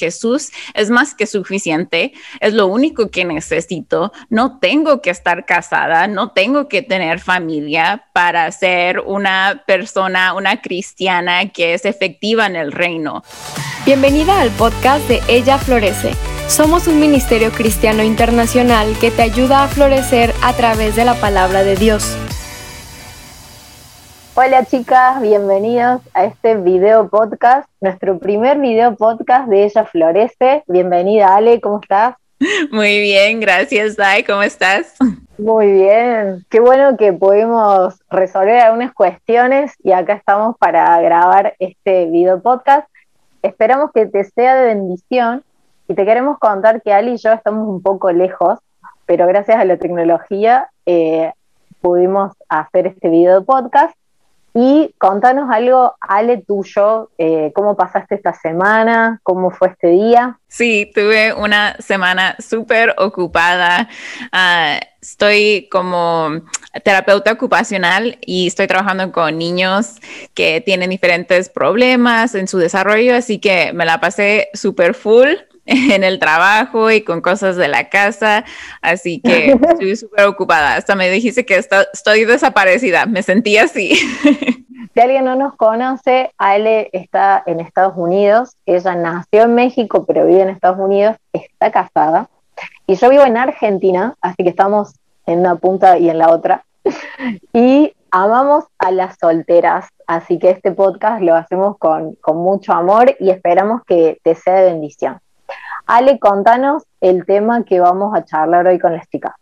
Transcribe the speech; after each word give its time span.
Jesús 0.00 0.50
es 0.74 0.90
más 0.90 1.14
que 1.14 1.26
suficiente, 1.26 2.12
es 2.40 2.54
lo 2.54 2.66
único 2.66 3.10
que 3.10 3.24
necesito, 3.24 4.12
no 4.30 4.58
tengo 4.58 5.02
que 5.02 5.10
estar 5.10 5.44
casada, 5.44 6.06
no 6.06 6.32
tengo 6.32 6.68
que 6.68 6.80
tener 6.82 7.20
familia 7.20 8.06
para 8.14 8.50
ser 8.50 9.00
una 9.00 9.62
persona, 9.66 10.32
una 10.34 10.62
cristiana 10.62 11.50
que 11.50 11.74
es 11.74 11.84
efectiva 11.84 12.46
en 12.46 12.56
el 12.56 12.72
reino. 12.72 13.22
Bienvenida 13.84 14.40
al 14.40 14.50
podcast 14.50 15.06
de 15.06 15.20
Ella 15.28 15.58
Florece. 15.58 16.12
Somos 16.48 16.88
un 16.88 16.98
ministerio 16.98 17.52
cristiano 17.52 18.02
internacional 18.02 18.96
que 19.00 19.10
te 19.10 19.22
ayuda 19.22 19.64
a 19.64 19.68
florecer 19.68 20.34
a 20.42 20.52
través 20.54 20.96
de 20.96 21.04
la 21.04 21.14
palabra 21.14 21.62
de 21.62 21.76
Dios. 21.76 22.16
Hola 24.34 24.64
chicas, 24.64 25.20
bienvenidos 25.20 26.02
a 26.14 26.24
este 26.24 26.54
video 26.54 27.08
podcast, 27.08 27.68
nuestro 27.80 28.20
primer 28.20 28.60
video 28.60 28.94
podcast 28.94 29.48
de 29.48 29.64
Ella 29.64 29.84
Florece. 29.84 30.62
Bienvenida 30.68 31.34
Ale, 31.34 31.60
¿cómo 31.60 31.80
estás? 31.82 32.14
Muy 32.70 33.00
bien, 33.00 33.40
gracias 33.40 33.96
Dai, 33.96 34.22
¿cómo 34.22 34.42
estás? 34.42 34.94
Muy 35.36 35.72
bien, 35.72 36.46
qué 36.48 36.60
bueno 36.60 36.96
que 36.96 37.12
pudimos 37.12 37.98
resolver 38.08 38.60
algunas 38.60 38.94
cuestiones 38.94 39.72
y 39.82 39.90
acá 39.90 40.14
estamos 40.14 40.56
para 40.58 41.00
grabar 41.00 41.56
este 41.58 42.06
video 42.06 42.40
podcast. 42.40 42.88
Esperamos 43.42 43.90
que 43.92 44.06
te 44.06 44.22
sea 44.22 44.54
de 44.54 44.66
bendición 44.66 45.42
y 45.88 45.94
te 45.94 46.04
queremos 46.04 46.38
contar 46.38 46.82
que 46.82 46.92
Ali 46.92 47.14
y 47.14 47.16
yo 47.16 47.32
estamos 47.32 47.68
un 47.68 47.82
poco 47.82 48.12
lejos, 48.12 48.60
pero 49.06 49.26
gracias 49.26 49.58
a 49.58 49.64
la 49.64 49.76
tecnología 49.76 50.70
eh, 50.86 51.32
pudimos 51.80 52.32
hacer 52.48 52.86
este 52.86 53.08
video 53.08 53.44
podcast 53.44 53.94
y 54.54 54.94
contanos 54.98 55.50
algo, 55.50 55.94
Ale, 56.00 56.38
tuyo, 56.38 57.10
eh, 57.18 57.52
cómo 57.54 57.76
pasaste 57.76 58.16
esta 58.16 58.32
semana, 58.32 59.20
cómo 59.22 59.50
fue 59.50 59.68
este 59.68 59.88
día. 59.88 60.38
Sí, 60.48 60.90
tuve 60.94 61.32
una 61.32 61.76
semana 61.78 62.36
súper 62.38 62.94
ocupada. 62.98 63.88
Ah, 64.32 64.80
estoy 65.00 65.68
como 65.70 66.30
terapeuta 66.84 67.32
ocupacional 67.32 68.18
y 68.20 68.48
estoy 68.48 68.66
trabajando 68.66 69.12
con 69.12 69.38
niños 69.38 69.96
que 70.34 70.60
tienen 70.60 70.90
diferentes 70.90 71.48
problemas 71.48 72.34
en 72.34 72.48
su 72.48 72.58
desarrollo, 72.58 73.14
así 73.14 73.38
que 73.38 73.72
me 73.72 73.86
la 73.86 74.00
pasé 74.00 74.48
súper 74.52 74.94
full 74.94 75.28
en 75.66 76.04
el 76.04 76.18
trabajo 76.18 76.90
y 76.90 77.02
con 77.02 77.20
cosas 77.20 77.56
de 77.56 77.68
la 77.68 77.88
casa, 77.88 78.44
así 78.82 79.20
que 79.20 79.52
estoy 79.68 79.96
súper 79.96 80.26
ocupada. 80.26 80.76
Hasta 80.76 80.94
me 80.94 81.10
dijiste 81.10 81.44
que 81.44 81.56
estoy 81.56 82.24
desaparecida, 82.24 83.06
me 83.06 83.22
sentí 83.22 83.56
así. 83.56 83.98
Si 84.92 84.98
alguien 84.98 85.24
no 85.24 85.36
nos 85.36 85.54
conoce, 85.54 86.32
Ale 86.36 86.90
está 86.92 87.44
en 87.46 87.60
Estados 87.60 87.92
Unidos, 87.96 88.56
ella 88.66 88.96
nació 88.96 89.42
en 89.42 89.54
México, 89.54 90.04
pero 90.04 90.26
vive 90.26 90.40
en 90.40 90.48
Estados 90.48 90.80
Unidos, 90.80 91.16
está 91.32 91.70
casada, 91.70 92.28
y 92.88 92.96
yo 92.96 93.08
vivo 93.08 93.24
en 93.24 93.36
Argentina, 93.36 94.16
así 94.20 94.42
que 94.42 94.48
estamos 94.48 94.94
en 95.26 95.40
una 95.40 95.54
punta 95.54 95.96
y 95.96 96.10
en 96.10 96.18
la 96.18 96.30
otra, 96.30 96.64
y 97.52 97.92
amamos 98.10 98.64
a 98.78 98.90
las 98.90 99.16
solteras, 99.20 99.86
así 100.08 100.40
que 100.40 100.50
este 100.50 100.72
podcast 100.72 101.22
lo 101.22 101.36
hacemos 101.36 101.78
con, 101.78 102.16
con 102.16 102.38
mucho 102.38 102.72
amor 102.72 103.14
y 103.20 103.30
esperamos 103.30 103.82
que 103.86 104.18
te 104.24 104.34
sea 104.34 104.54
de 104.54 104.72
bendición. 104.72 105.20
Ale, 105.90 106.20
contanos 106.20 106.84
el 107.00 107.26
tema 107.26 107.64
que 107.64 107.80
vamos 107.80 108.16
a 108.16 108.24
charlar 108.24 108.64
hoy 108.64 108.78
con 108.78 108.92
las 108.92 109.10
chicas. 109.10 109.32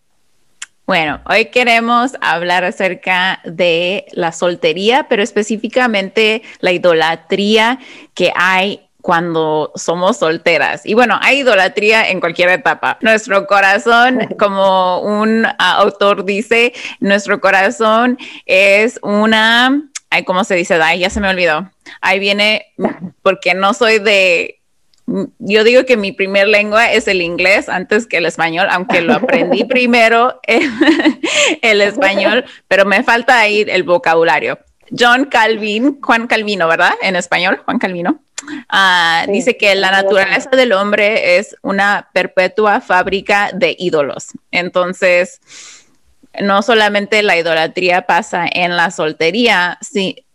Bueno, 0.86 1.20
hoy 1.26 1.50
queremos 1.50 2.12
hablar 2.22 2.64
acerca 2.64 3.40
de 3.44 4.06
la 4.12 4.32
soltería, 4.32 5.08
pero 5.10 5.22
específicamente 5.22 6.40
la 6.60 6.72
idolatría 6.72 7.78
que 8.14 8.32
hay 8.34 8.88
cuando 9.02 9.72
somos 9.74 10.16
solteras. 10.16 10.86
Y 10.86 10.94
bueno, 10.94 11.18
hay 11.20 11.40
idolatría 11.40 12.08
en 12.08 12.18
cualquier 12.18 12.48
etapa. 12.48 12.96
Nuestro 13.02 13.46
corazón, 13.46 14.20
como 14.38 15.02
un 15.02 15.46
autor 15.58 16.24
dice, 16.24 16.72
nuestro 16.98 17.42
corazón 17.42 18.16
es 18.46 18.98
una, 19.02 19.82
ay, 20.08 20.24
¿cómo 20.24 20.44
se 20.44 20.54
dice? 20.54 20.80
Ay, 20.80 21.00
ya 21.00 21.10
se 21.10 21.20
me 21.20 21.28
olvidó. 21.28 21.70
Ahí 22.00 22.18
viene, 22.18 22.72
porque 23.22 23.52
no 23.52 23.74
soy 23.74 23.98
de 23.98 24.57
yo 25.38 25.64
digo 25.64 25.84
que 25.84 25.96
mi 25.96 26.12
primer 26.12 26.48
lengua 26.48 26.92
es 26.92 27.08
el 27.08 27.22
inglés 27.22 27.68
antes 27.68 28.06
que 28.06 28.18
el 28.18 28.26
español, 28.26 28.66
aunque 28.70 29.00
lo 29.00 29.14
aprendí 29.14 29.64
primero 29.68 30.40
el, 31.62 31.80
español, 31.80 32.44
pero 32.68 32.84
me 32.84 33.02
falta 33.02 33.38
ahí 33.38 33.64
el 33.68 33.84
vocabulario. 33.84 34.58
John 34.96 35.26
Calvin, 35.26 36.00
Juan 36.00 36.26
Calvino, 36.26 36.68
¿verdad? 36.68 36.92
En 37.02 37.16
español, 37.16 37.60
Juan 37.64 37.78
Calvino. 37.78 38.20
Ah, 38.68 39.26
dice 39.28 39.56
que 39.56 39.74
la 39.74 39.90
naturaleza 39.90 40.50
del 40.50 40.72
hombre 40.72 41.38
es 41.38 41.56
una 41.62 42.08
perpetua 42.12 42.80
fábrica 42.80 43.50
de 43.52 43.76
ídolos. 43.78 44.28
Entonces, 44.50 45.40
no 46.40 46.62
solamente 46.62 47.22
la 47.22 47.36
idolatría 47.36 48.02
pasa 48.02 48.46
en 48.50 48.76
la 48.76 48.90
soltería, 48.90 49.78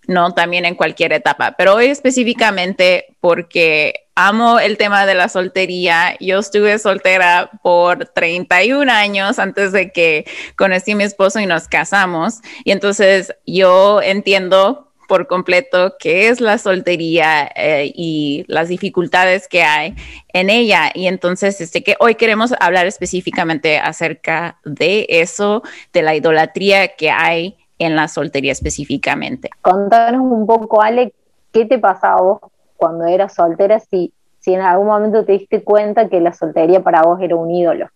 sino 0.05 0.33
también 0.33 0.65
en 0.65 0.75
cualquier 0.75 1.13
etapa. 1.13 1.55
Pero 1.57 1.75
hoy 1.75 1.87
específicamente 1.87 3.15
porque 3.19 4.03
amo 4.15 4.59
el 4.59 4.77
tema 4.77 5.05
de 5.05 5.15
la 5.15 5.29
soltería. 5.29 6.15
Yo 6.19 6.39
estuve 6.39 6.77
soltera 6.79 7.49
por 7.61 8.05
31 8.05 8.91
años 8.91 9.39
antes 9.39 9.71
de 9.71 9.91
que 9.91 10.25
conocí 10.55 10.91
a 10.91 10.95
mi 10.95 11.03
esposo 11.03 11.39
y 11.39 11.45
nos 11.45 11.67
casamos. 11.67 12.41
Y 12.63 12.71
entonces 12.71 13.33
yo 13.45 14.01
entiendo 14.01 14.89
por 15.07 15.27
completo 15.27 15.95
qué 15.99 16.29
es 16.29 16.41
la 16.41 16.57
soltería 16.57 17.51
eh, 17.55 17.91
y 17.93 18.45
las 18.47 18.69
dificultades 18.69 19.47
que 19.47 19.63
hay 19.63 19.95
en 20.29 20.49
ella. 20.49 20.91
Y 20.93 21.07
entonces, 21.07 21.59
este 21.61 21.83
que 21.83 21.95
hoy 21.99 22.15
queremos 22.15 22.53
hablar 22.59 22.87
específicamente 22.87 23.77
acerca 23.77 24.59
de 24.63 25.05
eso, 25.09 25.61
de 25.91 26.01
la 26.01 26.15
idolatría 26.15 26.95
que 26.95 27.11
hay 27.11 27.57
en 27.83 27.95
la 27.95 28.07
soltería 28.07 28.51
específicamente. 28.51 29.49
Contanos 29.61 30.21
un 30.21 30.45
poco, 30.45 30.81
Ale, 30.81 31.13
¿qué 31.51 31.65
te 31.65 31.79
pasaba 31.79 32.21
vos 32.21 32.39
cuando 32.83 33.05
eras 33.05 33.33
soltera 33.33 33.79
si, 33.79 34.11
si 34.39 34.53
en 34.53 34.59
algún 34.59 34.87
momento 34.87 35.23
te 35.23 35.31
diste 35.31 35.63
cuenta 35.63 36.09
que 36.09 36.19
la 36.19 36.33
soltería 36.33 36.81
para 36.81 37.01
vos 37.01 37.21
era 37.21 37.35
un 37.37 37.49
ídolo. 37.49 37.89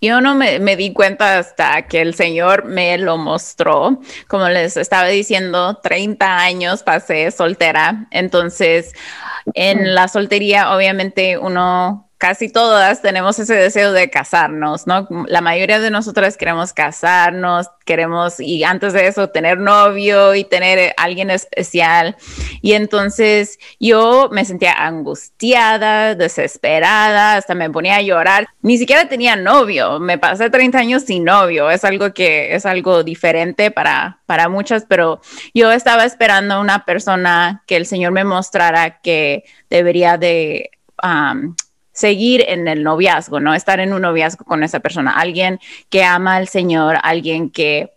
Yo 0.00 0.22
no 0.22 0.34
me, 0.34 0.58
me, 0.58 0.74
di 0.76 0.94
cuenta 0.94 1.38
hasta 1.38 1.82
que 1.82 2.00
el 2.00 2.14
Señor 2.14 2.64
me 2.64 2.96
lo 2.96 3.18
mostró. 3.18 3.98
Como 4.26 4.48
les 4.48 4.78
estaba 4.78 5.08
diciendo, 5.08 5.74
30 5.82 6.38
años 6.38 6.82
pasé 6.82 7.30
soltera. 7.30 8.06
Entonces, 8.10 8.94
en 9.52 9.94
la 9.94 10.08
soltería, 10.08 10.74
obviamente, 10.74 11.36
uno 11.36 12.05
casi 12.18 12.48
todas 12.48 13.02
tenemos 13.02 13.38
ese 13.38 13.54
deseo 13.54 13.92
de 13.92 14.08
casarnos, 14.08 14.86
¿no? 14.86 15.06
La 15.28 15.40
mayoría 15.40 15.80
de 15.80 15.90
nosotras 15.90 16.36
queremos 16.36 16.72
casarnos, 16.72 17.68
queremos, 17.84 18.40
y 18.40 18.64
antes 18.64 18.92
de 18.92 19.06
eso, 19.06 19.28
tener 19.28 19.58
novio 19.58 20.34
y 20.34 20.44
tener 20.44 20.94
alguien 20.96 21.30
especial. 21.30 22.16
Y 22.62 22.72
entonces 22.72 23.58
yo 23.78 24.30
me 24.32 24.44
sentía 24.44 24.72
angustiada, 24.72 26.14
desesperada, 26.14 27.36
hasta 27.36 27.54
me 27.54 27.70
ponía 27.70 27.96
a 27.96 28.02
llorar. 28.02 28.46
Ni 28.62 28.78
siquiera 28.78 29.08
tenía 29.08 29.36
novio, 29.36 30.00
me 30.00 30.18
pasé 30.18 30.48
30 30.48 30.78
años 30.78 31.02
sin 31.02 31.24
novio, 31.24 31.70
es 31.70 31.84
algo 31.84 32.14
que 32.14 32.54
es 32.54 32.64
algo 32.64 33.04
diferente 33.04 33.70
para, 33.70 34.20
para 34.26 34.48
muchas, 34.48 34.84
pero 34.88 35.20
yo 35.54 35.70
estaba 35.70 36.04
esperando 36.04 36.54
a 36.54 36.60
una 36.60 36.84
persona 36.84 37.62
que 37.66 37.76
el 37.76 37.86
Señor 37.86 38.12
me 38.12 38.24
mostrara 38.24 39.00
que 39.00 39.44
debería 39.68 40.16
de 40.16 40.70
seguir 41.96 42.44
en 42.46 42.68
el 42.68 42.82
noviazgo, 42.82 43.40
¿no? 43.40 43.54
Estar 43.54 43.80
en 43.80 43.94
un 43.94 44.02
noviazgo 44.02 44.44
con 44.44 44.62
esa 44.62 44.80
persona, 44.80 45.12
alguien 45.12 45.58
que 45.88 46.04
ama 46.04 46.36
al 46.36 46.46
Señor, 46.46 46.98
alguien 47.02 47.48
que 47.48 47.94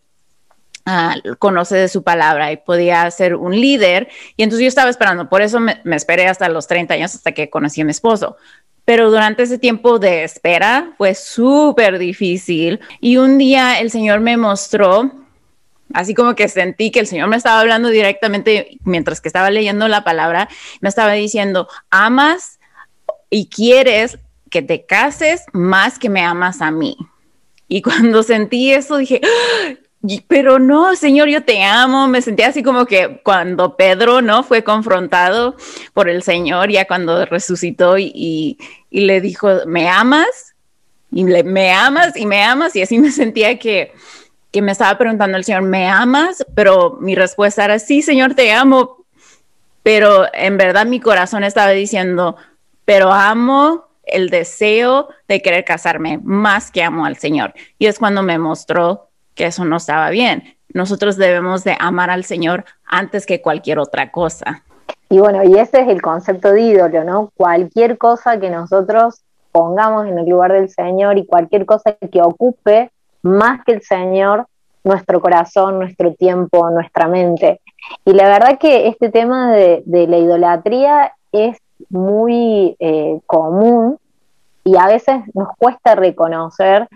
ah, 0.86 1.16
conoce 1.38 1.76
de 1.76 1.90
su 1.90 2.02
palabra 2.02 2.50
y 2.54 2.58
podía 2.58 3.12
ser 3.12 3.36
un 3.36 3.52
líder. 3.52 4.08
Y 4.38 4.44
entonces 4.44 4.64
yo 4.64 4.70
estaba 4.70 4.90
esperando, 4.90 5.28
por 5.28 5.42
eso 5.42 5.60
me, 5.60 5.82
esperé 5.92 6.28
hasta 6.28 6.48
los 6.48 6.66
30 6.66 6.94
años 6.94 7.14
hasta 7.14 7.34
que 7.34 7.50
conocí 7.50 7.82
a 7.82 7.86
mi 7.86 7.92
esposo. 7.92 8.38
Pero 8.86 9.12
durante 9.12 9.44
ese 9.44 9.60
tiempo 9.60 10.00
de 10.00 10.24
espera 10.24 10.94
fue 10.98 11.14
súper 11.14 12.00
difícil 12.00 12.80
y 13.02 13.18
un 13.18 13.38
día 13.38 13.82
el 13.82 13.92
Señor 13.92 14.22
me 14.22 14.38
mostró 14.38 15.12
así 15.94 16.14
como 16.14 16.36
que 16.36 16.48
sentí 16.48 16.90
que 16.90 17.02
el 17.02 17.08
Señor 17.08 17.28
me 17.28 17.36
estaba 17.36 17.60
hablando 17.60 17.90
directamente 17.90 18.78
mientras 18.86 19.20
que 19.20 19.28
estaba 19.28 19.50
leyendo 19.50 19.88
la 19.90 20.06
palabra, 20.06 20.48
me 20.80 20.88
estaba 20.88 21.14
diciendo, 21.14 21.68
amas 21.90 22.59
y 23.30 23.48
quieres 23.48 24.18
que 24.50 24.62
te 24.62 24.86
cases 24.86 25.46
más 25.54 26.00
que 26.00 26.10
me 26.10 26.22
amas 26.22 26.62
a 26.62 26.72
mí. 26.72 26.98
Y 27.68 27.82
cuando 27.82 28.24
sentí 28.24 28.72
eso 28.72 28.98
dije, 28.98 29.22
¡Ah! 29.24 29.76
pero 30.28 30.60
no, 30.60 30.96
Señor, 30.96 31.28
yo 31.28 31.44
te 31.44 31.64
amo. 31.64 32.08
Me 32.08 32.22
sentí 32.22 32.44
así 32.44 32.64
como 32.64 32.86
que 32.86 33.22
cuando 33.24 33.76
Pedro, 33.76 34.22
¿no? 34.22 34.44
Fue 34.44 34.64
confrontado 34.64 35.56
por 35.94 36.10
el 36.10 36.24
Señor, 36.24 36.72
ya 36.72 36.86
cuando 36.86 37.26
resucitó 37.26 37.98
y, 37.98 38.58
le 38.90 39.22
dijo, 39.22 39.50
¿me 39.68 39.90
amas? 39.90 40.56
Y 41.12 41.24
le, 41.26 41.44
me 41.44 41.72
amas 41.72 42.16
y 42.16 42.26
me 42.26 42.44
amas. 42.44 42.76
Y 42.76 42.82
así 42.82 42.98
me 42.98 43.12
sentía 43.12 43.60
que, 43.60 43.92
que 44.52 44.62
me 44.62 44.72
estaba 44.72 44.98
preguntando 44.98 45.38
el 45.38 45.44
Señor, 45.44 45.64
¿me 45.64 45.88
amas? 45.88 46.46
Pero 46.56 46.98
mi 47.02 47.16
respuesta 47.16 47.66
era, 47.66 47.80
sí, 47.80 48.02
Señor, 48.02 48.36
te 48.36 48.52
amo. 48.54 49.06
Pero 49.84 50.28
en 50.34 50.58
verdad 50.58 50.86
mi 50.86 51.00
corazón 51.00 51.44
estaba 51.44 51.72
diciendo, 51.72 52.36
pero 52.90 53.12
amo 53.14 53.84
el 54.04 54.32
deseo 54.32 55.10
de 55.28 55.44
querer 55.44 55.64
casarme 55.64 56.20
más 56.24 56.72
que 56.72 56.82
amo 56.82 57.06
al 57.06 57.18
Señor. 57.18 57.54
Y 57.78 57.86
es 57.86 58.00
cuando 58.00 58.24
me 58.24 58.40
mostró 58.40 59.10
que 59.36 59.46
eso 59.46 59.64
no 59.64 59.78
estaba 59.78 60.10
bien. 60.10 60.56
Nosotros 60.74 61.16
debemos 61.16 61.64
de 61.64 61.78
amar 61.80 62.10
al 62.10 62.24
Señor 62.24 62.66
antes 62.88 63.28
que 63.28 63.44
cualquier 63.44 63.78
otra 63.78 64.10
cosa. 64.10 64.64
Y 65.08 65.20
bueno, 65.20 65.44
y 65.44 65.60
ese 65.60 65.82
es 65.82 65.88
el 65.88 66.02
concepto 66.02 66.52
de 66.52 66.62
ídolo, 66.62 67.04
¿no? 67.04 67.32
Cualquier 67.38 68.00
cosa 68.00 68.40
que 68.40 68.50
nosotros 68.50 69.22
pongamos 69.52 70.08
en 70.08 70.18
el 70.18 70.28
lugar 70.28 70.54
del 70.54 70.72
Señor 70.72 71.20
y 71.20 71.28
cualquier 71.28 71.68
cosa 71.68 71.96
que 72.12 72.24
ocupe 72.24 72.90
más 73.22 73.64
que 73.66 73.74
el 73.74 73.84
Señor 73.84 74.48
nuestro 74.84 75.22
corazón, 75.22 75.78
nuestro 75.78 76.16
tiempo, 76.16 76.68
nuestra 76.72 77.08
mente. 77.08 77.62
Y 78.04 78.14
la 78.14 78.28
verdad 78.28 78.58
que 78.58 78.88
este 78.88 79.12
tema 79.12 79.52
de, 79.52 79.84
la 79.86 80.18
idolatría 80.18 81.14
es 81.32 81.60
muy 81.90 82.76
eh, 82.80 83.20
común 83.26 83.98
y 84.64 84.78
a 84.78 84.88
veces 84.88 85.22
nos 85.34 85.50
cuesta 85.58 85.96
reconocer 85.96 86.88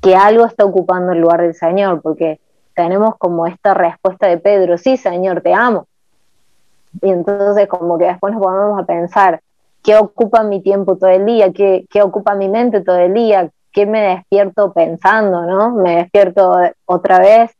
que 0.00 0.14
algo 0.14 0.46
está 0.46 0.64
ocupando 0.64 1.12
el 1.12 1.20
lugar 1.20 1.42
del 1.42 1.54
Señor, 1.54 2.00
porque 2.00 2.40
tenemos 2.74 3.16
como 3.18 3.46
esta 3.46 3.74
respuesta 3.74 4.26
de 4.26 4.38
Pedro, 4.38 4.78
sí, 4.78 4.96
Señor, 4.96 5.42
te 5.42 5.52
amo. 5.52 5.86
Y 7.02 7.10
entonces 7.10 7.68
como 7.68 7.98
que 7.98 8.06
después 8.06 8.32
nos 8.32 8.42
ponemos 8.42 8.80
a 8.80 8.86
pensar, 8.86 9.40
¿qué 9.82 9.96
ocupa 9.96 10.42
mi 10.42 10.62
tiempo 10.62 10.96
todo 10.96 11.10
el 11.10 11.26
día? 11.26 11.52
¿Qué, 11.52 11.86
qué 11.90 12.02
ocupa 12.02 12.34
mi 12.34 12.48
mente 12.48 12.80
todo 12.80 12.98
el 12.98 13.12
día? 13.12 13.50
¿Qué 13.72 13.86
me 13.86 14.00
despierto 14.00 14.72
pensando, 14.72 15.42
no? 15.42 15.72
Me 15.72 15.96
despierto 15.96 16.52
otra 16.86 17.18
vez, 17.18 17.50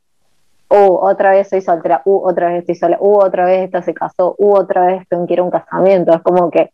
uh, 0.71 0.95
otra 0.95 1.31
vez 1.31 1.49
soy 1.49 1.61
soltera, 1.61 2.01
uh, 2.05 2.27
otra 2.27 2.49
vez 2.49 2.59
estoy 2.59 2.75
sola, 2.75 2.97
uh, 2.99 3.19
otra 3.19 3.45
vez 3.45 3.63
esta 3.63 3.81
se 3.81 3.93
casó, 3.93 4.35
uh, 4.37 4.53
otra 4.57 4.85
vez 4.87 5.07
quiero 5.27 5.43
un 5.43 5.51
casamiento. 5.51 6.13
Es 6.13 6.21
como 6.21 6.49
que 6.49 6.71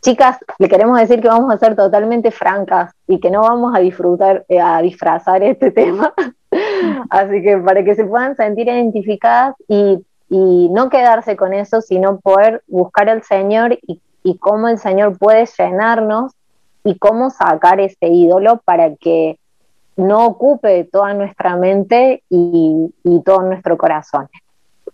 chicas, 0.00 0.38
le 0.58 0.68
queremos 0.68 0.98
decir 0.98 1.20
que 1.20 1.28
vamos 1.28 1.52
a 1.52 1.58
ser 1.58 1.76
totalmente 1.76 2.30
francas 2.30 2.92
y 3.06 3.20
que 3.20 3.30
no 3.30 3.42
vamos 3.42 3.74
a 3.74 3.80
disfrutar, 3.80 4.44
eh, 4.48 4.60
a 4.60 4.80
disfrazar 4.82 5.42
este 5.42 5.70
tema. 5.72 6.12
Así 7.10 7.42
que 7.42 7.58
para 7.58 7.84
que 7.84 7.94
se 7.94 8.04
puedan 8.04 8.36
sentir 8.36 8.68
identificadas 8.68 9.54
y, 9.68 9.98
no 10.32 10.90
quedarse 10.90 11.36
con 11.36 11.52
eso, 11.52 11.80
sino 11.80 12.20
poder 12.20 12.62
buscar 12.68 13.08
al 13.08 13.24
Señor 13.24 13.80
y, 13.82 14.00
cómo 14.38 14.68
el 14.68 14.78
Señor 14.78 15.18
puede 15.18 15.44
llenarnos 15.58 16.32
y 16.84 16.96
cómo 16.98 17.30
sacar 17.30 17.80
ese 17.80 18.06
ídolo 18.06 18.60
para 18.64 18.94
que 18.94 19.39
no 19.96 20.26
ocupe 20.26 20.84
toda 20.84 21.14
nuestra 21.14 21.56
mente 21.56 22.22
y, 22.30 22.92
y 23.04 23.22
todo 23.22 23.42
nuestro 23.42 23.76
corazón. 23.76 24.28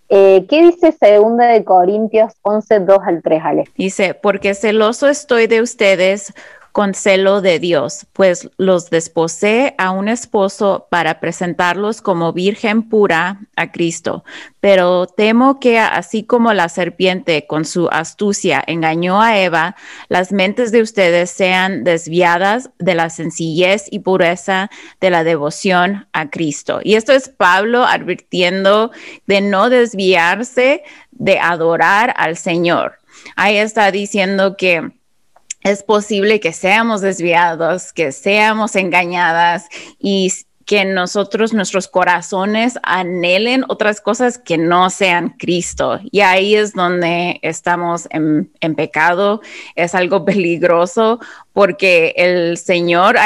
Eh, 0.08 0.46
¿Qué 0.48 0.62
dice 0.62 0.92
segunda 0.92 1.46
de 1.46 1.64
Corintios 1.64 2.34
11, 2.42 2.80
2 2.80 2.98
al 3.04 3.22
3, 3.22 3.42
Ale? 3.44 3.64
Dice, 3.76 4.14
porque 4.14 4.54
celoso 4.54 5.08
estoy 5.08 5.48
de 5.48 5.62
ustedes 5.62 6.32
con 6.76 6.92
celo 6.92 7.40
de 7.40 7.58
Dios, 7.58 8.06
pues 8.12 8.50
los 8.58 8.90
desposé 8.90 9.74
a 9.78 9.92
un 9.92 10.08
esposo 10.08 10.88
para 10.90 11.20
presentarlos 11.20 12.02
como 12.02 12.34
virgen 12.34 12.90
pura 12.90 13.40
a 13.56 13.72
Cristo. 13.72 14.24
Pero 14.60 15.06
temo 15.06 15.58
que 15.58 15.78
así 15.78 16.24
como 16.24 16.52
la 16.52 16.68
serpiente 16.68 17.46
con 17.46 17.64
su 17.64 17.88
astucia 17.90 18.62
engañó 18.66 19.22
a 19.22 19.38
Eva, 19.38 19.74
las 20.10 20.32
mentes 20.32 20.70
de 20.70 20.82
ustedes 20.82 21.30
sean 21.30 21.82
desviadas 21.82 22.68
de 22.78 22.94
la 22.94 23.08
sencillez 23.08 23.86
y 23.90 24.00
pureza 24.00 24.68
de 25.00 25.08
la 25.08 25.24
devoción 25.24 26.06
a 26.12 26.28
Cristo. 26.28 26.80
Y 26.84 26.96
esto 26.96 27.12
es 27.12 27.30
Pablo 27.30 27.86
advirtiendo 27.86 28.90
de 29.26 29.40
no 29.40 29.70
desviarse 29.70 30.82
de 31.10 31.38
adorar 31.38 32.12
al 32.18 32.36
Señor. 32.36 32.98
Ahí 33.34 33.56
está 33.56 33.90
diciendo 33.90 34.58
que 34.58 34.92
es 35.66 35.82
posible 35.82 36.38
que 36.38 36.52
seamos 36.52 37.00
desviados, 37.00 37.92
que 37.92 38.12
seamos 38.12 38.76
engañadas 38.76 39.66
y 39.98 40.32
que 40.64 40.84
nosotros, 40.84 41.52
nuestros 41.52 41.88
corazones 41.88 42.78
anhelen 42.84 43.64
otras 43.68 44.00
cosas 44.00 44.38
que 44.38 44.58
no 44.58 44.90
sean 44.90 45.30
Cristo. 45.30 45.98
Y 46.10 46.20
ahí 46.20 46.54
es 46.54 46.72
donde 46.72 47.40
estamos 47.42 48.08
en, 48.10 48.50
pecado. 48.76 49.40
Es 49.74 49.94
algo 49.96 50.24
peligroso 50.24 51.18
porque 51.52 52.14
el 52.16 52.58
Señor, 52.58 53.16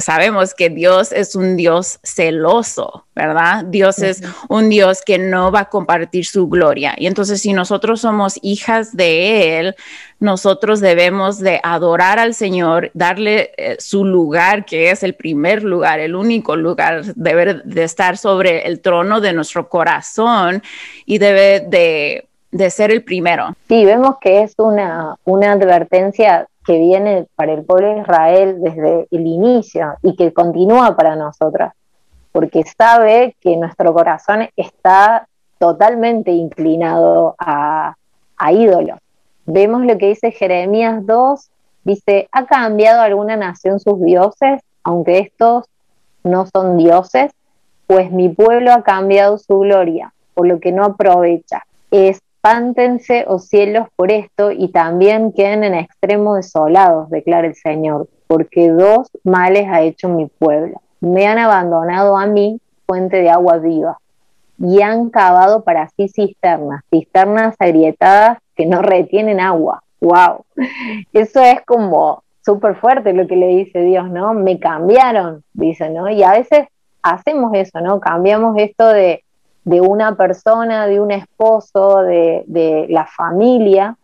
sabemos 0.00 0.54
que 0.54 0.70
Dios 0.70 1.12
es 1.12 1.34
un 1.34 1.56
Dios 1.56 1.98
celoso, 2.02 3.04
¿verdad? 3.14 3.64
Dios 3.64 3.98
es 4.00 4.22
un 4.48 4.68
Dios 4.68 5.02
que 5.04 5.18
no 5.18 5.50
va 5.52 5.60
a 5.60 5.68
compartir 5.68 6.26
su 6.26 6.48
gloria. 6.48 6.94
Y 6.96 7.06
entonces 7.06 7.40
si 7.40 7.52
nosotros 7.52 8.00
somos 8.00 8.38
hijas 8.42 8.96
de 8.96 9.58
Él, 9.58 9.76
nosotros 10.18 10.80
debemos 10.80 11.38
de 11.38 11.60
adorar 11.62 12.18
al 12.18 12.34
Señor, 12.34 12.90
darle 12.94 13.52
eh, 13.56 13.76
su 13.78 14.04
lugar, 14.04 14.64
que 14.64 14.90
es 14.90 15.02
el 15.02 15.14
primer 15.14 15.62
lugar, 15.62 15.98
el 16.00 16.14
único 16.14 16.56
lugar, 16.56 17.04
debe 17.14 17.62
de 17.64 17.84
estar 17.84 18.16
sobre 18.16 18.66
el 18.66 18.80
trono 18.80 19.20
de 19.20 19.32
nuestro 19.32 19.68
corazón 19.68 20.62
y 21.06 21.18
debe 21.18 21.60
de, 21.60 22.28
de 22.50 22.70
ser 22.70 22.90
el 22.90 23.02
primero. 23.02 23.54
Sí, 23.68 23.84
vemos 23.84 24.16
que 24.20 24.42
es 24.42 24.54
una, 24.58 25.16
una 25.24 25.52
advertencia 25.52 26.46
que 26.70 26.78
viene 26.78 27.26
para 27.34 27.52
el 27.52 27.64
pueblo 27.64 27.88
de 27.88 28.00
Israel 28.02 28.58
desde 28.60 29.08
el 29.10 29.26
inicio 29.26 29.94
y 30.02 30.14
que 30.14 30.32
continúa 30.32 30.94
para 30.94 31.16
nosotras, 31.16 31.72
porque 32.30 32.62
sabe 32.62 33.34
que 33.40 33.56
nuestro 33.56 33.92
corazón 33.92 34.48
está 34.54 35.26
totalmente 35.58 36.30
inclinado 36.30 37.34
a, 37.40 37.96
a 38.36 38.52
ídolos. 38.52 39.00
Vemos 39.46 39.84
lo 39.84 39.98
que 39.98 40.10
dice 40.10 40.30
Jeremías 40.30 41.04
2, 41.04 41.50
dice, 41.82 42.28
¿ha 42.30 42.46
cambiado 42.46 43.02
alguna 43.02 43.36
nación 43.36 43.80
sus 43.80 44.00
dioses, 44.00 44.62
aunque 44.84 45.18
estos 45.18 45.64
no 46.22 46.46
son 46.46 46.76
dioses? 46.76 47.32
Pues 47.88 48.12
mi 48.12 48.28
pueblo 48.28 48.72
ha 48.72 48.84
cambiado 48.84 49.38
su 49.38 49.58
gloria, 49.58 50.14
por 50.34 50.46
lo 50.46 50.60
que 50.60 50.70
no 50.70 50.84
aprovecha. 50.84 51.64
Es 51.90 52.20
Espántense, 52.42 53.26
oh 53.28 53.38
cielos, 53.38 53.88
por 53.96 54.10
esto, 54.10 54.50
y 54.50 54.68
también 54.68 55.30
queden 55.32 55.62
en 55.62 55.74
extremo 55.74 56.36
desolados, 56.36 57.10
declara 57.10 57.46
el 57.46 57.54
Señor, 57.54 58.08
porque 58.28 58.70
dos 58.70 59.10
males 59.24 59.66
ha 59.68 59.82
hecho 59.82 60.08
mi 60.08 60.24
pueblo. 60.24 60.80
Me 61.00 61.26
han 61.26 61.36
abandonado 61.36 62.16
a 62.16 62.24
mí, 62.24 62.58
fuente 62.86 63.18
de 63.18 63.28
agua 63.28 63.58
viva, 63.58 63.98
y 64.58 64.80
han 64.80 65.10
cavado 65.10 65.64
para 65.64 65.90
sí 65.90 66.08
cisternas, 66.08 66.82
cisternas 66.88 67.56
agrietadas 67.58 68.38
que 68.56 68.64
no 68.64 68.80
retienen 68.80 69.38
agua. 69.38 69.82
¡Wow! 70.00 70.46
Eso 71.12 71.42
es 71.42 71.60
como 71.66 72.22
súper 72.42 72.76
fuerte 72.76 73.12
lo 73.12 73.26
que 73.26 73.36
le 73.36 73.48
dice 73.48 73.82
Dios, 73.82 74.08
¿no? 74.08 74.32
Me 74.32 74.58
cambiaron, 74.58 75.44
dice, 75.52 75.90
¿no? 75.90 76.08
Y 76.08 76.22
a 76.22 76.32
veces 76.32 76.68
hacemos 77.02 77.52
eso, 77.52 77.82
¿no? 77.82 78.00
Cambiamos 78.00 78.56
esto 78.56 78.88
de 78.88 79.24
de 79.64 79.80
una 79.80 80.16
persona, 80.16 80.86
de 80.86 81.00
un 81.00 81.10
esposo, 81.10 81.98
de, 81.98 82.86
la 82.88 83.06
familia, 83.06 83.96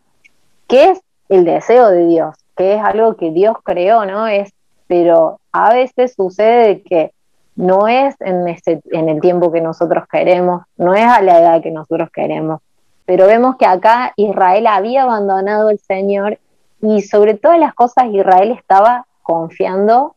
que 0.69 0.91
es 0.91 1.01
el 1.29 1.45
deseo 1.45 1.89
de 1.91 2.07
Dios, 2.07 2.37
que 2.57 2.75
es 2.75 2.83
algo 2.83 3.17
que 3.17 3.31
Dios 3.31 3.57
creó, 3.65 4.05
¿no? 4.05 4.27
Es, 4.27 4.53
pero 4.87 5.41
a 5.53 5.73
veces 5.73 6.15
sucede 6.15 6.83
que 6.83 7.13
no 7.55 7.89
es 7.89 8.15
en, 8.21 8.47
ese, 8.49 8.81
en 8.91 9.09
el 9.09 9.21
tiempo 9.21 9.51
que 9.51 9.61
nosotros 9.61 10.05
queremos, 10.11 10.63
no 10.77 10.95
es 10.95 11.05
a 11.05 11.23
la 11.23 11.41
edad 11.41 11.63
que 11.63 11.71
nosotros 11.71 12.11
queremos, 12.13 12.61
pero 13.07 13.27
vemos 13.27 13.57
que 13.57 13.67
acá 13.67 14.13
Israel 14.17 14.67
había 14.67 15.05
abandonado 15.05 15.69
al 15.69 15.79
Señor 15.79 16.39
y 16.83 17.03
sobre 17.03 17.35
todas 17.35 17.59
las 17.59 17.73
cosas 17.75 18.07
Israel 18.11 18.51
estaba 18.51 19.07
confiando 19.23 20.15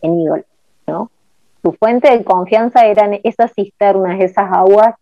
en 0.00 0.20
ídolos, 0.20 0.46
¿no? 0.86 1.10
Su 1.66 1.72
fuente 1.72 2.16
de 2.16 2.22
confianza 2.22 2.86
eran 2.86 3.18
esas 3.24 3.52
cisternas, 3.52 4.20
esas 4.20 4.52
aguas, 4.52 4.94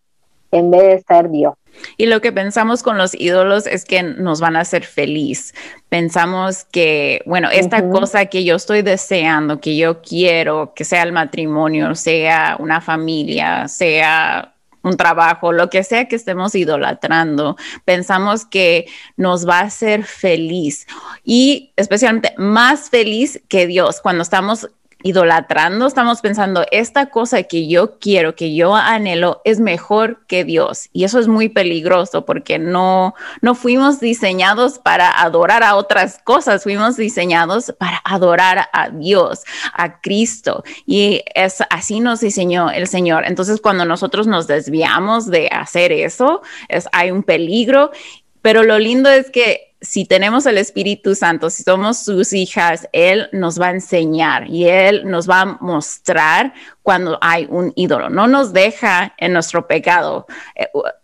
en 0.51 0.71
vez 0.71 0.81
de 0.81 1.03
ser 1.07 1.29
Dios. 1.29 1.53
Y 1.95 2.07
lo 2.07 2.21
que 2.21 2.31
pensamos 2.31 2.81
con 2.81 2.97
los 2.97 3.13
ídolos 3.13 3.67
es 3.67 3.85
que 3.85 4.01
nos 4.01 4.39
van 4.39 4.55
a 4.55 4.61
hacer 4.61 4.83
feliz. 4.83 5.53
Pensamos 5.89 6.63
que, 6.63 7.21
bueno, 7.27 7.49
esta 7.51 7.87
cosa 7.89 8.25
que 8.25 8.43
yo 8.43 8.55
estoy 8.55 8.81
deseando, 8.81 9.59
que 9.59 9.75
yo 9.75 10.01
quiero, 10.01 10.73
que 10.73 10.85
sea 10.85 11.03
el 11.03 11.11
matrimonio, 11.11 11.93
sea 11.93 12.55
una 12.59 12.81
familia, 12.81 13.67
sea 13.67 14.53
un 14.81 14.97
trabajo, 14.97 15.51
lo 15.51 15.69
que 15.69 15.83
sea 15.83 16.07
que 16.07 16.15
estemos 16.15 16.55
idolatrando, 16.55 17.57
pensamos 17.83 18.45
que 18.45 18.87
nos 19.17 19.47
va 19.47 19.59
a 19.59 19.63
hacer 19.63 20.03
feliz 20.03 20.87
y 21.23 21.73
especialmente 21.75 22.33
más 22.37 22.89
feliz 22.89 23.41
que 23.49 23.67
Dios 23.67 23.99
cuando 24.01 24.21
estamos 24.23 24.69
idolatrando, 25.03 25.85
estamos 25.85 26.21
pensando, 26.21 26.65
esta 26.71 27.07
cosa 27.07 27.43
que 27.43 27.67
yo 27.67 27.99
quiero, 27.99 28.35
que 28.35 28.55
yo 28.55 28.75
anhelo, 28.75 29.41
es 29.45 29.59
mejor 29.59 30.25
que 30.27 30.43
Dios. 30.43 30.89
Y 30.93 31.03
eso 31.03 31.19
es 31.19 31.27
muy 31.27 31.49
peligroso 31.49 32.25
porque 32.25 32.57
no, 32.57 33.13
no 33.41 33.55
fuimos 33.55 33.99
diseñados 33.99 34.79
para 34.79 35.21
adorar 35.21 35.63
a 35.63 35.75
otras 35.75 36.19
cosas, 36.23 36.63
fuimos 36.63 36.97
diseñados 36.97 37.73
para 37.77 38.01
adorar 38.03 38.67
a 38.73 38.89
Dios, 38.89 39.43
a 39.73 40.01
Cristo. 40.01 40.63
Y 40.85 41.21
es 41.35 41.61
así 41.69 41.99
nos 41.99 42.21
diseñó 42.21 42.71
el 42.71 42.87
Señor. 42.87 43.25
Entonces, 43.25 43.61
cuando 43.61 43.85
nosotros 43.85 44.27
nos 44.27 44.47
desviamos 44.47 45.27
de 45.27 45.49
hacer 45.49 45.91
eso, 45.91 46.41
es, 46.67 46.87
hay 46.91 47.11
un 47.11 47.23
peligro. 47.23 47.91
Pero 48.41 48.63
lo 48.63 48.77
lindo 48.79 49.09
es 49.09 49.29
que 49.31 49.74
si 49.81 50.05
tenemos 50.05 50.45
el 50.45 50.57
Espíritu 50.57 51.15
Santo, 51.15 51.49
si 51.49 51.63
somos 51.63 51.99
sus 51.99 52.33
hijas, 52.33 52.87
Él 52.91 53.29
nos 53.31 53.59
va 53.59 53.67
a 53.67 53.71
enseñar 53.71 54.49
y 54.49 54.67
Él 54.67 55.03
nos 55.05 55.29
va 55.29 55.41
a 55.41 55.45
mostrar 55.59 56.53
cuando 56.81 57.17
hay 57.21 57.47
un 57.49 57.73
ídolo. 57.75 58.09
No 58.09 58.27
nos 58.27 58.53
deja 58.53 59.13
en 59.17 59.33
nuestro 59.33 59.67
pecado. 59.67 60.27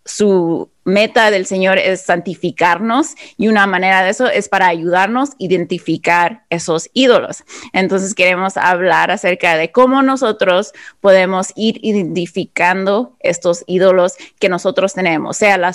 Su 0.04 0.70
meta 0.84 1.30
del 1.30 1.46
Señor 1.46 1.78
es 1.78 2.02
santificarnos 2.02 3.14
y 3.36 3.48
una 3.48 3.66
manera 3.66 4.02
de 4.02 4.10
eso 4.10 4.26
es 4.26 4.48
para 4.48 4.66
ayudarnos 4.66 5.30
a 5.30 5.34
identificar 5.38 6.42
esos 6.50 6.90
ídolos. 6.92 7.44
Entonces 7.72 8.14
queremos 8.14 8.56
hablar 8.56 9.10
acerca 9.10 9.56
de 9.56 9.70
cómo 9.70 10.02
nosotros 10.02 10.72
podemos 11.00 11.52
ir 11.54 11.78
identificando 11.82 13.16
estos 13.20 13.64
ídolos 13.66 14.16
que 14.40 14.48
nosotros 14.48 14.94
tenemos, 14.94 15.36
sea 15.36 15.56
la 15.56 15.72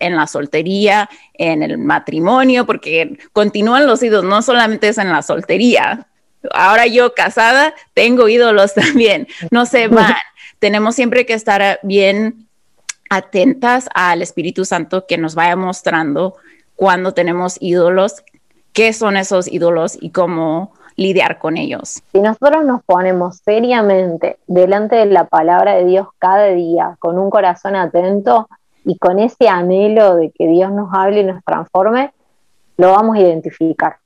en 0.00 0.16
la 0.16 0.26
soltería, 0.26 1.08
en 1.34 1.62
el 1.62 1.78
matrimonio, 1.78 2.66
porque 2.66 3.18
continúan 3.32 3.86
los 3.86 4.02
ídolos, 4.02 4.28
no 4.28 4.42
solamente 4.42 4.88
es 4.88 4.98
en 4.98 5.10
la 5.10 5.22
soltería. 5.22 6.06
Ahora 6.52 6.86
yo 6.86 7.14
casada 7.14 7.74
tengo 7.94 8.28
ídolos 8.28 8.74
también, 8.74 9.28
no 9.50 9.66
se 9.66 9.86
van. 9.88 10.14
Tenemos 10.58 10.94
siempre 10.94 11.24
que 11.24 11.34
estar 11.34 11.80
bien 11.82 12.49
atentas 13.10 13.88
al 13.94 14.22
Espíritu 14.22 14.64
Santo 14.64 15.06
que 15.06 15.18
nos 15.18 15.34
vaya 15.34 15.56
mostrando 15.56 16.36
cuando 16.76 17.12
tenemos 17.12 17.56
ídolos, 17.60 18.24
qué 18.72 18.92
son 18.92 19.16
esos 19.16 19.46
ídolos 19.48 19.98
y 20.00 20.10
cómo 20.10 20.72
lidiar 20.96 21.38
con 21.38 21.56
ellos. 21.56 22.02
Si 22.12 22.20
nosotros 22.20 22.64
nos 22.64 22.82
ponemos 22.84 23.38
seriamente 23.44 24.38
delante 24.46 24.96
de 24.96 25.06
la 25.06 25.24
palabra 25.24 25.74
de 25.74 25.84
Dios 25.84 26.08
cada 26.18 26.46
día, 26.46 26.96
con 26.98 27.18
un 27.18 27.30
corazón 27.30 27.76
atento 27.76 28.48
y 28.84 28.96
con 28.96 29.18
ese 29.18 29.48
anhelo 29.48 30.16
de 30.16 30.30
que 30.30 30.46
Dios 30.46 30.70
nos 30.72 30.88
hable 30.92 31.20
y 31.20 31.24
nos 31.24 31.44
transforme, 31.44 32.12
lo 32.76 32.92
vamos 32.92 33.16
a 33.16 33.20
identificar. 33.20 33.96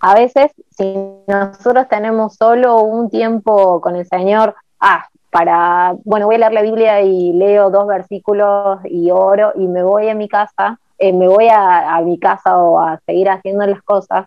A 0.00 0.14
veces, 0.14 0.52
si 0.70 0.94
nosotros 1.26 1.88
tenemos 1.88 2.36
solo 2.36 2.80
un 2.80 3.10
tiempo 3.10 3.80
con 3.80 3.96
el 3.96 4.06
Señor, 4.06 4.54
ah, 4.80 5.08
para, 5.30 5.94
bueno, 6.04 6.26
voy 6.26 6.36
a 6.36 6.38
leer 6.38 6.52
la 6.52 6.62
Biblia 6.62 7.02
y 7.02 7.32
leo 7.32 7.70
dos 7.70 7.86
versículos 7.86 8.80
y 8.84 9.10
oro 9.10 9.52
y 9.54 9.66
me 9.66 9.82
voy 9.82 10.08
a 10.08 10.14
mi 10.14 10.28
casa, 10.28 10.78
eh, 10.98 11.12
me 11.12 11.28
voy 11.28 11.48
a, 11.50 12.00
mi 12.02 12.18
casa 12.18 12.58
o 12.58 12.80
a 12.80 12.98
seguir 13.06 13.28
haciendo 13.28 13.66
las 13.66 13.82
cosas, 13.82 14.26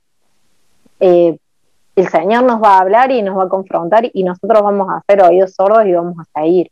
eh, 0.99 1.37
el 1.95 2.07
Señor 2.07 2.43
nos 2.43 2.61
va 2.61 2.77
a 2.77 2.81
hablar 2.81 3.11
y 3.11 3.21
nos 3.21 3.37
va 3.37 3.43
a 3.43 3.49
confrontar 3.49 4.09
y 4.13 4.23
nosotros 4.23 4.61
vamos 4.61 4.89
a 4.89 4.97
hacer 4.97 5.21
oídos 5.21 5.53
sordos 5.53 5.85
y 5.85 5.93
vamos 5.93 6.15
a 6.19 6.39
seguir. 6.39 6.71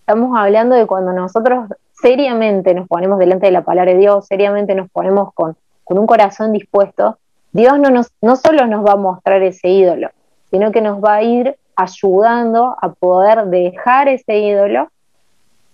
Estamos 0.00 0.38
hablando 0.38 0.74
de 0.74 0.86
cuando 0.86 1.12
nosotros 1.12 1.68
seriamente 1.92 2.72
nos 2.74 2.88
ponemos 2.88 3.18
delante 3.18 3.46
de 3.46 3.52
la 3.52 3.62
palabra 3.62 3.92
de 3.92 3.98
Dios, 3.98 4.26
seriamente 4.26 4.74
nos 4.74 4.88
ponemos 4.90 5.34
con, 5.34 5.56
con 5.84 5.98
un 5.98 6.06
corazón 6.06 6.52
dispuesto, 6.52 7.18
Dios 7.52 7.78
no, 7.78 7.90
nos, 7.90 8.12
no 8.22 8.36
solo 8.36 8.66
nos 8.66 8.86
va 8.86 8.92
a 8.92 8.96
mostrar 8.96 9.42
ese 9.42 9.68
ídolo, 9.68 10.10
sino 10.50 10.70
que 10.70 10.80
nos 10.80 11.02
va 11.02 11.16
a 11.16 11.22
ir 11.22 11.56
ayudando 11.78 12.76
a 12.82 12.88
poder 12.90 13.46
dejar 13.46 14.08
ese 14.08 14.36
ídolo 14.38 14.88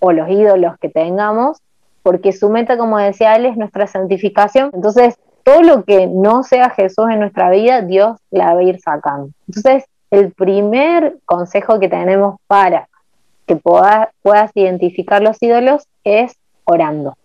o 0.01 0.13
los 0.13 0.29
ídolos 0.29 0.77
que 0.79 0.91
tengamos, 0.91 1.63
porque 2.03 2.33
su 2.33 2.51
meta, 2.51 2.77
como 2.77 2.99
decía 2.99 3.35
él, 3.37 3.47
es 3.47 3.57
nuestra 3.57 3.87
santificación. 3.87 4.71
Entonces, 4.75 5.19
todo 5.45 5.63
lo 5.63 5.85
que 5.85 6.07
no 6.07 6.43
sea 6.43 6.69
Jesús 6.69 7.07
en 7.11 7.21
nuestra 7.21 7.49
vida, 7.49 7.81
Dios 7.81 8.19
la 8.31 8.53
va 8.53 8.61
a 8.61 8.63
ir 8.65 8.81
sacando. 8.81 9.31
Entonces, 9.49 9.87
el 10.11 10.33
primer 10.33 11.17
consejo 11.25 11.81
que 11.81 11.89
tenemos 11.89 12.37
para 12.47 12.87
que 13.47 13.57
puedas, 13.57 14.09
puedas 14.21 14.51
identificar 14.55 15.23
los 15.23 15.43
ídolos 15.43 15.89
es 16.05 16.37
orando. 16.65 17.17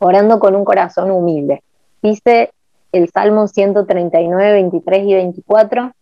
Orando 0.00 0.40
con 0.40 0.56
un 0.56 0.64
corazón 0.64 1.12
humilde. 1.12 1.62
Dice 2.02 2.50
el 2.90 3.08
Salmo 3.10 3.46
139, 3.46 4.52
23 4.52 5.04
y 5.04 5.14
24, 5.14 5.92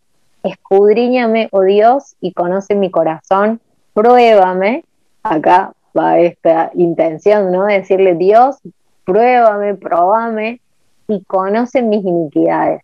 escudriñame, 0.47 1.49
oh 1.51 1.61
Dios, 1.63 2.15
y 2.21 2.33
conoce 2.33 2.75
mi 2.75 2.89
corazón, 2.91 3.59
pruébame, 3.93 4.83
acá 5.23 5.73
va 5.97 6.19
esta 6.19 6.71
intención, 6.73 7.51
¿no? 7.51 7.65
Decirle, 7.65 8.15
Dios, 8.15 8.57
pruébame, 9.05 9.75
probame, 9.75 10.61
y 11.07 11.23
conoce 11.23 11.81
mis 11.81 12.03
iniquidades, 12.03 12.81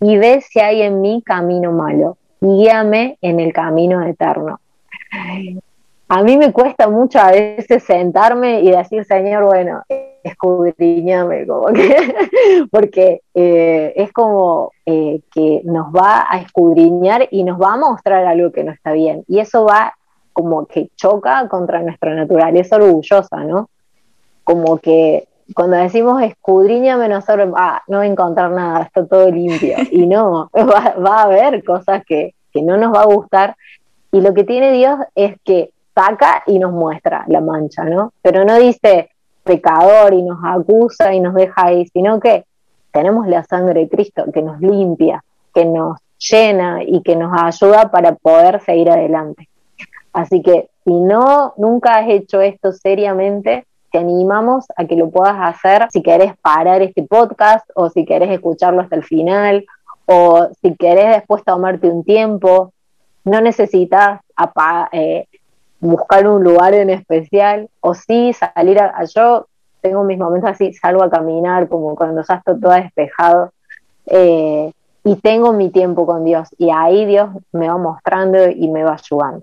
y 0.00 0.18
ve 0.18 0.40
si 0.42 0.60
hay 0.60 0.82
en 0.82 1.00
mí 1.00 1.22
camino 1.24 1.72
malo, 1.72 2.18
y 2.40 2.46
guíame 2.46 3.18
en 3.22 3.40
el 3.40 3.52
camino 3.52 4.02
eterno. 4.06 4.60
A 6.08 6.22
mí 6.22 6.36
me 6.36 6.52
cuesta 6.52 6.88
mucho 6.88 7.18
a 7.18 7.32
veces 7.32 7.82
sentarme 7.82 8.60
y 8.60 8.70
decir, 8.70 9.04
Señor, 9.04 9.44
bueno, 9.44 9.82
escudriñame, 10.22 11.46
como 11.46 11.68
porque 12.70 13.22
eh, 13.34 13.92
es 13.96 14.12
como 14.12 14.70
eh, 14.84 15.20
que 15.32 15.62
nos 15.64 15.86
va 15.88 16.26
a 16.28 16.38
escudriñar 16.38 17.28
y 17.30 17.42
nos 17.42 17.60
va 17.60 17.72
a 17.72 17.76
mostrar 17.76 18.24
algo 18.24 18.52
que 18.52 18.62
no 18.62 18.72
está 18.72 18.92
bien. 18.92 19.24
Y 19.26 19.40
eso 19.40 19.64
va 19.64 19.94
como 20.32 20.66
que 20.66 20.90
choca 20.96 21.48
contra 21.48 21.82
nuestra 21.82 22.14
naturaleza 22.14 22.76
orgullosa, 22.76 23.42
¿no? 23.44 23.68
Como 24.44 24.78
que 24.78 25.26
cuando 25.54 25.76
decimos 25.76 26.22
escudriñame, 26.22 27.08
nosotros, 27.08 27.52
ah, 27.56 27.82
no 27.88 27.98
voy 27.98 28.06
a 28.06 28.10
encontrar 28.10 28.50
nada, 28.52 28.82
está 28.82 29.04
todo 29.06 29.30
limpio. 29.30 29.76
Y 29.90 30.06
no, 30.06 30.50
va, 30.54 30.94
va 31.04 31.18
a 31.18 31.22
haber 31.22 31.64
cosas 31.64 32.04
que, 32.04 32.34
que 32.52 32.62
no 32.62 32.76
nos 32.76 32.94
va 32.94 33.02
a 33.02 33.06
gustar. 33.06 33.56
Y 34.12 34.20
lo 34.20 34.34
que 34.34 34.44
tiene 34.44 34.72
Dios 34.72 34.98
es 35.14 35.34
que 35.44 35.70
saca 35.96 36.42
y 36.46 36.58
nos 36.58 36.72
muestra 36.72 37.24
la 37.28 37.40
mancha, 37.40 37.84
¿no? 37.84 38.12
Pero 38.20 38.44
no 38.44 38.56
dice, 38.56 39.08
pecador 39.42 40.12
y 40.12 40.22
nos 40.22 40.38
acusa 40.44 41.14
y 41.14 41.20
nos 41.20 41.34
deja 41.34 41.54
ahí, 41.66 41.86
sino 41.86 42.20
que 42.20 42.44
tenemos 42.92 43.26
la 43.26 43.44
sangre 43.44 43.80
de 43.80 43.88
Cristo 43.88 44.24
que 44.32 44.42
nos 44.42 44.60
limpia, 44.60 45.24
que 45.54 45.64
nos 45.64 45.98
llena 46.18 46.82
y 46.84 47.02
que 47.02 47.16
nos 47.16 47.32
ayuda 47.40 47.90
para 47.90 48.14
poder 48.14 48.60
seguir 48.60 48.90
adelante. 48.90 49.48
Así 50.12 50.42
que 50.42 50.68
si 50.84 50.92
no, 50.92 51.54
nunca 51.56 51.96
has 51.96 52.08
hecho 52.08 52.40
esto 52.40 52.72
seriamente, 52.72 53.66
te 53.90 53.98
animamos 53.98 54.66
a 54.76 54.84
que 54.84 54.96
lo 54.96 55.10
puedas 55.10 55.36
hacer 55.38 55.86
si 55.90 56.02
querés 56.02 56.36
parar 56.38 56.82
este 56.82 57.02
podcast 57.02 57.68
o 57.74 57.88
si 57.88 58.04
querés 58.04 58.30
escucharlo 58.30 58.82
hasta 58.82 58.96
el 58.96 59.04
final 59.04 59.64
o 60.06 60.48
si 60.60 60.74
querés 60.76 61.16
después 61.16 61.44
tomarte 61.44 61.88
un 61.88 62.04
tiempo. 62.04 62.72
No 63.24 63.40
necesitas 63.40 64.20
eh, 64.92 65.26
buscar 65.80 66.26
un 66.26 66.42
lugar 66.42 66.74
en 66.74 66.90
especial, 66.90 67.68
o 67.80 67.94
sí 67.94 68.32
salir 68.32 68.80
a, 68.80 69.04
yo 69.04 69.46
tengo 69.80 70.04
mis 70.04 70.18
momentos 70.18 70.50
así, 70.50 70.72
salgo 70.72 71.02
a 71.02 71.10
caminar 71.10 71.68
como 71.68 71.94
cuando 71.94 72.22
ya 72.26 72.34
estoy 72.34 72.60
todo 72.60 72.72
despejado, 72.72 73.52
eh, 74.06 74.72
y 75.04 75.16
tengo 75.16 75.52
mi 75.52 75.70
tiempo 75.70 76.06
con 76.06 76.24
Dios, 76.24 76.48
y 76.58 76.70
ahí 76.70 77.04
Dios 77.06 77.30
me 77.52 77.68
va 77.68 77.76
mostrando 77.76 78.48
y 78.48 78.68
me 78.68 78.82
va 78.82 78.94
ayudando. 78.94 79.42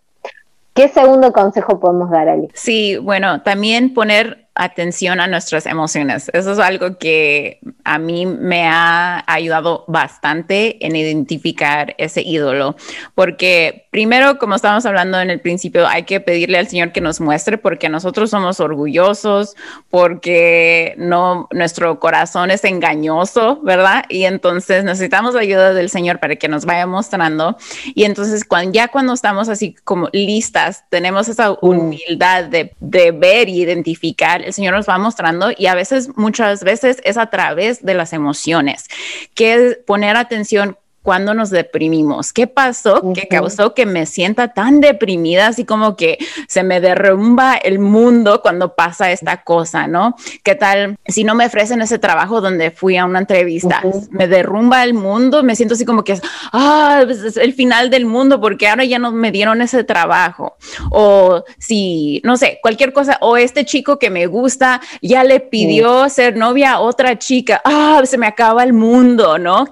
¿Qué 0.73 0.87
segundo 0.87 1.31
consejo 1.31 1.79
podemos 1.79 2.09
dar, 2.09 2.27
Ali? 2.27 2.49
Sí, 2.53 2.97
bueno, 2.97 3.41
también 3.43 3.93
poner 3.93 4.42
atención 4.55 5.19
a 5.19 5.27
nuestras 5.27 5.65
emociones. 5.65 6.29
Eso 6.33 6.51
es 6.51 6.59
algo 6.59 6.97
que 6.97 7.59
a 7.83 7.97
mí 7.97 8.25
me 8.25 8.67
ha 8.67 9.23
ayudado 9.27 9.83
bastante 9.87 10.85
en 10.85 10.95
identificar 10.95 11.95
ese 11.97 12.21
ídolo, 12.21 12.75
porque 13.15 13.87
primero, 13.89 14.37
como 14.37 14.55
estábamos 14.55 14.85
hablando 14.85 15.19
en 15.19 15.29
el 15.29 15.39
principio, 15.39 15.87
hay 15.87 16.03
que 16.03 16.19
pedirle 16.19 16.57
al 16.57 16.67
Señor 16.67 16.91
que 16.91 17.01
nos 17.01 17.19
muestre 17.19 17.57
porque 17.57 17.89
nosotros 17.89 18.29
somos 18.29 18.59
orgullosos, 18.59 19.55
porque 19.89 20.95
no 20.97 21.47
nuestro 21.51 21.99
corazón 21.99 22.51
es 22.51 22.63
engañoso, 22.63 23.59
¿verdad? 23.63 24.05
Y 24.09 24.25
entonces 24.25 24.83
necesitamos 24.83 25.35
ayuda 25.35 25.73
del 25.73 25.89
Señor 25.89 26.19
para 26.19 26.35
que 26.35 26.47
nos 26.47 26.65
vaya 26.65 26.85
mostrando. 26.85 27.57
Y 27.95 28.03
entonces 28.03 28.43
cuando 28.45 28.71
ya 28.71 28.87
cuando 28.87 29.13
estamos 29.13 29.49
así 29.49 29.75
como 29.83 30.09
listas, 30.11 30.83
tenemos 30.89 31.27
esa 31.27 31.51
mm. 31.51 31.57
humildad 31.61 32.45
de, 32.45 32.73
de 32.79 33.11
ver 33.11 33.49
y 33.49 33.61
identificar 33.61 34.42
el 34.43 34.53
Señor 34.53 34.75
nos 34.75 34.87
va 34.87 34.97
mostrando 34.97 35.51
y 35.55 35.67
a 35.67 35.75
veces, 35.75 36.09
muchas 36.15 36.63
veces 36.63 37.01
es 37.03 37.17
a 37.17 37.27
través 37.27 37.83
de 37.83 37.93
las 37.93 38.13
emociones, 38.13 38.87
que 39.33 39.81
poner 39.85 40.15
atención 40.17 40.77
cuando 41.03 41.33
nos 41.33 41.49
deprimimos. 41.49 42.33
¿Qué 42.33 42.47
pasó 42.47 43.13
que 43.13 43.27
causó 43.27 43.73
que 43.73 43.85
me 43.85 44.05
sienta 44.05 44.53
tan 44.53 44.79
deprimida, 44.79 45.47
así 45.47 45.65
como 45.65 45.95
que 45.95 46.17
se 46.47 46.63
me 46.63 46.79
derrumba 46.79 47.55
el 47.55 47.77
mundo 47.77 48.41
cuando 48.41 48.73
pasa 48.73 49.11
esta 49.11 49.43
cosa, 49.43 49.87
¿no? 49.87 50.15
¿Qué 50.43 50.55
tal 50.55 50.97
si 51.05 51.25
no 51.25 51.35
me 51.35 51.45
ofrecen 51.45 51.81
ese 51.81 51.99
trabajo 51.99 52.39
donde 52.39 52.71
fui 52.71 52.95
a 52.97 53.05
una 53.05 53.19
entrevista? 53.19 53.83
Me 54.11 54.27
derrumba 54.27 54.83
el 54.83 54.93
mundo, 54.93 55.43
me 55.43 55.55
siento 55.55 55.75
así 55.75 55.83
como 55.83 56.03
que, 56.03 56.19
ah, 56.53 57.01
pues, 57.05 57.19
es 57.19 57.37
el 57.37 57.53
final 57.53 57.89
del 57.89 58.05
mundo 58.05 58.39
porque 58.39 58.69
ahora 58.69 58.85
ya 58.85 58.97
no 58.97 59.11
me 59.11 59.31
dieron 59.31 59.61
ese 59.61 59.83
trabajo. 59.83 60.55
O 60.89 61.43
si, 61.57 62.21
no 62.23 62.37
sé, 62.37 62.59
cualquier 62.61 62.93
cosa, 62.93 63.17
o 63.19 63.35
este 63.35 63.65
chico 63.65 63.99
que 63.99 64.09
me 64.09 64.25
gusta 64.27 64.79
ya 65.01 65.25
le 65.25 65.41
pidió 65.41 66.07
ser 66.07 66.37
novia 66.37 66.73
a 66.73 66.79
otra 66.79 67.19
chica, 67.19 67.61
ah, 67.65 68.01
se 68.05 68.17
me 68.17 68.27
acaba 68.27 68.63
el 68.63 68.71
mundo, 68.71 69.37
¿no? 69.37 69.67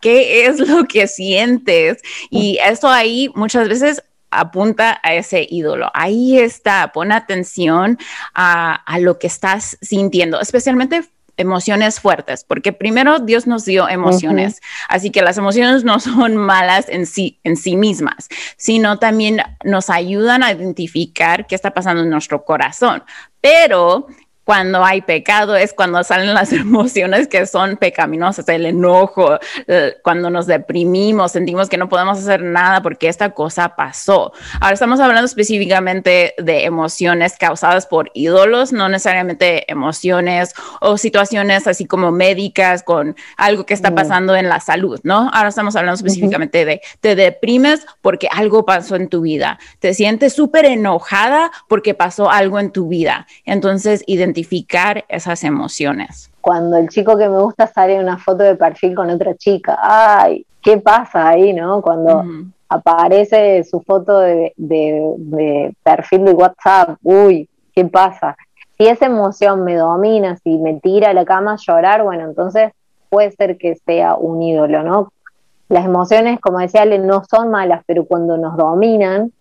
¿Qué 0.00 0.46
es 0.46 0.58
lo 0.58 0.84
que 0.84 1.06
sientes. 1.06 2.02
Y 2.30 2.58
eso 2.64 2.88
ahí 2.88 3.30
muchas 3.34 3.68
veces 3.68 4.02
apunta 4.30 5.00
a 5.02 5.14
ese 5.14 5.46
ídolo. 5.48 5.90
Ahí 5.94 6.38
está, 6.38 6.92
pon 6.92 7.12
atención 7.12 7.98
a, 8.34 8.82
lo 9.00 9.18
que 9.18 9.26
estás 9.26 9.78
sintiendo, 9.80 10.40
especialmente 10.40 11.04
emociones 11.38 12.00
fuertes, 12.00 12.44
porque 12.44 12.72
primero 12.72 13.18
Dios 13.18 13.46
nos 13.46 13.66
dio 13.66 13.88
emociones, 13.90 14.62
así 14.88 15.10
que 15.10 15.20
las 15.20 15.36
emociones 15.36 15.84
no 15.84 16.00
son 16.00 16.36
malas 16.36 16.88
en 16.88 17.04
sí, 17.04 17.38
en 17.44 17.56
sí 17.56 17.76
mismas, 17.76 18.28
sino 18.56 18.98
también 18.98 19.42
nos 19.62 19.90
ayudan 19.90 20.42
a 20.42 20.52
identificar 20.52 21.46
qué 21.46 21.54
está 21.54 21.72
pasando 21.72 22.02
en 22.02 22.10
nuestro 22.10 22.44
corazón. 22.44 23.02
Pero 23.42 24.06
cuando 24.46 24.84
hay 24.84 25.00
pecado 25.00 25.56
es 25.56 25.72
cuando 25.72 26.04
salen 26.04 26.32
las 26.32 26.52
emociones 26.52 27.26
que 27.26 27.46
son 27.46 27.76
pecaminosas, 27.76 28.48
el 28.48 28.64
enojo, 28.64 29.40
eh, 29.66 29.96
cuando 30.04 30.30
nos 30.30 30.46
deprimimos, 30.46 31.32
sentimos 31.32 31.68
que 31.68 31.76
no 31.76 31.88
podemos 31.88 32.18
hacer 32.18 32.42
nada 32.42 32.80
porque 32.80 33.08
esta 33.08 33.30
cosa 33.30 33.74
pasó. 33.74 34.32
Ahora 34.60 34.74
estamos 34.74 35.00
hablando 35.00 35.26
específicamente 35.26 36.34
de 36.38 36.64
emociones 36.64 37.36
causadas 37.36 37.86
por 37.86 38.12
ídolos, 38.14 38.72
no 38.72 38.88
necesariamente 38.88 39.68
emociones 39.70 40.54
o 40.80 40.96
situaciones 40.96 41.66
así 41.66 41.84
como 41.84 42.12
médicas 42.12 42.84
con 42.84 43.16
algo 43.36 43.66
que 43.66 43.74
está 43.74 43.96
pasando 43.96 44.36
en 44.36 44.48
la 44.48 44.60
salud, 44.60 45.00
¿no? 45.02 45.28
Ahora 45.32 45.48
estamos 45.48 45.74
hablando 45.74 45.96
específicamente 45.96 46.64
de 46.64 46.82
te 47.00 47.16
deprimes 47.16 47.84
porque 48.00 48.28
algo 48.30 48.64
pasó 48.64 48.94
en 48.94 49.08
tu 49.08 49.22
vida, 49.22 49.58
te 49.80 49.92
sientes 49.92 50.34
súper 50.34 50.66
enojada 50.66 51.50
porque 51.66 51.94
pasó 51.94 52.30
algo 52.30 52.60
en 52.60 52.70
tu 52.70 52.86
vida. 52.86 53.26
Entonces, 53.44 54.04
identifica 54.06 54.35
identificar 54.36 55.04
esas 55.08 55.42
emociones. 55.44 56.30
Cuando 56.40 56.76
el 56.76 56.88
chico 56.88 57.16
que 57.16 57.28
me 57.28 57.38
gusta 57.38 57.66
sale 57.66 57.98
una 57.98 58.18
foto 58.18 58.44
de 58.44 58.54
perfil 58.54 58.94
con 58.94 59.10
otra 59.10 59.34
chica, 59.34 59.78
ay, 59.80 60.46
¿qué 60.62 60.78
pasa 60.78 61.28
ahí, 61.28 61.52
no? 61.52 61.80
Cuando 61.80 62.24
aparece 62.68 63.64
su 63.64 63.80
foto 63.80 64.20
de, 64.20 64.52
de, 64.56 65.74
perfil 65.82 66.24
de 66.24 66.32
WhatsApp, 66.32 66.98
uy, 67.02 67.48
¿qué 67.74 67.84
pasa? 67.86 68.36
Si 68.76 68.86
esa 68.86 69.06
emoción 69.06 69.64
me 69.64 69.74
domina, 69.74 70.36
si 70.36 70.58
me 70.58 70.74
tira 70.74 71.10
a 71.10 71.14
la 71.14 71.24
cama 71.24 71.54
a 71.54 71.56
llorar, 71.56 72.02
bueno, 72.02 72.24
entonces 72.24 72.72
puede 73.08 73.30
ser 73.32 73.56
que 73.56 73.76
sea 73.86 74.14
un 74.16 74.42
ídolo, 74.42 74.82
¿no? 74.82 75.12
Las 75.68 75.84
emociones, 75.84 76.38
como 76.40 76.58
decía 76.60 76.82
Ale, 76.82 76.98
no 76.98 77.24
son 77.28 77.50
malas, 77.50 77.82
pero 77.86 78.04
cuando 78.04 78.36
nos 78.36 78.56
dominan, 78.56 79.32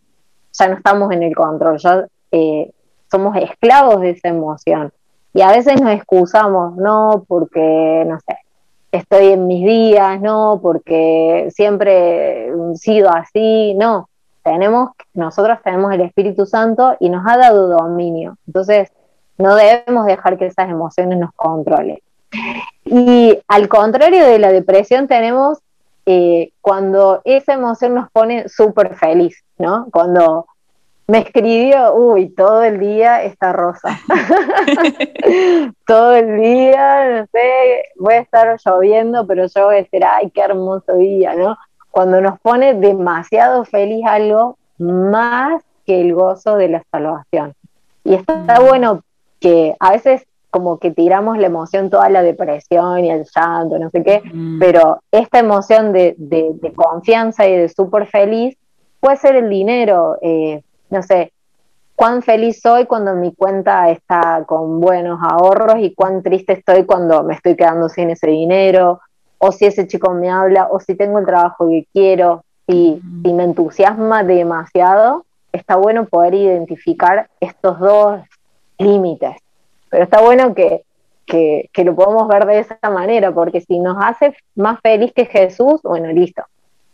ya 0.53 0.67
no 0.69 0.75
estamos 0.75 1.11
en 1.11 1.21
el 1.21 1.35
control. 1.35 1.77
Ya 1.77 2.07
eh, 2.31 2.71
somos 3.09 3.35
esclavos 3.37 4.01
de 4.01 4.11
esa 4.11 4.29
emoción. 4.29 4.91
Y 5.33 5.41
a 5.41 5.51
veces 5.51 5.81
nos 5.81 5.91
excusamos, 5.91 6.75
no, 6.77 7.25
porque, 7.27 8.03
no 8.07 8.19
sé, 8.19 8.37
estoy 8.91 9.33
en 9.33 9.47
mis 9.47 9.65
días, 9.65 10.21
no, 10.21 10.59
porque 10.61 11.49
siempre 11.53 12.47
he 12.47 12.75
sido 12.75 13.09
así, 13.09 13.73
no. 13.75 14.09
Tenemos, 14.43 14.91
nosotros 15.13 15.57
tenemos 15.63 15.91
el 15.91 16.01
Espíritu 16.01 16.45
Santo 16.45 16.95
y 16.99 17.09
nos 17.09 17.25
ha 17.27 17.37
dado 17.37 17.67
dominio. 17.67 18.37
Entonces, 18.47 18.91
no 19.37 19.55
debemos 19.55 20.05
dejar 20.05 20.37
que 20.37 20.45
esas 20.45 20.69
emociones 20.69 21.17
nos 21.17 21.31
controlen. 21.33 21.99
Y 22.85 23.37
al 23.47 23.67
contrario 23.67 24.25
de 24.25 24.39
la 24.39 24.51
depresión, 24.51 25.07
tenemos 25.07 25.59
eh, 26.05 26.51
cuando 26.61 27.21
esa 27.25 27.53
emoción 27.53 27.95
nos 27.95 28.09
pone 28.11 28.47
súper 28.47 28.95
feliz, 28.95 29.43
¿no? 29.57 29.87
Cuando 29.91 30.45
me 31.07 31.19
escribió, 31.19 31.93
uy, 31.93 32.29
todo 32.29 32.63
el 32.63 32.79
día 32.79 33.23
está 33.23 33.53
rosa. 33.53 33.99
todo 35.85 36.15
el 36.15 36.37
día, 36.37 37.19
no 37.21 37.25
sé, 37.31 37.83
voy 37.97 38.15
a 38.15 38.19
estar 38.19 38.57
lloviendo, 38.65 39.27
pero 39.27 39.45
yo 39.47 39.65
voy 39.65 39.75
a 39.75 39.77
decir, 39.79 40.03
ay, 40.03 40.31
qué 40.31 40.41
hermoso 40.41 40.95
día, 40.95 41.35
¿no? 41.35 41.57
Cuando 41.91 42.21
nos 42.21 42.39
pone 42.39 42.73
demasiado 42.73 43.65
feliz 43.65 44.05
algo, 44.05 44.57
más 44.77 45.63
que 45.85 46.01
el 46.01 46.13
gozo 46.13 46.57
de 46.57 46.69
la 46.69 46.83
salvación. 46.91 47.53
Y 48.03 48.15
está 48.15 48.59
mm. 48.59 48.65
bueno 48.65 49.01
que 49.39 49.75
a 49.79 49.91
veces 49.91 50.25
como 50.49 50.79
que 50.79 50.89
tiramos 50.89 51.37
la 51.37 51.47
emoción, 51.47 51.89
toda 51.89 52.07
la 52.07 52.23
depresión 52.23 53.03
y 53.03 53.11
el 53.11 53.25
llanto, 53.35 53.77
no 53.77 53.89
sé 53.89 54.03
qué, 54.03 54.21
mm. 54.23 54.59
pero 54.59 55.01
esta 55.11 55.39
emoción 55.39 55.91
de, 55.91 56.15
confianza 56.75 57.45
y 57.47 57.57
de 57.57 57.69
súper 57.69 58.07
feliz 58.07 58.57
puede 59.01 59.17
ser 59.17 59.35
el 59.35 59.49
dinero, 59.49 60.17
eh, 60.21 60.63
no 60.89 61.01
sé, 61.01 61.31
cuán 61.95 62.21
feliz 62.21 62.61
soy 62.61 62.85
cuando 62.85 63.15
mi 63.15 63.33
cuenta 63.33 63.89
está 63.89 64.43
con 64.45 64.79
buenos 64.79 65.19
ahorros 65.21 65.77
y 65.79 65.93
cuán 65.93 66.21
triste 66.21 66.53
estoy 66.53 66.85
cuando 66.85 67.23
me 67.23 67.33
estoy 67.33 67.55
quedando 67.55 67.89
sin 67.89 68.09
ese 68.09 68.27
dinero, 68.27 69.01
o 69.37 69.51
si 69.51 69.65
ese 69.65 69.87
chico 69.87 70.11
me 70.11 70.29
habla, 70.29 70.67
o 70.71 70.79
si 70.79 70.95
tengo 70.95 71.19
el 71.19 71.25
trabajo 71.25 71.67
que 71.69 71.87
quiero, 71.93 72.43
si, 72.67 73.01
si 73.23 73.33
me 73.33 73.43
entusiasma 73.43 74.23
demasiado, 74.23 75.25
está 75.51 75.75
bueno 75.75 76.05
poder 76.05 76.33
identificar 76.33 77.29
estos 77.39 77.79
dos 77.79 78.21
límites. 78.77 79.37
Pero 79.89 80.03
está 80.03 80.21
bueno 80.21 80.53
que, 80.53 80.83
que, 81.25 81.69
que, 81.71 81.83
lo 81.83 81.95
podamos 81.95 82.27
ver 82.27 82.45
de 82.45 82.59
esa 82.59 82.77
manera, 82.89 83.31
porque 83.31 83.61
si 83.61 83.79
nos 83.79 83.97
hace 83.99 84.35
más 84.55 84.79
feliz 84.81 85.13
que 85.13 85.25
Jesús, 85.25 85.81
bueno, 85.83 86.11
listo, 86.11 86.43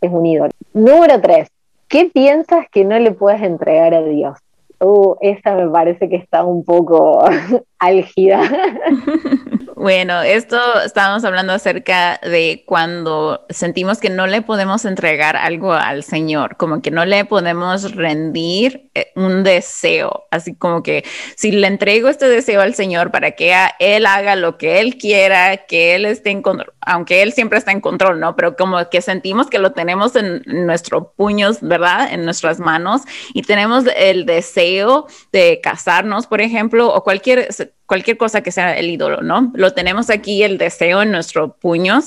es 0.00 0.10
un 0.10 0.26
ídolo. 0.26 0.50
Número 0.72 1.20
tres, 1.20 1.48
¿Qué 1.92 2.06
piensas 2.06 2.64
que 2.72 2.86
no 2.86 2.98
le 2.98 3.10
puedes 3.10 3.42
entregar 3.42 3.92
a 3.92 4.02
Dios? 4.02 4.38
Uh, 4.80 5.14
esa 5.20 5.54
me 5.54 5.68
parece 5.68 6.08
que 6.08 6.16
está 6.16 6.42
un 6.42 6.64
poco 6.64 7.22
álgida. 7.78 8.40
Bueno, 9.82 10.22
esto 10.22 10.56
estábamos 10.84 11.24
hablando 11.24 11.52
acerca 11.52 12.20
de 12.22 12.62
cuando 12.66 13.44
sentimos 13.50 13.98
que 13.98 14.10
no 14.10 14.28
le 14.28 14.40
podemos 14.40 14.84
entregar 14.84 15.36
algo 15.36 15.72
al 15.72 16.04
Señor, 16.04 16.56
como 16.56 16.80
que 16.82 16.92
no 16.92 17.04
le 17.04 17.24
podemos 17.24 17.90
rendir 17.90 18.92
eh, 18.94 19.10
un 19.16 19.42
deseo, 19.42 20.28
así 20.30 20.54
como 20.54 20.84
que 20.84 21.04
si 21.34 21.50
le 21.50 21.66
entrego 21.66 22.08
este 22.08 22.28
deseo 22.28 22.60
al 22.60 22.76
Señor 22.76 23.10
para 23.10 23.32
que 23.32 23.56
Él 23.80 24.06
haga 24.06 24.36
lo 24.36 24.56
que 24.56 24.78
Él 24.78 24.98
quiera, 24.98 25.56
que 25.66 25.96
Él 25.96 26.04
esté 26.04 26.30
en 26.30 26.42
control, 26.42 26.72
aunque 26.80 27.20
Él 27.20 27.32
siempre 27.32 27.58
está 27.58 27.72
en 27.72 27.80
control, 27.80 28.20
¿no? 28.20 28.36
Pero 28.36 28.54
como 28.54 28.88
que 28.88 29.02
sentimos 29.02 29.50
que 29.50 29.58
lo 29.58 29.72
tenemos 29.72 30.14
en 30.14 30.42
nuestros 30.46 31.08
puños, 31.16 31.58
¿verdad? 31.60 32.08
En 32.12 32.24
nuestras 32.24 32.60
manos 32.60 33.02
y 33.34 33.42
tenemos 33.42 33.86
el 33.96 34.26
deseo 34.26 35.08
de 35.32 35.58
casarnos, 35.60 36.28
por 36.28 36.40
ejemplo, 36.40 36.94
o 36.94 37.02
cualquier 37.02 37.48
cualquier 37.92 38.16
cosa 38.16 38.40
que 38.40 38.52
sea 38.52 38.74
el 38.78 38.88
ídolo, 38.88 39.20
¿no? 39.20 39.52
Lo 39.54 39.74
tenemos 39.74 40.08
aquí, 40.08 40.42
el 40.42 40.56
deseo 40.56 41.02
en 41.02 41.10
nuestros 41.10 41.52
puños 41.60 42.06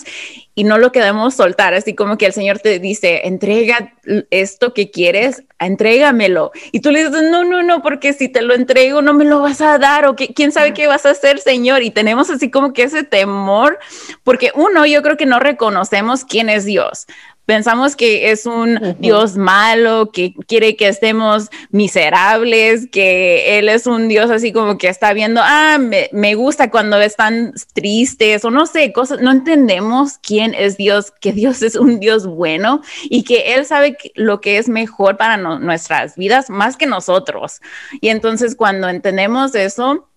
y 0.55 0.63
no 0.63 0.79
lo 0.79 0.91
queremos 0.91 1.35
soltar, 1.35 1.75
así 1.75 1.93
como 1.93 2.17
que 2.17 2.25
el 2.25 2.33
Señor 2.33 2.57
te 2.57 2.79
dice, 2.79 3.27
entrega 3.27 3.93
esto 4.31 4.73
que 4.73 4.89
quieres, 4.89 5.43
entrégamelo. 5.59 6.51
Y 6.71 6.79
tú 6.79 6.89
le 6.89 7.05
dices, 7.05 7.29
no, 7.29 7.43
no, 7.43 7.61
no, 7.61 7.83
porque 7.83 8.13
si 8.13 8.29
te 8.29 8.41
lo 8.41 8.55
entrego 8.55 9.03
no 9.03 9.13
me 9.13 9.25
lo 9.25 9.41
vas 9.41 9.61
a 9.61 9.77
dar 9.77 10.07
o 10.07 10.15
que, 10.15 10.33
quién 10.33 10.51
sabe 10.51 10.73
qué 10.73 10.87
vas 10.87 11.05
a 11.05 11.11
hacer, 11.11 11.37
Señor. 11.37 11.83
Y 11.83 11.91
tenemos 11.91 12.31
así 12.31 12.49
como 12.49 12.73
que 12.73 12.81
ese 12.81 13.03
temor, 13.03 13.77
porque 14.23 14.51
uno, 14.55 14.87
yo 14.87 15.03
creo 15.03 15.17
que 15.17 15.27
no 15.27 15.37
reconocemos 15.37 16.25
quién 16.25 16.49
es 16.49 16.65
Dios. 16.65 17.05
Pensamos 17.45 17.95
que 17.95 18.31
es 18.31 18.45
un 18.45 18.95
Dios 18.99 19.37
malo, 19.37 20.11
que 20.11 20.33
quiere 20.47 20.75
que 20.75 20.87
estemos 20.87 21.49
miserables, 21.69 22.87
que 22.91 23.59
Él 23.59 23.69
es 23.69 23.85
un 23.85 24.07
Dios 24.07 24.31
así 24.31 24.51
como 24.51 24.77
que 24.77 24.87
está 24.87 25.13
viendo, 25.13 25.41
ah, 25.43 25.77
me, 25.79 26.35
gusta 26.35 26.71
cuando 26.71 26.99
están 26.99 27.53
tristes 27.73 28.43
o 28.45 28.51
no 28.51 28.65
sé, 28.65 28.91
cosas, 28.91 29.21
no 29.21 29.31
entendemos 29.31 30.17
quién 30.17 30.53
es 30.55 30.77
Dios, 30.77 31.11
que 31.21 31.33
Dios 31.33 31.61
es 31.61 31.75
un 31.75 31.99
Dios 31.99 32.25
bueno 32.25 32.81
y 33.03 33.23
que 33.23 33.53
Él 33.53 33.65
sabe 33.65 33.97
lo 34.15 34.41
que 34.41 34.57
es 34.57 34.67
mejor 34.67 35.17
para 35.17 35.37
nuestras 35.37 36.15
vidas 36.15 36.49
más 36.49 36.77
que 36.77 36.87
nosotros. 36.87 37.61
Y 38.01 38.09
entonces 38.09 38.55
cuando 38.55 38.89
entendemos 38.89 39.53
eso, 39.55 40.07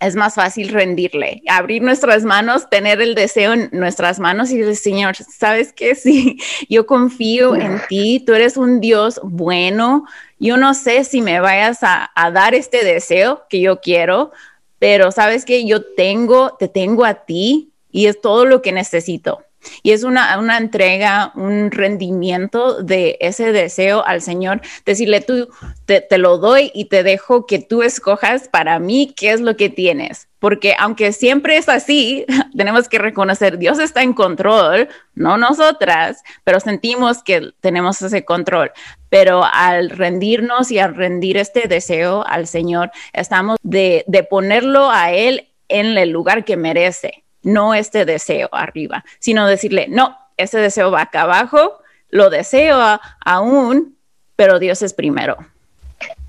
es 0.00 0.16
más 0.16 0.34
fácil 0.34 0.70
rendirle, 0.70 1.42
abrir 1.46 1.82
nuestras 1.82 2.24
manos, 2.24 2.68
tener 2.70 3.00
el 3.00 3.14
deseo 3.14 3.52
en 3.52 3.68
nuestras 3.72 4.18
manos 4.18 4.50
y 4.50 4.58
decir, 4.58 4.76
Señor, 4.76 5.16
¿sabes 5.16 5.72
qué? 5.72 5.94
Sí, 6.00 6.38
yo 6.68 6.86
confío 6.86 7.54
en 7.54 7.80
ti, 7.88 8.22
tú 8.24 8.32
eres 8.32 8.56
un 8.56 8.80
Dios 8.80 9.20
bueno, 9.22 10.06
yo 10.38 10.56
no 10.56 10.72
sé 10.72 11.04
si 11.04 11.20
me 11.20 11.40
vayas 11.40 11.82
a, 11.82 12.10
a 12.14 12.30
dar 12.30 12.54
este 12.54 12.84
deseo 12.84 13.42
que 13.50 13.60
yo 13.60 13.80
quiero, 13.80 14.32
pero 14.78 15.12
sabes 15.12 15.44
que 15.44 15.66
yo 15.66 15.82
tengo, 15.94 16.56
te 16.58 16.68
tengo 16.68 17.04
a 17.04 17.26
ti 17.26 17.70
y 17.92 18.06
es 18.06 18.20
todo 18.20 18.46
lo 18.46 18.62
que 18.62 18.72
necesito. 18.72 19.42
Y 19.82 19.92
es 19.92 20.04
una, 20.04 20.38
una, 20.38 20.58
entrega, 20.58 21.32
un 21.34 21.70
rendimiento 21.70 22.82
de 22.82 23.16
ese 23.20 23.52
deseo 23.52 24.04
al 24.06 24.22
Señor, 24.22 24.60
decirle, 24.84 25.20
tú 25.20 25.48
te, 25.86 26.00
te, 26.00 26.18
lo 26.18 26.38
doy 26.38 26.70
y 26.74 26.86
te 26.86 27.02
dejo 27.02 27.46
que 27.46 27.58
tú 27.58 27.82
escojas 27.82 28.48
para 28.48 28.78
mí 28.78 29.12
qué 29.16 29.32
es 29.32 29.40
lo 29.40 29.56
que 29.56 29.68
tienes. 29.68 30.28
Porque 30.38 30.74
aunque 30.78 31.12
siempre 31.12 31.56
es 31.56 31.68
así, 31.68 32.24
tenemos 32.56 32.88
que 32.88 32.98
reconocer, 32.98 33.58
Dios 33.58 33.78
está 33.78 34.02
en 34.02 34.14
control, 34.14 34.88
no 35.14 35.36
nosotras, 35.36 36.22
pero 36.44 36.60
sentimos 36.60 37.22
que 37.22 37.52
tenemos 37.60 38.00
ese 38.02 38.24
control. 38.24 38.72
Pero 39.10 39.44
al 39.44 39.90
rendirnos 39.90 40.70
y 40.70 40.78
al 40.78 40.94
rendir 40.94 41.36
este 41.36 41.68
deseo 41.68 42.24
al 42.26 42.46
Señor, 42.46 42.90
estamos 43.12 43.58
de, 43.62 44.04
de 44.06 44.22
ponerlo 44.22 44.90
a 44.90 45.12
Él 45.12 45.48
en 45.68 45.98
el 45.98 46.10
lugar 46.10 46.44
que 46.44 46.56
merece 46.56 47.24
no 47.42 47.74
este 47.74 48.04
deseo 48.04 48.48
arriba, 48.52 49.04
sino 49.18 49.46
decirle, 49.46 49.86
no, 49.88 50.16
ese 50.36 50.58
deseo 50.58 50.90
va 50.90 51.02
acá 51.02 51.22
abajo, 51.22 51.78
lo 52.10 52.30
deseo 52.30 52.78
aún, 53.24 53.96
pero 54.36 54.58
Dios 54.58 54.82
es 54.82 54.94
primero. 54.94 55.36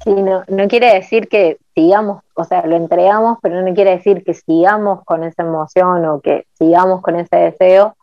Sí, 0.03 0.11
no, 0.11 0.43
no 0.47 0.67
quiere 0.67 0.93
decir 0.93 1.27
que 1.27 1.57
sigamos, 1.75 2.23
o 2.33 2.43
sea, 2.43 2.65
lo 2.65 2.75
entregamos, 2.75 3.37
pero 3.41 3.61
no 3.61 3.73
quiere 3.73 3.91
decir 3.91 4.23
que 4.23 4.33
sigamos 4.33 5.03
con 5.05 5.23
esa 5.23 5.43
emoción 5.43 6.05
o 6.05 6.19
que 6.19 6.45
sigamos 6.57 7.01
con 7.01 7.15
ese 7.15 7.35
deseo, 7.35 7.95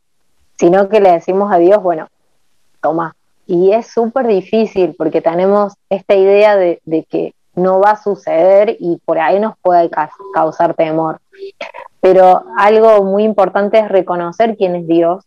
sino 0.59 0.89
que 0.89 1.01
le 1.01 1.13
decimos 1.13 1.53
a 1.53 1.59
Dios, 1.59 1.83
bueno, 1.83 2.09
toma. 2.81 3.15
Y 3.47 3.73
es 3.73 3.87
súper 3.87 4.27
difícil 4.27 4.95
porque 4.97 5.21
tenemos 5.21 5.75
esta 5.89 6.15
idea 6.15 6.57
de, 6.57 6.81
que 7.09 7.33
no 7.59 7.81
va 7.81 7.93
a 7.93 8.03
suceder 8.03 8.77
y 8.79 8.99
por 9.05 9.19
ahí 9.19 9.39
nos 9.41 9.57
puede 9.59 9.91
causar 10.33 10.75
temor. 10.75 11.21
Pero 12.01 12.45
algo 12.57 13.05
muy 13.05 13.25
importante 13.25 13.79
es 13.79 13.89
reconocer 13.89 14.57
quién 14.57 14.77
es 14.77 14.87
Dios 14.87 15.25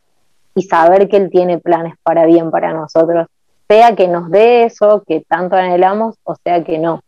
y 0.56 0.64
saber 0.64 1.08
que 1.08 1.18
Él 1.18 1.30
tiene 1.30 1.60
planes 1.60 1.96
para 2.04 2.26
bien 2.26 2.52
para 2.52 2.74
nosotros, 2.74 3.28
sea 3.68 3.96
que 3.96 4.08
nos 4.08 4.30
dé 4.30 4.64
eso 4.66 5.04
que 5.08 5.22
tanto 5.22 5.56
anhelamos 5.56 6.16
o 6.24 6.36
sea 6.36 6.64
que 6.64 6.78
no. 6.78 7.02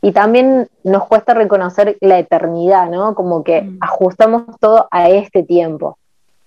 Y 0.00 0.12
también 0.12 0.68
nos 0.84 1.06
cuesta 1.06 1.34
reconocer 1.34 1.96
la 2.00 2.20
eternidad, 2.20 2.88
¿no? 2.88 3.16
Como 3.16 3.42
que 3.42 3.62
mm. 3.62 3.78
ajustamos 3.80 4.44
todo 4.60 4.86
a 4.92 5.08
este 5.08 5.42
tiempo. 5.42 5.98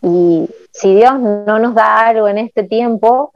Y 0.02 0.50
si 0.72 0.96
Dios 0.96 1.20
no 1.20 1.60
nos 1.60 1.76
da 1.76 2.08
algo 2.08 2.30
en 2.30 2.38
este 2.38 2.64
tiempo, 2.64 3.34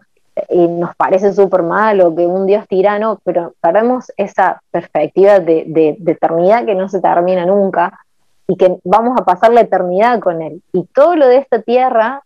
y 0.49 0.67
nos 0.67 0.95
parece 0.95 1.33
súper 1.33 1.63
malo, 1.63 2.13
que 2.15 2.27
un 2.27 2.45
Dios 2.45 2.67
tirano, 2.67 3.19
pero 3.23 3.53
perdemos 3.61 4.11
esa 4.17 4.61
perspectiva 4.71 5.39
de, 5.39 5.63
de, 5.67 6.11
eternidad 6.11 6.65
que 6.65 6.75
no 6.75 6.89
se 6.89 6.99
termina 6.99 7.45
nunca 7.45 7.99
y 8.47 8.57
que 8.57 8.77
vamos 8.83 9.17
a 9.19 9.23
pasar 9.23 9.53
la 9.53 9.61
eternidad 9.61 10.19
con 10.19 10.41
Él. 10.41 10.61
Y 10.73 10.83
todo 10.93 11.15
lo 11.15 11.27
de 11.27 11.37
esta 11.37 11.61
tierra, 11.61 12.21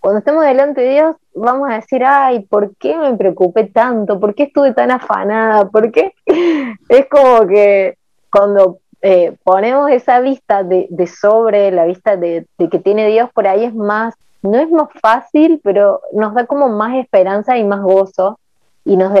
cuando 0.00 0.18
estemos 0.18 0.44
delante 0.44 0.82
de 0.82 0.90
Dios, 0.90 1.16
vamos 1.34 1.70
a 1.70 1.76
decir, 1.76 2.04
ay, 2.04 2.40
¿por 2.40 2.76
qué 2.76 2.96
me 2.96 3.16
preocupé 3.16 3.64
tanto? 3.64 4.20
¿Por 4.20 4.34
qué 4.34 4.44
estuve 4.44 4.74
tan 4.74 4.90
afanada? 4.90 5.68
¿Por 5.68 5.90
qué? 5.90 6.12
Es 6.88 7.06
como 7.08 7.46
que 7.46 7.96
cuando 8.30 8.78
eh, 9.00 9.34
ponemos 9.42 9.90
esa 9.90 10.20
vista 10.20 10.62
de, 10.62 10.86
de 10.90 11.06
sobre, 11.06 11.70
la 11.70 11.86
vista 11.86 12.16
de, 12.16 12.46
de 12.58 12.68
que 12.68 12.78
tiene 12.78 13.08
Dios, 13.08 13.30
por 13.32 13.46
ahí 13.46 13.64
es 13.64 13.74
más 13.74 14.14
no 14.42 14.58
es 14.58 14.70
más 14.70 14.88
fácil, 15.00 15.60
pero 15.62 16.00
nos 16.12 16.34
da 16.34 16.46
como 16.46 16.68
más 16.68 16.96
esperanza 16.96 17.56
y 17.58 17.64
más 17.64 17.82
gozo 17.82 18.38
y 18.84 18.96
nos 18.96 19.12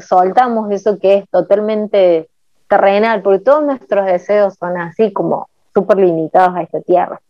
soltamos 0.00 0.70
eso 0.70 0.98
que 0.98 1.18
es 1.18 1.28
totalmente 1.30 2.28
terrenal, 2.68 3.22
porque 3.22 3.38
todos 3.38 3.62
nuestros 3.62 4.06
deseos 4.06 4.54
son 4.54 4.76
así 4.78 5.12
como 5.12 5.48
súper 5.74 5.98
limitados 5.98 6.56
a 6.56 6.62
esta 6.62 6.80
tierra. 6.80 7.20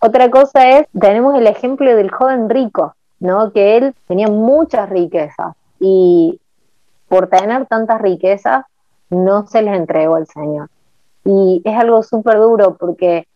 Otra 0.00 0.30
cosa 0.30 0.70
es, 0.70 0.86
tenemos 0.98 1.36
el 1.36 1.46
ejemplo 1.46 1.94
del 1.94 2.10
joven 2.10 2.48
rico, 2.48 2.94
¿no? 3.20 3.52
Que 3.52 3.76
él 3.76 3.94
tenía 4.06 4.28
muchas 4.28 4.88
riquezas 4.88 5.54
y 5.80 6.40
por 7.08 7.28
tener 7.28 7.66
tantas 7.66 8.00
riquezas 8.00 8.64
no 9.10 9.46
se 9.46 9.62
les 9.62 9.76
entregó 9.76 10.16
al 10.16 10.26
Señor. 10.26 10.68
Y 11.24 11.60
es 11.64 11.76
algo 11.76 12.02
súper 12.02 12.38
duro 12.38 12.76
porque 12.76 13.26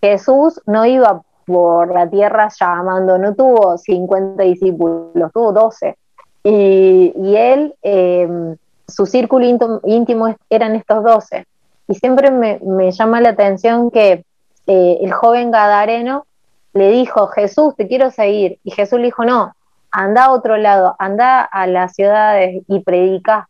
Jesús 0.00 0.60
no 0.66 0.84
iba 0.86 1.22
por 1.50 1.92
la 1.92 2.08
tierra 2.08 2.48
llamando, 2.48 3.18
no 3.18 3.34
tuvo 3.34 3.76
50 3.76 4.42
discípulos, 4.44 5.32
tuvo 5.32 5.52
12. 5.52 5.96
Y, 6.44 7.34
él, 7.36 7.74
em, 7.82 8.56
su 8.86 9.06
círculo 9.06 9.46
íntimo, 9.84 10.34
eran 10.48 10.76
estos 10.76 11.02
12. 11.04 11.46
Y 11.88 11.94
siempre 11.96 12.30
me, 12.30 12.92
llama 12.92 13.20
la 13.20 13.30
atención 13.30 13.90
que 13.90 14.24
eh, 14.66 14.98
el 15.00 15.12
joven 15.12 15.50
Gadareno 15.50 16.24
le 16.72 16.90
dijo, 16.90 17.26
Jesús, 17.28 17.74
te 17.76 17.88
quiero 17.88 18.10
seguir. 18.10 18.58
Y 18.62 18.70
Jesús 18.70 19.00
le 19.00 19.06
dijo, 19.06 19.24
no, 19.24 19.54
anda 19.90 20.26
a 20.26 20.32
otro 20.32 20.56
lado, 20.56 20.94
anda 20.98 21.42
a 21.42 21.66
las 21.66 21.94
ciudades 21.94 22.62
y 22.68 22.80
predica. 22.80 23.48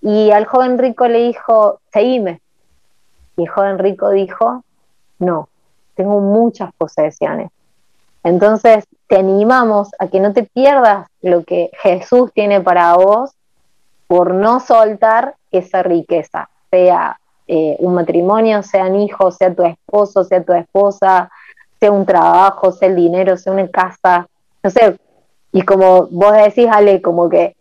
Y 0.00 0.30
al 0.30 0.46
joven 0.46 0.78
rico 0.78 1.08
le 1.08 1.26
dijo, 1.26 1.80
seguime. 1.92 2.40
Y 3.36 3.42
el 3.42 3.48
joven 3.48 3.78
rico 3.78 4.10
dijo, 4.10 4.62
no, 5.18 5.48
tengo 5.96 6.20
muchas 6.20 6.72
posesiones. 6.74 7.50
Entonces, 8.22 8.84
te 9.08 9.16
animamos 9.16 9.90
a 9.98 10.08
que 10.08 10.20
no 10.20 10.32
te 10.32 10.42
pierdas 10.42 11.08
lo 11.22 11.44
que 11.44 11.70
Jesús 11.82 12.32
tiene 12.32 12.60
para 12.60 12.94
vos 12.96 13.30
por 14.06 14.34
no 14.34 14.60
soltar 14.60 15.34
esa 15.50 15.82
riqueza, 15.82 16.48
sea 16.70 17.18
eh, 17.48 17.76
un 17.78 17.94
matrimonio, 17.94 18.62
sean 18.62 18.96
hijos, 18.96 19.36
sea 19.36 19.54
tu 19.54 19.64
esposo, 19.64 20.24
sea 20.24 20.42
tu 20.42 20.52
esposa, 20.52 21.30
sea 21.80 21.92
un 21.92 22.04
trabajo, 22.04 22.72
sea 22.72 22.88
el 22.88 22.96
dinero, 22.96 23.36
sea 23.36 23.52
una 23.52 23.68
casa, 23.68 24.26
no 24.62 24.70
sé. 24.70 24.96
Y 25.52 25.62
como 25.62 26.08
vos 26.08 26.32
decís, 26.32 26.68
Ale, 26.70 27.00
como 27.00 27.28
que 27.28 27.56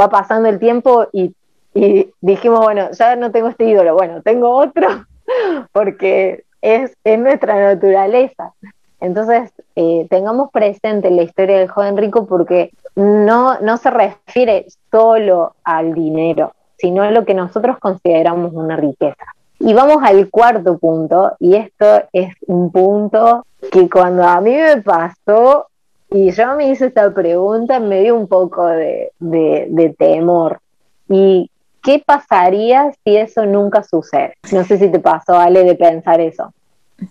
va 0.00 0.08
pasando 0.08 0.48
el 0.48 0.58
tiempo 0.58 1.08
y, 1.12 1.34
y 1.74 2.12
dijimos, 2.20 2.60
bueno, 2.60 2.90
ya 2.92 3.16
no 3.16 3.32
tengo 3.32 3.48
este 3.48 3.64
ídolo, 3.64 3.94
bueno, 3.94 4.22
tengo 4.22 4.50
otro, 4.50 4.88
porque 5.72 6.45
es, 6.66 6.96
en 7.04 7.22
nuestra 7.22 7.74
naturaleza. 7.74 8.52
Entonces, 9.00 9.52
eh, 9.76 10.06
tengamos 10.10 10.50
presente 10.50 11.10
la 11.10 11.22
historia 11.22 11.58
del 11.58 11.68
joven 11.68 11.96
rico 11.96 12.26
porque 12.26 12.72
no, 12.96 13.60
no 13.60 13.76
se 13.76 13.90
refiere 13.90 14.66
solo 14.90 15.54
al 15.62 15.94
dinero, 15.94 16.54
sino 16.76 17.02
a 17.02 17.10
lo 17.10 17.24
que 17.24 17.34
nosotros 17.34 17.78
consideramos 17.78 18.52
una 18.52 18.76
riqueza. 18.76 19.24
Y 19.58 19.74
vamos 19.74 19.98
al 20.02 20.28
cuarto 20.28 20.76
punto, 20.78 21.32
y 21.38 21.54
esto 21.54 22.02
es 22.12 22.34
un 22.46 22.70
punto 22.70 23.46
que 23.70 23.88
cuando 23.88 24.24
a 24.24 24.40
mí 24.40 24.54
me 24.54 24.82
pasó 24.82 25.66
y 26.10 26.30
yo 26.30 26.56
me 26.56 26.68
hice 26.68 26.86
esta 26.86 27.12
pregunta, 27.12 27.80
me 27.80 28.00
dio 28.00 28.16
un 28.16 28.28
poco 28.28 28.66
de, 28.66 29.12
de, 29.18 29.66
de 29.70 29.90
temor. 29.90 30.60
Y 31.08 31.50
¿qué 31.82 32.02
pasaría 32.04 32.92
si 33.04 33.16
eso 33.16 33.46
nunca 33.46 33.82
sucede? 33.82 34.34
No 34.52 34.64
sé 34.64 34.78
si 34.78 34.88
te 34.90 34.98
pasó, 34.98 35.38
Ale, 35.38 35.64
de 35.64 35.76
pensar 35.76 36.20
eso. 36.20 36.52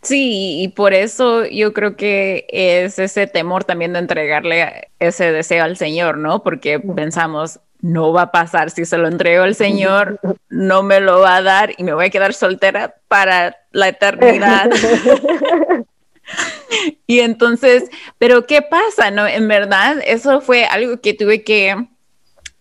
Sí, 0.01 0.61
y 0.63 0.69
por 0.69 0.93
eso 0.93 1.45
yo 1.45 1.73
creo 1.73 1.95
que 1.95 2.47
es 2.49 2.97
ese 2.97 3.27
temor 3.27 3.63
también 3.63 3.93
de 3.93 3.99
entregarle 3.99 4.89
ese 4.99 5.31
deseo 5.31 5.63
al 5.63 5.77
Señor, 5.77 6.17
¿no? 6.17 6.41
Porque 6.41 6.79
pensamos, 6.79 7.59
no 7.81 8.11
va 8.11 8.23
a 8.23 8.31
pasar, 8.31 8.71
si 8.71 8.85
se 8.85 8.97
lo 8.97 9.07
entrego 9.07 9.43
al 9.43 9.53
Señor, 9.53 10.19
no 10.49 10.81
me 10.81 10.99
lo 10.99 11.19
va 11.19 11.37
a 11.37 11.41
dar 11.43 11.73
y 11.77 11.83
me 11.83 11.93
voy 11.93 12.05
a 12.05 12.09
quedar 12.09 12.33
soltera 12.33 12.95
para 13.07 13.57
la 13.71 13.89
eternidad. 13.89 14.71
y 17.07 17.19
entonces, 17.19 17.89
pero 18.17 18.45
¿qué 18.45 18.61
pasa? 18.61 19.11
No, 19.11 19.27
en 19.27 19.47
verdad, 19.47 19.97
eso 20.05 20.41
fue 20.41 20.65
algo 20.65 20.99
que 20.99 21.13
tuve 21.13 21.43
que 21.43 21.87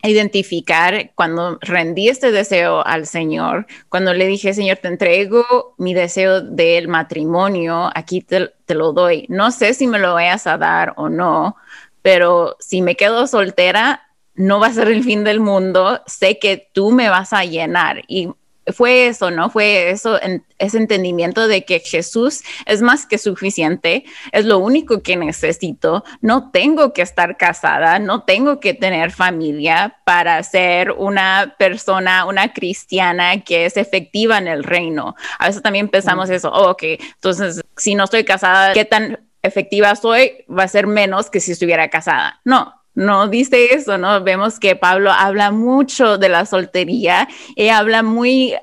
identificar 0.09 1.13
cuando 1.15 1.59
rendí 1.61 2.09
este 2.09 2.31
deseo 2.31 2.87
al 2.87 3.07
Señor, 3.07 3.67
cuando 3.89 4.13
le 4.13 4.27
dije, 4.27 4.55
Señor, 4.55 4.79
te 4.79 4.89
entrego 4.89 5.75
mi 5.79 5.95
deseo 5.95 6.41
del 6.41 6.89
matrimonio, 6.89 7.91
aquí 7.95 8.21
te, 8.21 8.53
lo 8.69 8.93
doy. 8.93 9.27
No 9.29 9.51
sé 9.51 9.75
si 9.75 9.87
me 9.87 9.99
lo 9.99 10.15
vayas 10.15 10.47
a 10.47 10.59
dar 10.59 10.95
o 10.97 11.09
no, 11.09 11.57
pero 12.03 12.57
si 12.61 12.83
me 12.83 12.97
quedo 12.97 13.27
soltera, 13.27 14.03
no 14.35 14.61
va 14.61 14.67
a 14.69 14.73
ser 14.73 14.89
el 14.89 15.05
fin 15.05 15.25
del 15.25 15.41
mundo, 15.41 16.03
sé 16.07 16.39
que 16.39 16.69
tú 16.73 16.91
me 16.91 17.09
vas 17.09 17.33
a 17.33 17.45
llenar 17.45 18.03
y 18.09 18.29
fue 18.73 19.07
eso, 19.07 19.31
¿no? 19.31 19.51
Fue 19.51 19.91
eso, 19.91 20.19
ese 20.59 20.79
entendimiento 20.79 21.47
de 21.49 21.65
que 21.65 21.81
Jesús 21.81 22.43
es 22.67 22.83
más 22.83 23.07
que 23.07 23.19
suficiente, 23.19 24.05
es 24.33 24.45
lo 24.45 24.59
único 24.59 25.03
que 25.03 25.17
necesito, 25.17 26.05
no 26.21 26.51
tengo 26.51 26.93
que 26.93 27.03
estar 27.03 27.37
casada, 27.37 27.99
no 27.99 28.23
tengo 28.23 28.61
que 28.61 28.75
tener 28.75 29.11
familia 29.11 29.97
para 30.05 30.43
ser 30.43 30.93
una 30.93 31.55
persona, 31.59 32.25
una 32.25 32.53
cristiana 32.53 33.43
que 33.43 33.67
es 33.67 33.77
efectiva 33.77 34.39
en 34.39 34.49
el 34.49 34.65
reino. 34.65 35.15
A 35.39 35.49
veces 35.49 35.63
también 35.63 35.89
pensamos 35.89 36.31
eso, 36.31 36.51
oh, 36.51 36.71
ok, 36.71 36.83
entonces 37.15 37.61
si 37.77 37.95
no 37.95 38.05
estoy 38.05 38.25
casada, 38.25 38.73
¿qué 38.73 38.85
tan 38.85 39.29
efectiva 39.43 39.95
soy? 39.95 40.45
Va 40.51 40.65
a 40.65 40.69
ser 40.69 40.87
menos 40.87 41.31
que 41.31 41.41
si 41.41 41.53
estuviera 41.53 41.91
casada. 41.91 42.41
No, 42.45 42.73
no 42.95 43.29
dice 43.29 43.75
eso, 43.75 43.99
¿no? 43.99 44.23
Vemos 44.23 44.61
que 44.61 44.77
Pablo 44.77 45.11
habla 45.11 45.51
mucho 45.51 46.19
de 46.19 46.29
la 46.29 46.47
soltería 46.47 47.29
y 47.57 47.69
habla 47.69 48.03
muy 48.03 48.55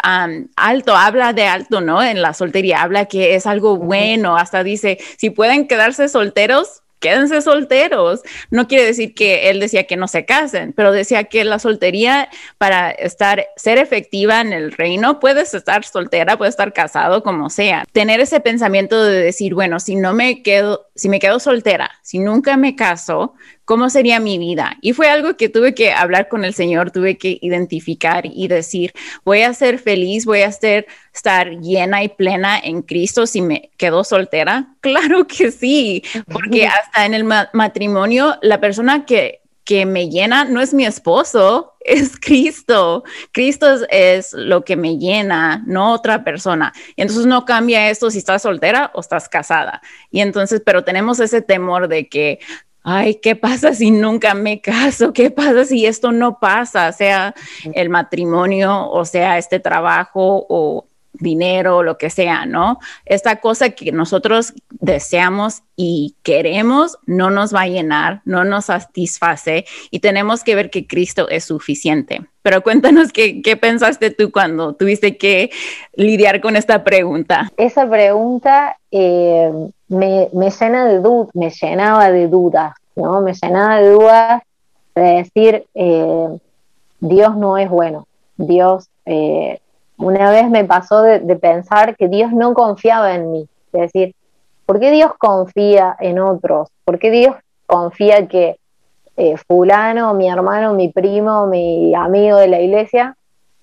alto, 0.56 0.96
habla 0.96 1.34
de 1.34 1.46
alto, 1.46 1.82
¿no? 1.82 2.02
En 2.02 2.22
la 2.22 2.34
soltería, 2.34 2.82
habla 2.82 3.06
que 3.06 3.36
es 3.36 3.46
algo 3.46 3.78
bueno, 3.78 4.38
hasta 4.38 4.63
dice, 4.63 4.98
si 5.17 5.30
pueden 5.30 5.67
quedarse 5.67 6.08
solteros, 6.08 6.82
quédense 7.02 7.41
solteros. 7.41 8.22
No 8.52 8.67
quiere 8.70 8.86
decir 8.86 9.13
que 9.13 9.50
él 9.50 9.60
decía 9.60 9.86
que 9.86 9.98
no 9.98 10.08
se 10.08 10.24
casen, 10.24 10.72
pero 10.72 10.94
decía 10.94 11.26
que 11.26 11.44
la 11.44 11.60
soltería 11.60 12.30
para 12.58 12.91
estar, 12.91 13.48
ser 13.58 13.80
efectiva 13.80 14.39
en 14.39 14.54
el 14.54 14.72
reino, 14.72 15.20
puedes 15.20 15.54
estar 15.54 15.84
soltera, 15.84 16.38
puedes 16.38 16.54
estar 16.54 16.72
casado, 16.72 17.24
como 17.24 17.50
sea. 17.50 17.84
Tener 17.91 18.22
ese 18.22 18.39
pensamiento 18.39 19.04
de 19.04 19.20
decir, 19.20 19.56
bueno, 19.56 19.82
si 19.82 19.96
no 19.96 20.13
me 20.13 20.41
quedo, 20.44 20.88
si 20.96 21.10
me 21.10 21.20
quedo 21.20 21.39
soltera, 21.39 21.91
si 22.04 22.20
nunca 22.20 22.56
me 22.56 22.76
caso, 22.76 23.34
¿cómo 23.65 23.89
sería 23.89 24.19
mi 24.19 24.38
vida? 24.38 24.78
Y 24.82 24.93
fue 24.93 25.10
algo 25.10 25.38
que 25.38 25.50
tuve 25.50 25.74
que 25.74 25.91
hablar 25.91 26.28
con 26.28 26.45
el 26.45 26.54
Señor, 26.54 26.91
tuve 26.91 27.17
que 27.17 27.38
identificar 27.41 28.26
y 28.26 28.47
decir, 28.47 28.93
voy 29.24 29.41
a 29.41 29.54
ser 29.54 29.80
feliz, 29.80 30.26
voy 30.26 30.41
a 30.41 30.47
estar 30.47 31.50
llena 31.62 32.04
y 32.04 32.10
plena 32.10 32.60
en 32.60 32.82
Cristo 32.82 33.26
si 33.28 33.41
me 33.41 33.71
quedo 33.78 34.04
soltera. 34.04 34.67
Claro 34.82 35.28
que 35.28 35.52
sí, 35.52 36.04
porque 36.28 36.65
hasta 36.65 37.06
en 37.06 37.13
el 37.13 37.24
matrimonio, 37.24 38.38
la 38.41 38.60
persona 38.60 39.06
que, 39.06 39.41
que 39.63 39.86
me 39.86 40.10
llena 40.10 40.43
no 40.43 40.60
es 40.60 40.74
mi 40.74 40.86
esposo, 40.86 41.71
es 41.80 42.19
Cristo. 42.19 43.04
Cristo 43.32 43.67
es, 43.89 44.34
lo 44.34 44.63
que 44.63 44.76
me 44.76 44.97
llena, 44.97 45.63
no 45.65 45.93
otra 45.93 46.24
persona. 46.24 46.74
Y 46.95 47.02
entonces 47.02 47.26
no 47.26 47.45
cambia 47.45 47.89
esto 47.89 48.12
si 48.12 48.19
estás 48.19 48.41
soltera 48.41 48.91
o 48.93 49.02
estás 49.02 49.30
casada. 49.30 49.82
Y 50.10 50.21
entonces, 50.21 50.62
pero 50.65 50.84
tenemos 50.84 51.19
ese 51.19 51.41
temor 51.41 51.88
de 51.88 52.08
que, 52.08 52.39
ay, 52.84 53.15
¿qué 53.15 53.36
pasa 53.36 53.74
si 53.74 53.91
nunca 53.91 54.34
me 54.34 54.62
caso? 54.62 55.13
¿Qué 55.13 55.32
pasa 55.32 55.65
si 55.65 55.86
esto 55.86 56.12
no 56.12 56.39
pasa? 56.39 56.91
Sea 56.91 57.34
el 57.74 57.89
matrimonio 57.89 58.89
o 58.89 59.06
sea 59.06 59.38
este 59.38 59.60
trabajo 59.60 60.46
o 60.50 60.88
dinero, 61.22 61.84
lo 61.84 61.98
que 61.98 62.10
sea, 62.10 62.46
¿no? 62.46 62.80
Esta 63.06 63.38
cosa 63.38 63.70
que 63.70 63.92
nosotros 63.92 64.54
deseamos 64.70 65.64
y 65.76 66.16
queremos 66.24 66.98
no 67.06 67.30
nos 67.30 67.54
va 67.54 67.62
a 67.62 67.68
llenar, 67.68 68.22
no 68.26 68.44
nos 68.44 68.66
satisface 68.66 69.66
y 69.90 70.00
tenemos 70.00 70.44
que 70.44 70.56
ver 70.56 70.70
que 70.70 70.86
Cristo 70.86 71.30
es 71.30 71.46
suficiente. 71.46 72.22
Pero 72.42 72.62
cuéntanos 72.62 73.12
qué, 73.12 73.42
qué 73.42 73.56
pensaste 73.56 74.10
tú 74.10 74.32
cuando 74.32 74.74
tuviste 74.74 75.18
que 75.18 75.52
lidiar 75.94 76.42
con 76.42 76.56
esta 76.56 76.84
pregunta. 76.84 77.52
Esa 77.58 77.88
pregunta 77.90 78.78
eh, 78.92 79.52
me, 79.88 80.28
me, 80.34 80.50
llena 80.50 80.86
de 80.86 81.02
me 81.34 81.50
llenaba 81.50 82.12
de 82.12 82.28
dudas, 82.28 82.74
¿no? 82.96 83.22
Me 83.22 83.34
llenaba 83.34 83.80
de 83.80 83.90
dudas 83.90 84.42
de 84.96 85.02
decir, 85.02 85.66
eh, 85.74 86.28
Dios 87.00 87.38
no 87.38 87.58
es 87.58 87.70
bueno, 87.70 88.08
Dios 88.38 88.90
eh, 89.06 89.61
una 90.02 90.32
vez 90.32 90.50
me 90.50 90.66
pasó 90.66 91.02
de, 91.04 91.20
pensar 91.36 91.96
que 91.96 92.08
Dios 92.08 92.32
no 92.32 92.54
confiaba 92.54 93.16
en 93.16 93.32
mí. 93.32 93.48
Es 93.74 93.82
decir, 93.82 94.16
¿por 94.66 94.80
qué 94.80 94.92
Dios 94.92 95.12
confía 95.18 95.96
en 96.00 96.20
otros? 96.20 96.70
¿Por 96.84 97.00
qué 97.00 97.12
Dios 97.12 97.36
confía 97.66 98.28
que 98.28 98.58
eh, 99.18 99.36
fulano, 99.48 100.14
mi 100.14 100.30
hermano, 100.30 100.74
mi 100.74 100.90
primo, 100.90 101.48
mi 101.48 101.94
amigo 101.96 102.38
de 102.38 102.48
la 102.48 102.60
iglesia 102.60 103.16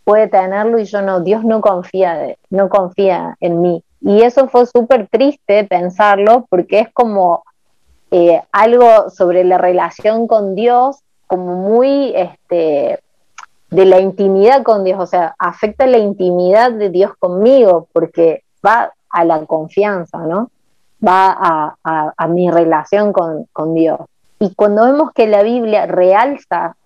puede 0.05 0.29
tenerlo 0.29 0.79
y 0.79 0.85
yo 0.85 1.03
no? 1.03 1.21
Dios 1.21 1.45
no 1.45 1.61
confía, 1.61 2.37
no 2.51 2.69
confía 2.69 3.37
en 3.41 3.61
mí. 3.61 3.83
Y 4.01 4.23
eso 4.23 4.49
fue 4.49 4.67
súper 4.67 5.09
triste 5.09 5.65
pensarlo 5.65 6.47
porque 6.49 6.81
es 6.81 6.89
como 6.93 7.43
eh, 8.11 8.41
algo 8.53 9.11
sobre 9.11 9.45
la 9.45 9.59
relación 9.59 10.27
con 10.27 10.55
Dios, 10.55 11.01
como 11.27 11.57
muy 11.57 12.13
este, 12.15 13.01
de 13.71 13.85
la 13.85 14.01
intimidad 14.01 14.63
con 14.63 14.85
Dios, 14.85 14.99
o 15.01 15.07
sea, 15.07 15.35
afecta 15.39 15.87
la 15.87 15.99
intimidad 15.99 16.73
de 16.73 16.91
Dios 16.91 17.13
conmigo, 17.19 17.89
porque 17.93 18.45
va 18.65 18.93
a 19.11 19.25
la 19.25 19.45
confianza, 19.47 20.19
¿no? 20.19 20.51
Va 21.07 21.77
a, 21.85 22.27
mi 22.29 22.51
relación 22.51 23.13
con, 23.13 23.75
Dios. 23.75 24.01
Y 24.41 24.55
cuando 24.55 24.85
vemos 24.85 25.13
que 25.13 25.27
la 25.27 25.43
Biblia 25.43 25.87
realza 25.87 26.77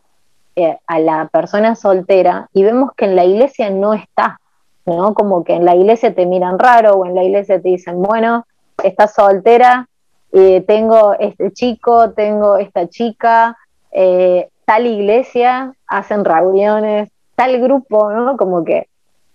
eh, 0.56 0.78
a 0.86 0.98
la 0.98 1.28
persona 1.28 1.74
soltera 1.74 2.48
y 2.52 2.62
vemos 2.62 2.90
que 2.96 3.06
en 3.06 3.16
la 3.16 3.24
iglesia 3.24 3.70
no 3.70 3.94
está, 3.94 4.40
¿no? 4.84 5.14
Como 5.14 5.44
que 5.44 5.54
en 5.54 5.64
la 5.64 5.74
iglesia 5.74 6.14
te 6.14 6.26
miran 6.26 6.58
raro 6.58 6.94
o 6.94 7.06
en 7.06 7.14
la 7.14 7.24
iglesia 7.24 7.60
te 7.60 7.68
dicen, 7.68 8.02
bueno, 8.02 8.44
estás 8.82 9.14
soltera, 9.14 9.88
eh, 10.32 10.62
tengo 10.66 11.14
este 11.18 11.52
chico, 11.52 12.10
tengo 12.10 12.56
esta 12.56 12.88
chica, 12.88 13.56
eh, 13.90 14.48
tal 14.64 14.86
iglesia 14.86 15.74
hacen 15.86 16.24
reuniones, 16.24 17.10
tal 17.34 17.60
grupo, 17.60 18.10
¿no? 18.12 18.36
Como 18.36 18.64
que 18.64 18.88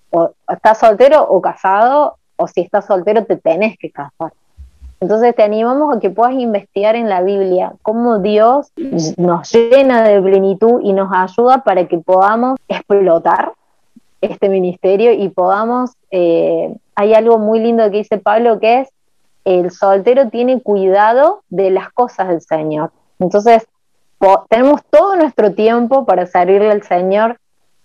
o 0.09 0.31
estás 0.49 0.79
soltero 0.79 1.27
o 1.27 1.41
casado, 1.41 2.17
o 2.37 2.47
si 2.47 2.61
estás 2.61 2.85
soltero 2.85 3.25
te 3.25 3.35
tenés 3.37 3.77
que 3.77 3.91
casar. 3.91 4.31
Entonces 4.99 5.35
te 5.35 5.43
animamos 5.43 5.95
a 5.95 5.99
que 5.99 6.09
puedas 6.09 6.33
investigar 6.33 6.95
en 6.95 7.07
la 7.07 7.21
Biblia 7.21 7.73
cómo 7.83 8.19
Dios 8.19 8.71
nos 9.17 9.51
llena 9.51 10.01
de 10.03 10.19
plenitud 10.21 10.81
y 10.83 10.93
nos 10.93 11.11
ayuda 11.13 11.63
para 11.63 11.87
que 11.87 11.99
podamos 11.99 12.57
explotar 12.67 13.53
este 14.21 14.49
ministerio 14.49 15.11
y 15.11 15.29
podamos, 15.29 15.91
eh, 16.09 16.75
hay 16.95 17.13
algo 17.13 17.37
muy 17.37 17.59
lindo 17.59 17.83
que 17.91 17.97
dice 17.97 18.17
Pablo 18.17 18.59
que 18.59 18.81
es, 18.81 18.89
el 19.45 19.69
soltero 19.71 20.29
tiene 20.29 20.61
cuidado 20.61 21.41
de 21.49 21.69
las 21.69 21.91
cosas 21.91 22.29
del 22.29 22.41
Señor. 22.41 22.91
Entonces, 23.19 23.67
tenemos 24.49 24.82
todo 24.89 25.15
nuestro 25.15 25.53
tiempo 25.53 26.06
para 26.06 26.25
servirle 26.25 26.71
al 26.71 26.84
Señor 26.84 27.39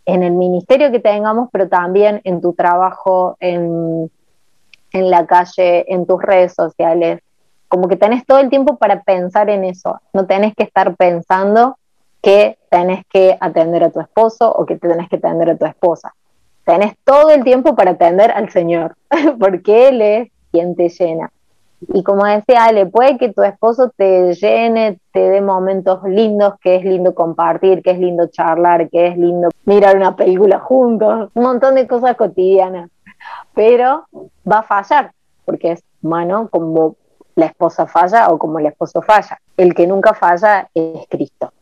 en 0.06 0.22
el 0.22 0.32
ministerio 0.32 0.90
que 0.90 1.00
tengamos, 1.00 1.48
pero 1.52 1.68
también 1.68 2.20
en 2.24 2.40
tu 2.40 2.54
trabajo, 2.54 3.36
en, 3.40 4.10
en 4.92 5.10
la 5.10 5.26
calle, 5.26 5.92
en 5.92 6.06
tus 6.06 6.20
redes 6.22 6.54
sociales. 6.54 7.20
Como 7.68 7.88
que 7.88 7.96
tenés 7.96 8.26
todo 8.26 8.38
el 8.38 8.50
tiempo 8.50 8.76
para 8.76 9.02
pensar 9.02 9.48
en 9.48 9.64
eso. 9.64 10.00
No 10.12 10.26
tenés 10.26 10.54
que 10.54 10.64
estar 10.64 10.96
pensando 10.96 11.76
que 12.22 12.58
tenés 12.70 13.04
que 13.06 13.36
atender 13.40 13.84
a 13.84 13.90
tu 13.90 14.00
esposo 14.00 14.52
o 14.52 14.64
que 14.64 14.76
tenés 14.76 15.08
que 15.08 15.16
atender 15.16 15.50
a 15.50 15.56
tu 15.56 15.66
esposa. 15.66 16.14
Tenés 16.64 16.94
todo 17.04 17.30
el 17.30 17.42
tiempo 17.42 17.74
para 17.74 17.92
atender 17.92 18.30
al 18.30 18.50
Señor, 18.50 18.96
porque 19.40 19.88
Él 19.88 20.00
es 20.00 20.28
quien 20.52 20.76
te 20.76 20.88
llena. 20.88 21.30
Y 21.88 22.02
como 22.02 22.24
decía 22.24 22.64
Ale, 22.64 22.86
puede 22.86 23.18
que 23.18 23.32
tu 23.32 23.42
esposo 23.42 23.92
te 23.96 24.34
llene, 24.34 24.98
te 25.12 25.20
dé 25.20 25.40
momentos 25.40 26.02
lindos, 26.04 26.54
que 26.60 26.76
es 26.76 26.84
lindo 26.84 27.14
compartir, 27.14 27.82
que 27.82 27.90
es 27.90 27.98
lindo 27.98 28.28
charlar, 28.28 28.88
que 28.88 29.08
es 29.08 29.16
lindo 29.16 29.48
mirar 29.64 29.96
una 29.96 30.14
película 30.14 30.58
juntos, 30.60 31.30
un 31.34 31.42
montón 31.42 31.74
de 31.74 31.86
cosas 31.86 32.16
cotidianas. 32.16 32.90
Pero 33.54 34.06
va 34.50 34.58
a 34.58 34.62
fallar, 34.62 35.12
porque 35.44 35.72
es 35.72 35.84
humano 36.02 36.48
como 36.50 36.96
la 37.34 37.46
esposa 37.46 37.86
falla 37.86 38.28
o 38.28 38.38
como 38.38 38.58
el 38.58 38.66
esposo 38.66 39.02
falla. 39.02 39.38
El 39.56 39.74
que 39.74 39.86
nunca 39.86 40.14
falla 40.14 40.68
es 40.74 41.06
Cristo. 41.08 41.52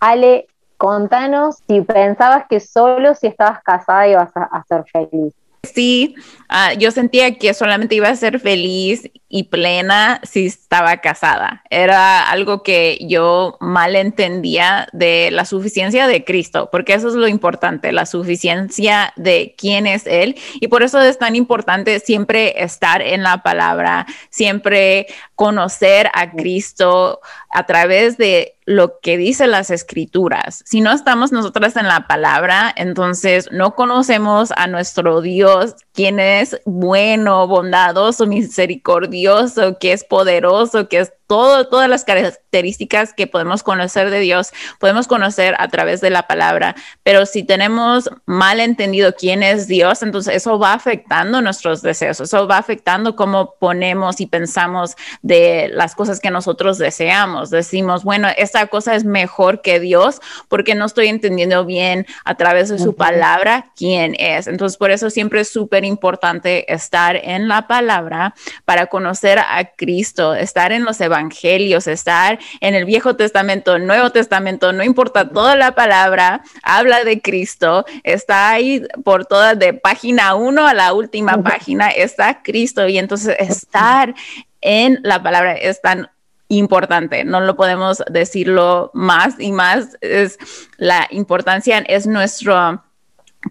Ale, 0.00 0.46
contanos 0.76 1.58
si 1.68 1.80
pensabas 1.82 2.46
que 2.48 2.60
solo 2.60 3.14
si 3.14 3.28
estabas 3.28 3.62
casada 3.62 4.08
ibas 4.08 4.30
a 4.34 4.64
ser 4.68 4.84
feliz. 4.90 5.34
Sí, 5.64 6.16
ah, 6.52 6.74
yo 6.74 6.90
sentía 6.90 7.38
que 7.38 7.54
solamente 7.54 7.94
iba 7.94 8.08
a 8.08 8.16
ser 8.16 8.38
feliz 8.38 9.10
y 9.34 9.44
plena 9.44 10.20
si 10.24 10.44
estaba 10.44 10.98
casada. 10.98 11.62
Era 11.70 12.28
algo 12.30 12.62
que 12.62 12.98
yo 13.00 13.56
mal 13.60 13.96
entendía 13.96 14.88
de 14.92 15.30
la 15.32 15.46
suficiencia 15.46 16.06
de 16.06 16.22
Cristo, 16.22 16.68
porque 16.70 16.92
eso 16.92 17.08
es 17.08 17.14
lo 17.14 17.26
importante, 17.26 17.92
la 17.92 18.04
suficiencia 18.04 19.14
de 19.16 19.54
quién 19.56 19.86
es 19.86 20.06
Él. 20.06 20.36
Y 20.60 20.68
por 20.68 20.82
eso 20.82 21.00
es 21.00 21.18
tan 21.18 21.34
importante 21.34 21.98
siempre 22.00 22.62
estar 22.62 23.00
en 23.00 23.22
la 23.22 23.42
palabra, 23.42 24.06
siempre 24.28 25.06
conocer 25.34 26.10
a 26.12 26.30
Cristo 26.30 27.20
a 27.50 27.64
través 27.64 28.18
de 28.18 28.56
lo 28.64 29.00
que 29.00 29.16
dicen 29.16 29.50
las 29.50 29.70
escrituras. 29.70 30.62
Si 30.66 30.80
no 30.80 30.92
estamos 30.92 31.32
nosotras 31.32 31.76
en 31.76 31.88
la 31.88 32.06
palabra, 32.06 32.72
entonces 32.76 33.48
no 33.50 33.74
conocemos 33.74 34.52
a 34.52 34.66
nuestro 34.66 35.20
Dios, 35.20 35.74
quien 35.92 36.20
es 36.20 36.60
bueno, 36.64 37.46
bondadoso, 37.46 38.26
misericordioso, 38.26 39.78
que 39.78 39.92
es 39.92 40.04
poderoso, 40.04 40.88
que 40.88 41.00
es 41.00 41.12
todas 41.26 41.88
las 41.88 42.04
características 42.04 43.14
que 43.14 43.26
podemos 43.26 43.62
conocer 43.62 44.10
de 44.10 44.20
Dios, 44.20 44.52
podemos 44.78 45.06
conocer 45.08 45.54
a 45.58 45.68
través 45.68 46.02
de 46.02 46.10
la 46.10 46.26
palabra, 46.26 46.74
pero 47.02 47.24
si 47.24 47.42
tenemos 47.42 48.10
mal 48.26 48.60
entendido 48.60 49.14
quién 49.14 49.42
es 49.42 49.66
Dios, 49.66 50.02
entonces 50.02 50.36
eso 50.36 50.58
va 50.58 50.74
afectando 50.74 51.40
nuestros 51.40 51.80
deseos, 51.80 52.20
eso 52.20 52.46
va 52.46 52.58
afectando 52.58 53.16
cómo 53.16 53.54
ponemos 53.58 54.20
y 54.20 54.26
pensamos 54.26 54.94
de 55.22 55.70
las 55.72 55.94
cosas 55.94 56.20
que 56.20 56.30
nosotros 56.30 56.76
deseamos. 56.76 57.48
Decimos, 57.48 58.04
bueno, 58.04 58.28
esta 58.36 58.66
cosa 58.66 58.94
es 58.94 59.04
mejor 59.04 59.62
que 59.62 59.80
Dios 59.80 60.20
porque 60.48 60.74
no 60.74 60.84
estoy 60.84 61.08
entendiendo 61.08 61.64
bien 61.64 62.06
a 62.26 62.34
través 62.34 62.68
de 62.68 62.78
su 62.78 62.94
palabra 62.94 63.72
quién 63.74 64.14
es. 64.18 64.48
Entonces, 64.48 64.76
por 64.76 64.90
eso 64.90 65.08
siempre 65.08 65.40
es 65.40 65.48
súper 65.48 65.81
importante 65.86 66.72
estar 66.72 67.16
en 67.16 67.48
la 67.48 67.66
palabra 67.66 68.34
para 68.64 68.86
conocer 68.86 69.38
a 69.38 69.64
Cristo, 69.76 70.34
estar 70.34 70.72
en 70.72 70.84
los 70.84 71.00
evangelios 71.00 71.86
estar 71.86 72.38
en 72.60 72.74
el 72.74 72.84
Viejo 72.84 73.16
Testamento, 73.16 73.78
Nuevo 73.78 74.10
Testamento, 74.10 74.72
no 74.72 74.82
importa, 74.82 75.28
toda 75.28 75.56
la 75.56 75.74
palabra 75.74 76.42
habla 76.62 77.04
de 77.04 77.20
Cristo, 77.20 77.84
está 78.02 78.50
ahí 78.50 78.82
por 79.04 79.26
toda, 79.26 79.54
de 79.54 79.74
página 79.74 80.34
1 80.34 80.66
a 80.66 80.74
la 80.74 80.92
última 80.92 81.42
página, 81.42 81.88
está 81.88 82.42
Cristo 82.42 82.86
y 82.88 82.98
entonces 82.98 83.36
estar 83.38 84.14
en 84.60 85.00
la 85.02 85.22
palabra 85.22 85.54
es 85.54 85.80
tan 85.80 86.08
importante, 86.48 87.24
no 87.24 87.40
lo 87.40 87.56
podemos 87.56 88.02
decirlo 88.10 88.90
más 88.92 89.36
y 89.38 89.52
más, 89.52 89.96
es 90.00 90.38
la 90.76 91.08
importancia, 91.10 91.78
es 91.78 92.06
nuestra 92.06 92.84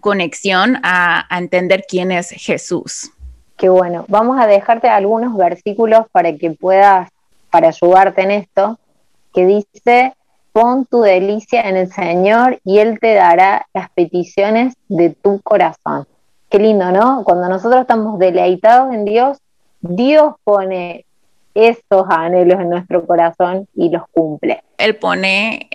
conexión 0.00 0.78
a, 0.82 1.26
entender 1.30 1.84
quién 1.88 2.12
es 2.12 2.30
Jesús. 2.30 3.10
Qué 3.56 3.68
bueno. 3.68 4.04
Vamos 4.08 4.40
a 4.40 4.46
dejarte 4.46 4.88
algunos 4.88 5.36
versículos 5.36 6.06
para 6.10 6.36
que 6.36 6.50
puedas 6.50 7.08
para 7.50 7.68
ayudarte 7.68 8.22
en 8.22 8.30
esto, 8.30 8.78
que 9.34 9.44
dice, 9.44 10.14
pon 10.52 10.86
tu 10.86 11.02
delicia 11.02 11.60
en 11.68 11.76
el 11.76 11.92
Señor 11.92 12.58
y 12.64 12.78
Él 12.78 12.98
te 12.98 13.14
dará 13.14 13.66
las 13.74 13.90
peticiones 13.90 14.74
de 14.88 15.10
tu 15.10 15.40
corazón. 15.42 16.06
Qué 16.48 16.58
lindo, 16.58 16.90
¿no? 16.92 17.22
Cuando 17.24 17.48
nosotros 17.48 17.82
estamos 17.82 18.18
deleitados 18.18 18.94
en 18.94 19.04
Dios, 19.04 19.38
Dios 19.80 20.34
pone 20.44 21.04
esos 21.54 22.06
anhelos 22.08 22.60
en 22.60 22.70
nuestro 22.70 23.06
corazón 23.06 23.68
y 23.74 23.90
los 23.90 24.02
cumple. 24.12 24.62
Él 24.84 24.96
pone 24.96 25.68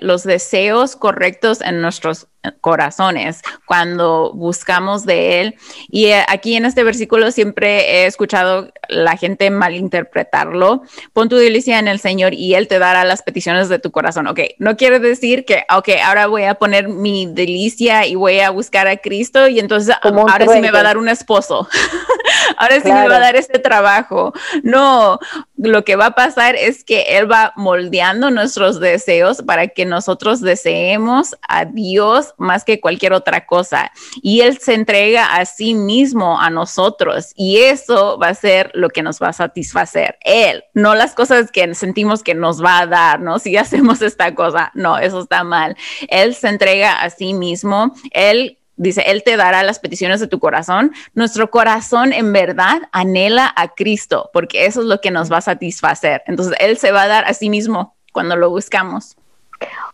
los 0.00 0.24
deseos 0.24 0.96
correctos 0.96 1.60
en 1.60 1.80
nuestros 1.80 2.28
corazones 2.60 3.42
cuando 3.66 4.32
buscamos 4.34 5.04
de 5.04 5.40
Él. 5.40 5.54
Y 5.88 6.06
eh, 6.06 6.24
aquí 6.28 6.56
en 6.56 6.64
este 6.64 6.84
versículo 6.84 7.30
siempre 7.30 8.02
he 8.02 8.06
escuchado 8.06 8.72
la 8.88 9.16
gente 9.16 9.50
malinterpretarlo. 9.50 10.82
Pon 11.12 11.28
tu 11.28 11.36
delicia 11.36 11.78
en 11.78 11.88
el 11.88 12.00
Señor 12.00 12.34
y 12.34 12.54
Él 12.54 12.66
te 12.68 12.78
dará 12.78 13.04
las 13.04 13.22
peticiones 13.22 13.68
de 13.68 13.78
tu 13.78 13.90
corazón. 13.90 14.26
Ok, 14.26 14.40
no 14.58 14.76
quiere 14.76 14.98
decir 15.00 15.44
que, 15.44 15.64
ok, 15.74 15.88
ahora 16.04 16.26
voy 16.26 16.44
a 16.44 16.54
poner 16.54 16.88
mi 16.88 17.26
delicia 17.26 18.06
y 18.06 18.14
voy 18.14 18.40
a 18.40 18.50
buscar 18.50 18.88
a 18.88 18.96
Cristo 18.96 19.48
y 19.48 19.60
entonces 19.60 19.94
ahora 20.02 20.46
sí 20.52 20.60
me 20.60 20.70
va 20.70 20.80
a 20.80 20.84
dar 20.84 20.98
un 20.98 21.08
esposo. 21.08 21.68
ahora 22.56 22.80
sí 22.80 22.90
me 22.90 23.08
va 23.08 23.16
a 23.16 23.20
dar 23.20 23.36
este 23.36 23.58
trabajo. 23.58 24.32
No, 24.62 25.18
lo 25.56 25.84
que 25.84 25.96
va 25.96 26.06
a 26.06 26.14
pasar 26.14 26.56
es 26.56 26.84
que 26.84 27.18
Él 27.18 27.30
va 27.30 27.52
moldeando 27.56 28.30
nuestros 28.50 28.80
deseos 28.80 29.42
para 29.42 29.68
que 29.68 29.86
nosotros 29.86 30.40
deseemos 30.40 31.36
a 31.48 31.66
Dios 31.66 32.34
más 32.36 32.64
que 32.64 32.80
cualquier 32.80 33.12
otra 33.12 33.46
cosa. 33.46 33.92
Y 34.22 34.40
Él 34.40 34.58
se 34.58 34.74
entrega 34.74 35.36
a 35.36 35.44
sí 35.44 35.74
mismo 35.74 36.40
a 36.40 36.50
nosotros 36.50 37.32
y 37.36 37.58
eso 37.58 38.18
va 38.18 38.28
a 38.28 38.34
ser 38.34 38.72
lo 38.74 38.88
que 38.88 39.02
nos 39.04 39.22
va 39.22 39.28
a 39.28 39.32
satisfacer. 39.32 40.18
Él, 40.24 40.64
no 40.74 40.96
las 40.96 41.14
cosas 41.14 41.52
que 41.52 41.72
sentimos 41.76 42.24
que 42.24 42.34
nos 42.34 42.62
va 42.62 42.80
a 42.80 42.86
dar, 42.86 43.20
¿no? 43.20 43.38
Si 43.38 43.56
hacemos 43.56 44.02
esta 44.02 44.34
cosa, 44.34 44.72
no, 44.74 44.98
eso 44.98 45.20
está 45.20 45.44
mal. 45.44 45.76
Él 46.08 46.34
se 46.34 46.48
entrega 46.48 47.02
a 47.02 47.10
sí 47.10 47.32
mismo. 47.32 47.94
Él 48.10 48.58
dice, 48.80 49.02
Él 49.06 49.22
te 49.22 49.36
dará 49.36 49.62
las 49.62 49.78
peticiones 49.78 50.18
de 50.18 50.26
tu 50.26 50.40
corazón. 50.40 50.92
Nuestro 51.14 51.50
corazón 51.50 52.12
en 52.12 52.32
verdad 52.32 52.82
anhela 52.92 53.52
a 53.54 53.68
Cristo, 53.68 54.30
porque 54.32 54.66
eso 54.66 54.80
es 54.80 54.86
lo 54.86 55.00
que 55.00 55.10
nos 55.10 55.30
va 55.30 55.36
a 55.36 55.42
satisfacer. 55.42 56.22
Entonces, 56.26 56.56
Él 56.58 56.78
se 56.78 56.90
va 56.90 57.02
a 57.02 57.08
dar 57.08 57.24
a 57.26 57.34
sí 57.34 57.50
mismo 57.50 57.94
cuando 58.12 58.36
lo 58.36 58.50
buscamos. 58.50 59.16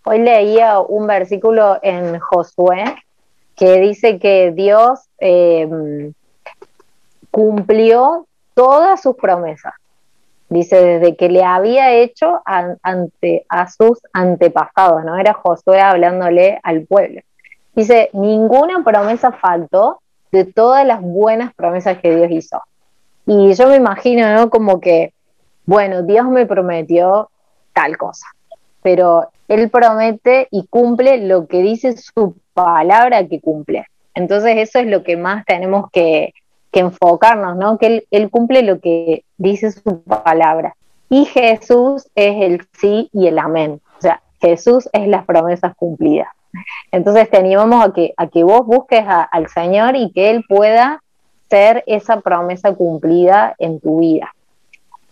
Hoy 0.05 0.21
leía 0.21 0.79
un 0.81 1.07
versículo 1.07 1.79
en 1.83 2.19
Josué 2.21 2.85
que 3.57 3.81
dice 3.81 4.19
que 4.19 4.53
Dios 4.53 5.01
em, 5.19 6.13
cumplió 7.31 8.27
todas 8.55 9.03
sus 9.03 9.17
promesas. 9.17 9.75
Dice, 10.49 10.77
desde 10.77 11.17
que 11.17 11.29
le 11.29 11.43
había 11.43 11.93
hecho 11.93 12.41
ante, 12.45 13.45
a 13.49 13.69
sus 13.69 13.99
antepasados, 14.13 15.05
¿no? 15.05 15.19
Era 15.19 15.33
Josué 15.33 15.81
hablándole 15.81 16.61
al 16.63 16.87
pueblo. 16.87 17.21
Dice, 17.75 18.11
ninguna 18.13 18.85
promesa 18.85 19.33
faltó 19.33 20.01
de 20.31 20.45
todas 20.45 20.87
las 20.87 21.01
buenas 21.01 21.53
promesas 21.55 21.99
que 21.99 22.15
Dios 22.15 22.31
hizo. 22.31 22.63
Y 23.27 23.55
yo 23.55 23.67
me 23.69 23.77
imagino, 23.77 24.33
¿no? 24.35 24.51
Como 24.51 24.81
que, 24.81 25.13
bueno, 25.65 26.03
Dios 26.03 26.27
me 26.27 26.47
prometió 26.47 27.29
tal 27.77 27.99
cosa, 27.99 28.27
pero 28.83 29.29
Él 29.49 29.69
promete 29.69 30.49
y 30.51 30.67
cumple 30.67 31.19
lo 31.19 31.47
que 31.47 31.61
dice 31.61 31.95
su 31.99 32.35
palabra 32.55 33.29
que 33.29 33.41
cumple. 33.41 33.85
Entonces 34.15 34.57
eso 34.57 34.79
es 34.79 34.87
lo 34.87 35.05
que 35.05 35.19
más 35.19 35.45
tenemos 35.45 35.91
que, 35.93 36.33
enfocarnos, 36.73 37.57
¿no? 37.57 37.79
Que 37.79 37.87
él, 37.87 38.07
él, 38.11 38.29
cumple 38.29 38.61
lo 38.61 38.81
que 38.81 39.25
dice 39.39 39.73
su 39.73 40.03
palabra. 40.03 40.77
Y 41.09 41.25
Jesús 41.25 42.07
es 42.15 42.37
el 42.43 42.67
sí 42.79 43.09
y 43.15 43.29
el 43.29 43.39
amén. 43.39 43.81
O 43.97 44.01
sea, 44.03 44.21
Jesús 44.43 44.87
es 44.93 45.09
las 45.09 45.25
promesas 45.25 45.75
cumplidas. 45.75 46.29
Entonces 46.93 47.31
te 47.31 47.39
animamos 47.39 47.83
a 47.83 47.95
que, 47.95 48.13
a 48.19 48.27
que 48.27 48.45
vos 48.45 48.67
busques 48.67 49.05
al 49.07 49.49
Señor 49.49 49.97
y 49.97 50.13
que 50.13 50.31
Él 50.31 50.45
pueda 50.47 51.03
ser 51.49 51.83
esa 51.87 52.21
promesa 52.21 52.75
cumplida 52.75 53.55
en 53.59 53.81
tu 53.81 54.01
vida. 54.01 54.35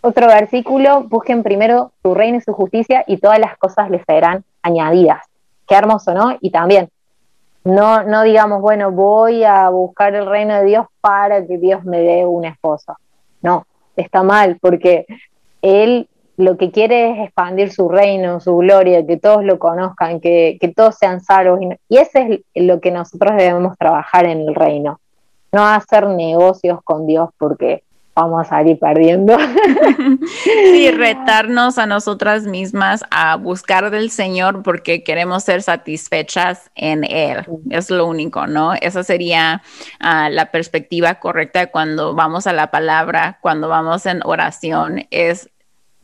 Otro 0.07 0.27
versículo, 0.27 1.05
busquen 1.05 1.41
primero 1.41 1.91
su 2.03 2.13
reino 2.13 2.37
y 2.37 2.41
su 2.41 2.53
justicia 2.53 3.03
y 3.07 3.17
todas 3.17 3.39
las 3.39 3.57
cosas 3.57 3.89
les 3.89 4.03
serán 4.05 4.43
añadidas. 4.61 5.23
Qué 5.67 5.73
hermoso, 5.73 6.13
¿no? 6.13 6.37
Y 6.41 6.51
también, 6.51 6.89
no, 7.63 8.03
no 8.03 8.21
digamos, 8.21 8.61
bueno, 8.61 8.91
voy 8.91 9.43
a 9.43 9.67
buscar 9.69 10.13
el 10.13 10.27
reino 10.27 10.57
de 10.57 10.65
Dios 10.65 10.85
para 11.01 11.43
que 11.47 11.57
Dios 11.57 11.83
me 11.85 12.01
dé 12.01 12.23
un 12.23 12.45
esposo. 12.45 12.95
No, 13.41 13.65
está 13.95 14.21
mal, 14.21 14.59
porque 14.61 15.07
Él 15.63 16.07
lo 16.37 16.55
que 16.55 16.69
quiere 16.69 17.09
es 17.09 17.25
expandir 17.25 17.71
su 17.71 17.89
reino, 17.89 18.39
su 18.39 18.57
gloria, 18.57 19.03
que 19.07 19.17
todos 19.17 19.43
lo 19.43 19.57
conozcan, 19.57 20.19
que, 20.19 20.59
que 20.61 20.67
todos 20.67 20.97
sean 20.99 21.19
salvos. 21.19 21.59
Y, 21.63 21.95
y 21.95 21.97
ese 21.97 22.43
es 22.53 22.63
lo 22.63 22.79
que 22.79 22.91
nosotros 22.91 23.37
debemos 23.37 23.75
trabajar 23.75 24.27
en 24.27 24.41
el 24.41 24.53
reino. 24.53 24.99
No 25.51 25.65
hacer 25.65 26.05
negocios 26.05 26.79
con 26.83 27.07
Dios 27.07 27.31
porque 27.39 27.81
vamos 28.15 28.45
a 28.45 28.49
salir 28.49 28.79
perdiendo. 28.79 29.37
Sí, 30.43 30.91
retarnos 30.91 31.77
a 31.77 31.85
nosotras 31.85 32.43
mismas 32.43 33.03
a 33.11 33.35
buscar 33.35 33.89
del 33.91 34.09
Señor 34.09 34.63
porque 34.63 35.03
queremos 35.03 35.43
ser 35.43 35.61
satisfechas 35.61 36.71
en 36.75 37.03
Él. 37.03 37.45
Es 37.69 37.89
lo 37.89 38.05
único, 38.05 38.47
¿no? 38.47 38.73
Esa 38.73 39.03
sería 39.03 39.61
ah, 39.99 40.29
la 40.29 40.51
perspectiva 40.51 41.15
correcta 41.15 41.67
cuando 41.67 42.13
vamos 42.15 42.47
a 42.47 42.53
la 42.53 42.71
palabra, 42.71 43.39
cuando 43.41 43.67
vamos 43.69 44.05
en 44.05 44.21
oración, 44.23 45.05
es 45.11 45.49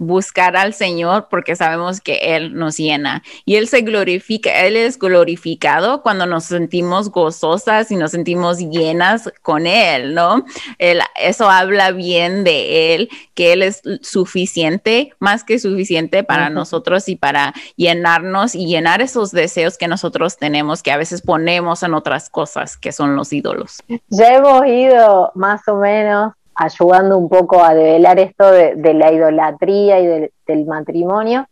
buscar 0.02 0.58
al 0.58 0.74
Señor 0.74 1.28
porque 1.30 1.56
sabemos 1.56 2.02
que 2.02 2.36
Él 2.36 2.56
nos 2.56 2.78
llena 2.78 3.22
y 3.46 3.58
Él 3.58 3.68
se 3.68 3.82
glorifica, 3.82 4.66
Él 4.66 4.76
es 4.76 4.98
glorificado 4.98 6.02
cuando 6.02 6.26
nos 6.26 6.46
sentimos 6.46 7.12
gozosas 7.12 7.92
y 7.92 7.96
nos 7.98 8.10
sentimos 8.10 8.58
llenas 8.58 9.32
con 9.44 9.68
Él, 9.68 10.16
¿no? 10.16 10.44
eso 10.80 11.50
habla 11.52 11.92
bien 11.92 12.44
de 12.44 12.96
Él, 12.96 13.10
que 13.36 13.54
Él 13.54 13.62
es 13.62 13.84
suficiente, 14.02 15.14
más 15.20 15.44
que 15.44 15.60
suficiente 15.60 16.24
para 16.24 16.50
nosotros 16.50 17.08
y 17.08 17.16
para 17.16 17.54
llenarnos 17.76 18.56
y 18.56 18.66
llenar 18.66 19.02
esos 19.02 19.30
deseos 19.30 19.78
que 19.78 19.88
nosotros 19.88 20.38
tenemos, 20.38 20.82
que 20.82 20.92
a 20.92 20.98
veces 20.98 21.22
ponemos 21.22 21.84
en 21.84 21.94
otras 21.94 22.32
cosas 22.32 22.76
que 22.76 22.92
son 22.92 23.16
los 23.16 23.32
ídolos. 23.32 23.84
Ya 24.10 24.34
hemos 24.34 24.66
ido 24.66 25.32
más 25.36 25.62
o 25.68 25.76
menos 25.76 26.34
ayudando 26.62 27.18
un 27.18 27.28
poco 27.28 27.64
a 27.64 27.74
develar 27.74 28.20
esto 28.20 28.52
de, 28.52 28.94
la 28.94 29.12
idolatría 29.12 30.00
y 30.00 30.30
del 30.46 30.66
matrimonio, 30.68 31.48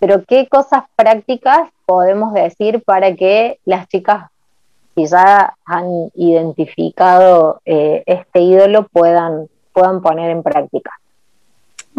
pero 0.00 0.24
¿qué 0.24 0.48
cosas 0.48 0.84
prácticas 0.96 1.68
podemos 1.86 2.34
decir 2.34 2.82
para 2.82 3.14
que 3.14 3.60
las 3.64 3.86
chicas, 3.86 4.28
si 4.96 5.06
ya 5.06 5.54
han 5.64 6.10
identificado 6.14 7.60
eh, 7.64 8.02
este 8.06 8.40
ídolo, 8.40 8.88
puedan, 8.92 9.46
puedan 9.72 10.02
poner 10.02 10.30
en 10.30 10.42
práctica? 10.42 10.99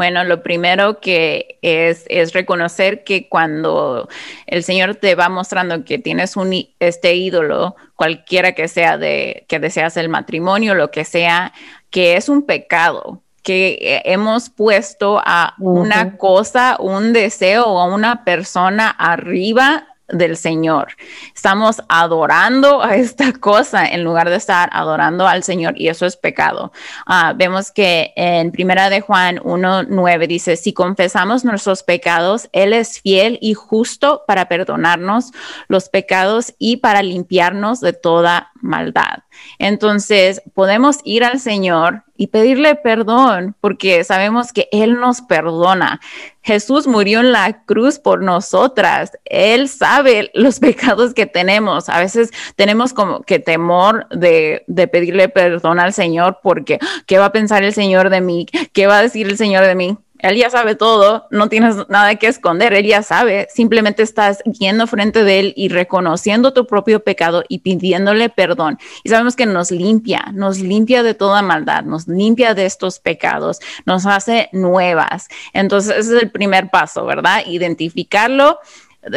Bueno, 0.01 0.23
lo 0.23 0.41
primero 0.41 0.99
que 0.99 1.59
es, 1.61 2.05
es 2.07 2.33
reconocer 2.33 3.03
que 3.03 3.29
cuando 3.29 4.09
el 4.47 4.63
Señor 4.63 4.95
te 4.95 5.13
va 5.13 5.29
mostrando 5.29 5.85
que 5.85 5.99
tienes 5.99 6.35
un, 6.35 6.51
este 6.79 7.13
ídolo, 7.13 7.75
cualquiera 7.95 8.53
que 8.53 8.67
sea 8.67 8.97
de 8.97 9.45
que 9.47 9.59
deseas 9.59 9.97
el 9.97 10.09
matrimonio, 10.09 10.73
lo 10.73 10.89
que 10.89 11.05
sea, 11.05 11.53
que 11.91 12.15
es 12.17 12.29
un 12.29 12.47
pecado, 12.47 13.21
que 13.43 14.01
hemos 14.05 14.49
puesto 14.49 15.21
a 15.23 15.53
una 15.59 16.17
cosa, 16.17 16.77
un 16.79 17.13
deseo 17.13 17.65
o 17.67 17.79
a 17.79 17.85
una 17.85 18.23
persona 18.23 18.89
arriba 18.89 19.90
del 20.11 20.37
Señor. 20.37 20.89
Estamos 21.33 21.81
adorando 21.89 22.81
a 22.81 22.95
esta 22.95 23.33
cosa 23.33 23.85
en 23.85 24.03
lugar 24.03 24.29
de 24.29 24.35
estar 24.35 24.69
adorando 24.71 25.27
al 25.27 25.43
Señor 25.43 25.73
y 25.77 25.87
eso 25.87 26.05
es 26.05 26.17
pecado. 26.17 26.71
Ah, 27.05 27.33
vemos 27.35 27.71
que 27.71 28.13
en 28.15 28.51
Primera 28.51 28.89
de 28.89 29.01
Juan 29.01 29.37
1.9 29.37 30.27
dice, 30.27 30.55
si 30.55 30.73
confesamos 30.73 31.45
nuestros 31.45 31.83
pecados, 31.83 32.49
Él 32.51 32.73
es 32.73 33.01
fiel 33.01 33.37
y 33.41 33.53
justo 33.53 34.23
para 34.27 34.47
perdonarnos 34.47 35.31
los 35.67 35.89
pecados 35.89 36.53
y 36.57 36.77
para 36.77 37.01
limpiarnos 37.03 37.81
de 37.81 37.93
toda 37.93 38.51
maldad. 38.61 39.23
Entonces, 39.59 40.41
podemos 40.53 40.99
ir 41.03 41.23
al 41.23 41.39
Señor 41.39 42.03
y 42.21 42.27
pedirle 42.27 42.75
perdón 42.75 43.55
porque 43.61 44.03
sabemos 44.03 44.53
que 44.53 44.69
Él 44.71 44.99
nos 44.99 45.21
perdona. 45.21 45.99
Jesús 46.43 46.85
murió 46.85 47.19
en 47.19 47.31
la 47.31 47.63
cruz 47.65 47.97
por 47.97 48.21
nosotras. 48.21 49.13
Él 49.25 49.67
sabe 49.67 50.29
los 50.35 50.59
pecados 50.59 51.15
que 51.15 51.25
tenemos. 51.25 51.89
A 51.89 51.97
veces 51.97 52.29
tenemos 52.55 52.93
como 52.93 53.21
que 53.23 53.39
temor 53.39 54.07
de, 54.09 54.63
de 54.67 54.87
pedirle 54.87 55.29
perdón 55.29 55.79
al 55.79 55.93
Señor 55.93 56.37
porque, 56.43 56.77
¿qué 57.07 57.17
va 57.17 57.25
a 57.25 57.31
pensar 57.31 57.63
el 57.63 57.73
Señor 57.73 58.11
de 58.11 58.21
mí? 58.21 58.45
¿Qué 58.71 58.85
va 58.85 58.99
a 58.99 59.01
decir 59.01 59.27
el 59.27 59.37
Señor 59.37 59.65
de 59.65 59.73
mí? 59.73 59.97
Él 60.21 60.37
ya 60.37 60.49
sabe 60.49 60.75
todo, 60.75 61.27
no 61.31 61.49
tienes 61.49 61.75
nada 61.89 62.15
que 62.15 62.27
esconder, 62.27 62.73
Él 62.73 62.85
ya 62.85 63.03
sabe, 63.03 63.47
simplemente 63.53 64.03
estás 64.03 64.39
yendo 64.43 64.87
frente 64.87 65.23
de 65.23 65.39
Él 65.39 65.53
y 65.55 65.69
reconociendo 65.69 66.53
tu 66.53 66.67
propio 66.67 67.03
pecado 67.03 67.43
y 67.47 67.59
pidiéndole 67.59 68.29
perdón. 68.29 68.77
Y 69.03 69.09
sabemos 69.09 69.35
que 69.35 69.45
nos 69.45 69.71
limpia, 69.71 70.27
nos 70.33 70.59
limpia 70.59 71.03
de 71.03 71.13
toda 71.13 71.41
maldad, 71.41 71.83
nos 71.83 72.07
limpia 72.07 72.53
de 72.53 72.65
estos 72.65 72.99
pecados, 72.99 73.59
nos 73.85 74.05
hace 74.05 74.49
nuevas. 74.51 75.27
Entonces, 75.53 75.97
ese 75.97 76.17
es 76.17 76.23
el 76.23 76.31
primer 76.31 76.69
paso, 76.69 77.05
¿verdad? 77.05 77.43
Identificarlo, 77.47 78.59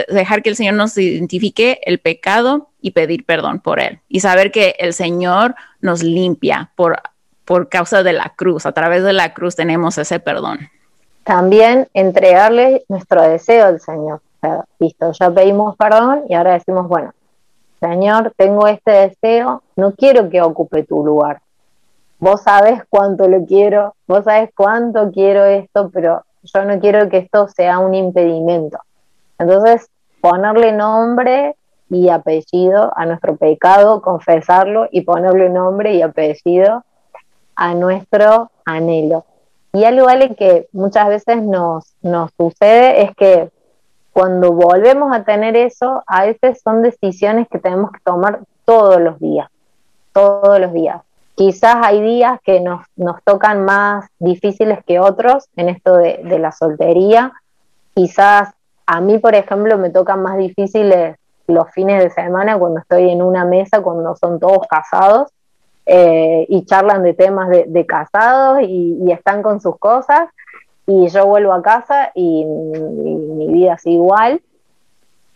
dejar 0.08 0.42
que 0.42 0.50
el 0.50 0.56
Señor 0.56 0.74
nos 0.74 0.96
identifique 0.96 1.80
el 1.84 1.98
pecado 1.98 2.70
y 2.80 2.92
pedir 2.92 3.24
perdón 3.24 3.60
por 3.60 3.80
Él. 3.80 4.00
Y 4.08 4.20
saber 4.20 4.50
que 4.50 4.76
el 4.78 4.94
Señor 4.94 5.54
nos 5.80 6.02
limpia 6.02 6.70
por, 6.76 7.00
por 7.44 7.68
causa 7.68 8.02
de 8.02 8.12
la 8.12 8.32
cruz, 8.36 8.66
a 8.66 8.72
través 8.72 9.02
de 9.02 9.12
la 9.12 9.34
cruz 9.34 9.56
tenemos 9.56 9.98
ese 9.98 10.20
perdón. 10.20 10.70
También 11.24 11.88
entregarle 11.94 12.84
nuestro 12.88 13.22
deseo 13.22 13.66
al 13.66 13.80
Señor. 13.80 14.20
listo, 14.78 15.12
ya 15.12 15.30
pedimos 15.30 15.76
perdón 15.76 16.24
y 16.28 16.34
ahora 16.34 16.52
decimos, 16.52 16.86
bueno, 16.86 17.12
Señor, 17.80 18.32
tengo 18.36 18.66
este 18.66 18.90
deseo, 18.90 19.62
no 19.76 19.92
quiero 19.92 20.28
que 20.28 20.42
ocupe 20.42 20.84
tu 20.84 21.04
lugar. 21.04 21.40
Vos 22.18 22.42
sabes 22.42 22.82
cuánto 22.88 23.28
lo 23.28 23.44
quiero, 23.44 23.94
vos 24.06 24.24
sabes 24.24 24.50
cuánto 24.54 25.10
quiero 25.10 25.44
esto, 25.44 25.90
pero 25.92 26.22
yo 26.42 26.64
no 26.64 26.78
quiero 26.78 27.08
que 27.08 27.18
esto 27.18 27.48
sea 27.48 27.78
un 27.78 27.94
impedimento. 27.94 28.78
Entonces, 29.38 29.88
ponerle 30.20 30.72
nombre 30.72 31.56
y 31.90 32.08
apellido 32.08 32.92
a 32.96 33.06
nuestro 33.06 33.36
pecado, 33.36 34.00
confesarlo 34.00 34.88
y 34.90 35.02
ponerle 35.02 35.48
nombre 35.48 35.94
y 35.94 36.02
apellido 36.02 36.84
a 37.56 37.74
nuestro 37.74 38.50
anhelo. 38.64 39.24
Y 39.74 39.84
algo 39.84 40.06
vale 40.06 40.36
que 40.36 40.68
muchas 40.70 41.08
veces 41.08 41.42
nos, 41.42 41.96
nos 42.00 42.30
sucede 42.36 43.02
es 43.02 43.10
que 43.16 43.50
cuando 44.12 44.52
volvemos 44.52 45.12
a 45.12 45.24
tener 45.24 45.56
eso, 45.56 46.04
a 46.06 46.26
veces 46.26 46.60
son 46.62 46.80
decisiones 46.80 47.48
que 47.48 47.58
tenemos 47.58 47.90
que 47.90 47.98
tomar 48.04 48.38
todos 48.64 49.00
los 49.00 49.18
días, 49.18 49.48
todos 50.12 50.60
los 50.60 50.72
días. 50.72 51.02
Quizás 51.34 51.74
hay 51.82 52.00
días 52.00 52.38
que 52.44 52.60
nos, 52.60 52.86
nos 52.94 53.20
tocan 53.24 53.64
más 53.64 54.06
difíciles 54.20 54.78
que 54.86 55.00
otros 55.00 55.48
en 55.56 55.68
esto 55.68 55.96
de, 55.96 56.20
de 56.22 56.38
la 56.38 56.52
soltería. 56.52 57.32
Quizás 57.94 58.50
a 58.86 59.00
mí, 59.00 59.18
por 59.18 59.34
ejemplo, 59.34 59.76
me 59.76 59.90
tocan 59.90 60.22
más 60.22 60.38
difíciles 60.38 61.16
los 61.48 61.68
fines 61.72 62.00
de 62.00 62.10
semana 62.10 62.56
cuando 62.60 62.78
estoy 62.78 63.10
en 63.10 63.22
una 63.22 63.44
mesa, 63.44 63.82
cuando 63.82 64.14
son 64.14 64.38
todos 64.38 64.68
casados 64.68 65.32
eh, 65.86 66.46
y 66.48 66.64
charlan 66.64 67.02
de 67.02 67.14
temas 67.14 67.48
de, 67.50 67.86
casados 67.86 68.60
y, 68.62 69.10
están 69.12 69.42
con 69.42 69.60
sus 69.60 69.78
cosas 69.78 70.28
y 70.86 71.08
yo 71.08 71.26
vuelvo 71.26 71.52
a 71.52 71.62
casa 71.62 72.10
y, 72.14 72.44
mi 72.44 73.48
vida 73.48 73.74
es 73.74 73.86
igual. 73.86 74.40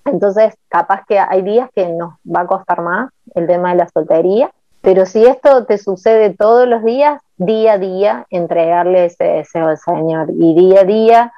Entonces, 0.05 0.55
capaz 0.69 1.05
que 1.07 1.19
hay 1.19 1.43
días 1.43 1.69
que 1.75 1.87
nos 1.89 2.15
va 2.25 2.43
a 2.43 2.47
costar 2.47 2.81
más 2.81 3.11
el 3.35 3.47
tema 3.47 3.71
de 3.71 3.77
la 3.77 3.89
soltería, 3.89 4.51
pero 4.81 5.05
si 5.05 5.27
esto 5.27 5.67
te 5.67 5.77
sucede 5.77 6.35
todos 6.35 6.67
los 6.67 6.83
días, 6.83 7.21
día 7.37 7.75
a 7.75 7.79
día, 7.79 8.27
entregarle 8.31 9.07
ese 9.07 9.25
deseo 9.25 9.69
al 9.69 9.79
Señor 9.79 10.31
y 10.31 10.55
día 10.55 10.81
a 10.81 10.85
día, 10.85 11.33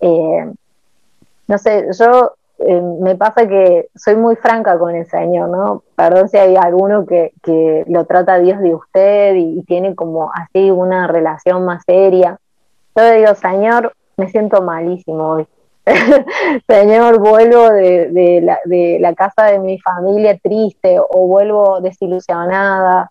eh, 0.00 0.52
no 1.46 1.58
sé, 1.58 1.86
yo 1.98 2.34
eh, 2.62 2.82
me 3.00 3.16
pasa 3.16 3.48
que 3.48 3.88
soy 3.94 4.16
muy 4.16 4.36
franca 4.36 4.78
con 4.78 4.94
el 4.94 5.06
Señor, 5.06 5.48
¿no? 5.48 5.82
Perdón 5.96 6.28
si 6.28 6.36
hay 6.36 6.56
alguno 6.56 7.06
que, 7.06 7.32
lo 7.86 8.04
trata 8.04 8.38
Dios 8.38 8.60
de 8.60 8.74
usted 8.74 9.34
y, 9.36 9.62
tiene 9.62 9.94
como 9.94 10.30
así 10.34 10.70
una 10.70 11.06
relación 11.06 11.64
más 11.64 11.82
seria. 11.86 12.38
Yo 12.94 13.02
le 13.02 13.16
digo, 13.16 13.34
Señor, 13.34 13.94
me 14.18 14.28
siento 14.28 14.60
malísimo 14.60 15.26
hoy. 15.26 15.48
Señor, 16.68 17.18
vuelvo 17.18 17.70
de, 17.70 18.40
la, 18.42 18.58
de 18.66 18.98
la 19.00 19.14
casa 19.14 19.44
de 19.46 19.58
mi 19.58 19.78
familia 19.80 20.38
triste 20.38 20.98
o 21.00 21.26
vuelvo 21.26 21.80
desilusionada. 21.80 23.10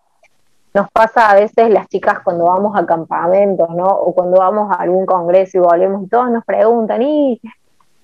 Nos 0.75 0.91
pasa 0.91 1.31
a 1.31 1.35
veces 1.35 1.71
las 1.71 1.87
chicas 1.87 2.19
cuando 2.23 2.45
vamos 2.45 2.77
a 2.77 2.85
campamentos, 2.85 3.67
¿no? 3.71 3.87
O 3.87 4.13
cuando 4.13 4.37
vamos 4.37 4.71
a 4.71 4.75
algún 4.75 5.07
congreso 5.07 5.57
y 5.57 5.61
volvemos 5.61 6.03
y 6.03 6.07
todos 6.07 6.29
nos 6.29 6.45
preguntan, 6.45 7.01
y 7.01 7.41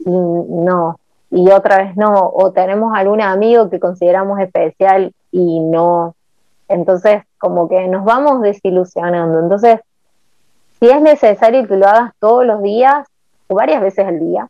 no, 0.08 0.98
y 1.32 1.50
otra 1.52 1.78
vez 1.78 1.98
no, 1.98 2.30
o 2.34 2.52
tenemos 2.52 2.94
algún 2.96 3.22
amigo 3.22 3.70
que 3.70 3.80
consideramos 3.80 4.40
especial 4.40 5.14
y 5.32 5.60
no. 5.60 6.16
Entonces, 6.68 7.24
como 7.38 7.68
que 7.68 7.88
nos 7.88 8.06
vamos 8.06 8.42
desilusionando. 8.42 9.40
Entonces, 9.40 9.80
si 10.80 10.90
es 10.90 11.02
necesario 11.02 11.68
que 11.68 11.78
lo 11.78 11.88
hagas 11.88 12.14
todos 12.20 12.46
los 12.46 12.62
días 12.62 13.08
o 13.48 13.56
varias 13.56 13.82
veces 13.82 14.06
al 14.06 14.20
día, 14.20 14.50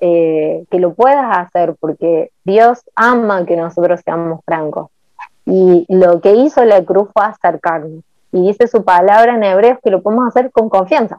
eh, 0.00 0.64
que 0.70 0.78
lo 0.78 0.94
puedas 0.94 1.36
hacer, 1.36 1.74
porque 1.78 2.30
Dios 2.44 2.80
ama 2.94 3.44
que 3.44 3.56
nosotros 3.56 4.00
seamos 4.04 4.40
francos. 4.44 4.88
Y 5.44 5.84
lo 5.88 6.20
que 6.20 6.34
hizo 6.34 6.64
la 6.64 6.84
cruz 6.84 7.08
fue 7.12 7.24
acercarnos. 7.24 8.02
Y 8.32 8.46
dice 8.46 8.68
su 8.68 8.84
palabra 8.84 9.34
en 9.34 9.44
hebreo 9.44 9.78
que 9.82 9.90
lo 9.90 10.02
podemos 10.02 10.28
hacer 10.28 10.50
con 10.52 10.68
confianza. 10.68 11.18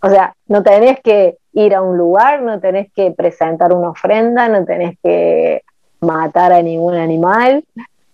O 0.00 0.08
sea, 0.08 0.34
no 0.46 0.62
tenés 0.62 1.00
que 1.00 1.36
ir 1.54 1.74
a 1.74 1.82
un 1.82 1.96
lugar, 1.96 2.42
no 2.42 2.60
tenés 2.60 2.92
que 2.92 3.12
presentar 3.12 3.72
una 3.72 3.90
ofrenda, 3.90 4.48
no 4.48 4.64
tenés 4.64 4.98
que 5.02 5.62
matar 6.00 6.52
a 6.52 6.62
ningún 6.62 6.94
animal, 6.94 7.64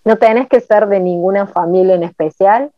no 0.04 0.16
tenés 0.16 0.48
que 0.48 0.60
ser 0.60 0.86
de 0.86 1.00
ninguna 1.00 1.46
familia 1.46 1.94
en 1.94 2.04
especial. 2.04 2.70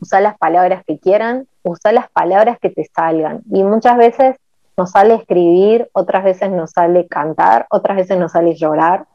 Usa 0.00 0.20
las 0.20 0.36
palabras 0.36 0.82
que 0.86 0.98
quieran, 0.98 1.46
usa 1.62 1.92
las 1.92 2.10
palabras 2.10 2.58
que 2.60 2.70
te 2.70 2.84
salgan. 2.94 3.42
Y 3.50 3.62
muchas 3.62 3.96
veces 3.96 4.36
nos 4.76 4.90
sale 4.90 5.14
escribir, 5.14 5.88
otras 5.92 6.24
veces 6.24 6.50
nos 6.50 6.70
sale 6.70 7.06
cantar, 7.06 7.66
otras 7.70 7.98
veces 7.98 8.18
nos 8.18 8.32
sale 8.32 8.54
llorar, 8.54 9.06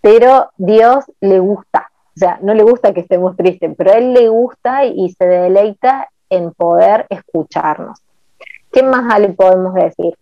pero 0.00 0.50
Dios 0.56 1.04
le 1.20 1.40
gusta. 1.40 1.90
O 2.16 2.18
sea, 2.18 2.38
no 2.42 2.54
le 2.54 2.62
gusta 2.62 2.94
que 2.94 3.00
estemos 3.00 3.36
tristes, 3.36 3.74
pero 3.76 3.92
Él 3.92 4.12
le 4.12 4.28
gusta 4.28 4.84
y 4.84 5.10
se 5.10 5.26
deleita 5.26 6.08
en 6.30 6.52
poder 6.52 7.06
escucharnos. 7.10 8.00
¿Qué 8.72 8.82
más 8.82 9.20
le 9.20 9.30
podemos 9.30 9.74
decir? 9.74 10.14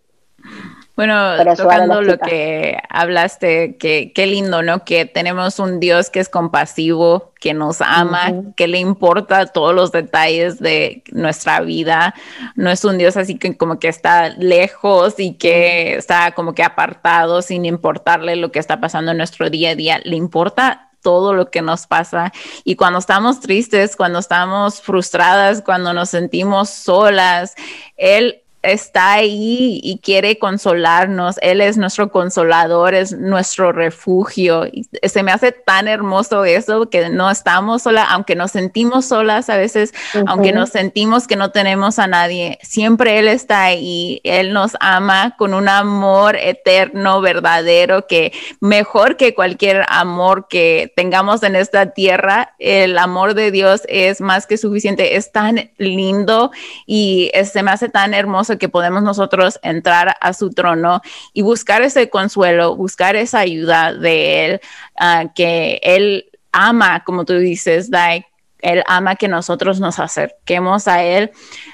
Bueno, 0.97 1.35
tocando 1.55 2.01
lo 2.01 2.17
que 2.17 2.75
hablaste, 2.89 3.77
que 3.77 4.11
qué 4.15 4.25
lindo, 4.25 4.63
¿no? 4.63 4.83
Que 4.83 5.05
tenemos 5.05 5.59
un 5.59 5.79
Dios 5.79 6.09
que 6.09 6.19
es 6.19 6.27
compasivo, 6.27 7.33
que 7.39 7.53
nos 7.53 7.81
ama, 7.81 8.33
que 8.55 8.67
le 8.67 8.79
importa 8.79 9.45
todos 9.45 9.75
los 9.75 9.91
detalles 9.91 10.57
de 10.57 11.03
nuestra 11.11 11.61
vida. 11.61 12.15
No 12.55 12.71
es 12.71 12.83
un 12.83 12.97
Dios 12.97 13.15
así 13.15 13.37
que 13.37 13.55
como 13.55 13.77
que 13.77 13.89
está 13.89 14.29
lejos 14.29 15.19
y 15.19 15.35
que 15.35 15.97
está 15.97 16.31
como 16.31 16.55
que 16.55 16.63
apartado 16.63 17.43
sin 17.43 17.65
importarle 17.65 18.35
lo 18.35 18.51
que 18.51 18.57
está 18.57 18.81
pasando 18.81 19.11
en 19.11 19.17
nuestro 19.17 19.51
día 19.51 19.71
a 19.71 19.75
día. 19.75 20.01
Le 20.03 20.15
importa 20.15 20.86
todo 21.07 21.33
lo 21.33 21.49
que 21.49 21.61
nos 21.61 21.87
pasa. 21.87 22.33
Y 22.65 22.75
cuando 22.75 22.99
estamos 22.99 23.39
tristes, 23.39 23.95
cuando 23.95 24.19
estamos 24.19 24.81
frustradas, 24.81 25.61
cuando 25.61 25.93
nos 25.93 26.09
sentimos 26.09 26.69
solas, 26.69 27.55
Él 27.95 28.41
está 28.63 29.13
ahí 29.13 29.79
y 29.83 29.99
quiere 29.99 30.39
consolarnos. 30.39 31.37
Él 31.41 31.61
es 31.61 31.77
nuestro 31.77 32.11
consolador, 32.11 32.93
es 32.93 33.13
nuestro 33.13 33.71
refugio. 33.71 34.65
Y 34.65 34.87
se 35.07 35.23
me 35.23 35.31
hace 35.31 35.51
tan 35.51 35.87
hermoso 35.87 36.43
eso 36.45 36.89
que 36.89 37.09
no 37.09 37.29
estamos 37.29 37.83
solas, 37.83 38.07
aunque 38.09 38.35
nos 38.35 38.51
sentimos 38.51 39.05
solas 39.05 39.49
a 39.49 39.57
veces, 39.57 39.93
aunque 40.25 40.51
nos 40.51 40.69
sentimos 40.69 41.27
que 41.27 41.35
no 41.35 41.51
tenemos 41.51 41.99
a 41.99 42.07
nadie, 42.07 42.59
siempre 42.61 43.19
Él 43.19 43.27
está 43.27 43.63
ahí. 43.63 44.19
Él 44.23 44.53
nos 44.53 44.75
ama 44.79 45.35
con 45.37 45.53
un 45.53 45.69
amor 45.69 46.35
eterno, 46.35 47.21
verdadero, 47.21 48.07
que 48.07 48.33
mejor 48.59 49.17
que 49.17 49.33
cualquier 49.33 49.85
amor 49.87 50.47
que 50.49 50.91
tengamos 50.95 51.43
en 51.43 51.55
esta 51.55 51.91
tierra, 51.91 52.55
el 52.59 52.97
amor 52.97 53.33
de 53.33 53.51
Dios 53.51 53.83
es 53.87 54.19
más 54.19 54.47
que 54.47 54.57
suficiente. 54.57 55.15
Es 55.15 55.31
tan 55.31 55.71
lindo 55.77 56.51
y 56.85 57.31
se 57.45 57.63
me 57.63 57.71
hace 57.71 57.89
tan 57.89 58.13
hermoso 58.13 58.56
que 58.57 58.69
podemos 58.69 59.03
nosotros 59.03 59.59
entrar 59.63 60.15
a 60.21 60.33
su 60.33 60.51
trono 60.51 61.01
y 61.33 61.41
buscar 61.41 61.81
ese 61.81 62.09
consuelo, 62.09 62.75
buscar 62.75 63.15
esa 63.15 63.39
ayuda 63.39 63.93
de 63.93 64.45
Él, 64.45 64.61
ah, 64.97 65.25
que 65.35 65.79
Él 65.83 66.25
ama, 66.51 67.03
como 67.03 67.25
tú 67.25 67.33
dices, 67.33 67.89
Dai, 67.89 68.25
él 68.61 68.83
ama 68.87 69.15
que 69.15 69.27
nosotros 69.27 69.79
nos 69.79 69.99
acerquemos 69.99 70.87
a 70.87 71.03
Él, 71.03 71.31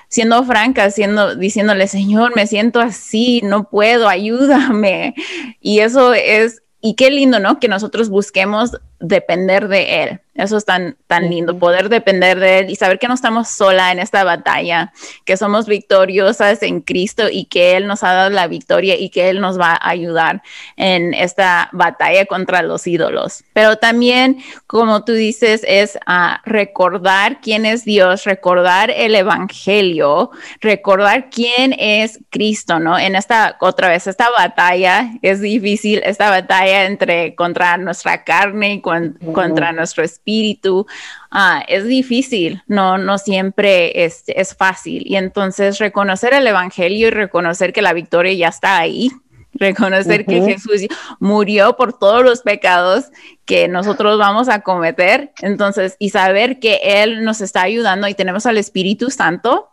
siendo 0.09 0.43
francas, 0.43 0.95
siendo, 0.95 1.35
diciéndole, 1.35 1.87
Señor, 1.87 2.35
me 2.35 2.47
siento 2.47 2.79
así, 2.79 3.41
no 3.43 3.69
puedo, 3.69 4.07
ayúdame. 4.07 5.15
Y 5.61 5.79
eso 5.79 6.13
es, 6.13 6.61
y 6.81 6.95
qué 6.95 7.09
lindo, 7.09 7.39
¿no? 7.39 7.59
Que 7.59 7.67
nosotros 7.67 8.09
busquemos 8.09 8.77
depender 8.99 9.69
de 9.69 10.03
Él. 10.03 10.21
Eso 10.35 10.57
es 10.57 10.65
tan, 10.65 10.97
tan 11.05 11.29
lindo, 11.29 11.59
poder 11.59 11.89
depender 11.89 12.39
de 12.39 12.59
Él 12.59 12.69
y 12.71 12.75
saber 12.75 12.97
que 12.97 13.07
no 13.07 13.13
estamos 13.13 13.49
sola 13.49 13.91
en 13.91 13.99
esta 13.99 14.23
batalla, 14.23 14.91
que 15.25 15.37
somos 15.37 15.67
victoriosas 15.67 16.63
en 16.63 16.81
Cristo 16.81 17.29
y 17.31 17.45
que 17.45 17.77
Él 17.77 17.85
nos 17.85 18.03
ha 18.03 18.13
dado 18.13 18.29
la 18.31 18.47
victoria 18.47 18.97
y 18.97 19.09
que 19.09 19.29
Él 19.29 19.41
nos 19.41 19.59
va 19.59 19.73
a 19.73 19.89
ayudar 19.89 20.41
en 20.75 21.13
esta 21.13 21.69
batalla 21.71 22.25
contra 22.25 22.63
los 22.63 22.87
ídolos. 22.87 23.43
Pero 23.53 23.77
también, 23.77 24.39
como 24.65 25.05
tú 25.05 25.13
dices, 25.13 25.61
es 25.67 25.99
a 26.07 26.41
recordar 26.45 27.39
quién 27.39 27.67
es 27.67 27.85
Dios, 27.85 28.23
recordar 28.23 28.89
el 28.89 29.13
Evangelio, 29.13 30.31
recordar 30.61 31.29
quién 31.29 31.75
es 31.77 32.19
Cristo, 32.31 32.79
¿no? 32.79 32.97
En 32.97 33.15
esta, 33.15 33.57
otra 33.59 33.89
vez, 33.89 34.07
esta 34.07 34.31
batalla 34.31 35.11
es 35.21 35.41
difícil, 35.41 36.01
esta 36.03 36.31
batalla 36.31 36.85
entre 36.85 37.35
contra 37.35 37.77
nuestra 37.77 38.23
carne 38.23 38.73
y 38.73 38.81
contra 38.81 39.71
nuestro 39.73 40.03
espíritu, 40.03 40.22
ah, 41.31 41.63
es 41.67 41.85
difícil, 41.85 42.63
no, 42.67 42.97
no 42.97 43.17
siempre 43.17 44.05
es, 44.05 44.23
es 44.27 44.55
fácil. 44.55 45.03
Y 45.05 45.15
entonces 45.15 45.79
reconocer 45.79 46.33
el 46.33 46.47
Evangelio 46.47 47.07
y 47.07 47.11
reconocer 47.11 47.73
que 47.73 47.81
la 47.81 47.93
victoria 47.93 48.33
ya 48.33 48.47
está 48.47 48.77
ahí, 48.77 49.11
reconocer 49.53 50.25
que 50.25 50.41
Jesús 50.41 50.87
murió 51.19 51.75
por 51.77 51.97
todos 51.97 52.23
los 52.23 52.41
pecados 52.41 53.05
que 53.45 53.67
nosotros 53.67 54.17
vamos 54.17 54.49
a 54.49 54.61
cometer, 54.61 55.31
entonces, 55.41 55.95
y 55.99 56.09
saber 56.09 56.59
que 56.59 56.79
Él 56.83 57.23
nos 57.23 57.41
está 57.41 57.61
ayudando 57.61 58.07
y 58.07 58.13
tenemos 58.13 58.45
al 58.45 58.57
Espíritu 58.57 59.11
Santo 59.11 59.69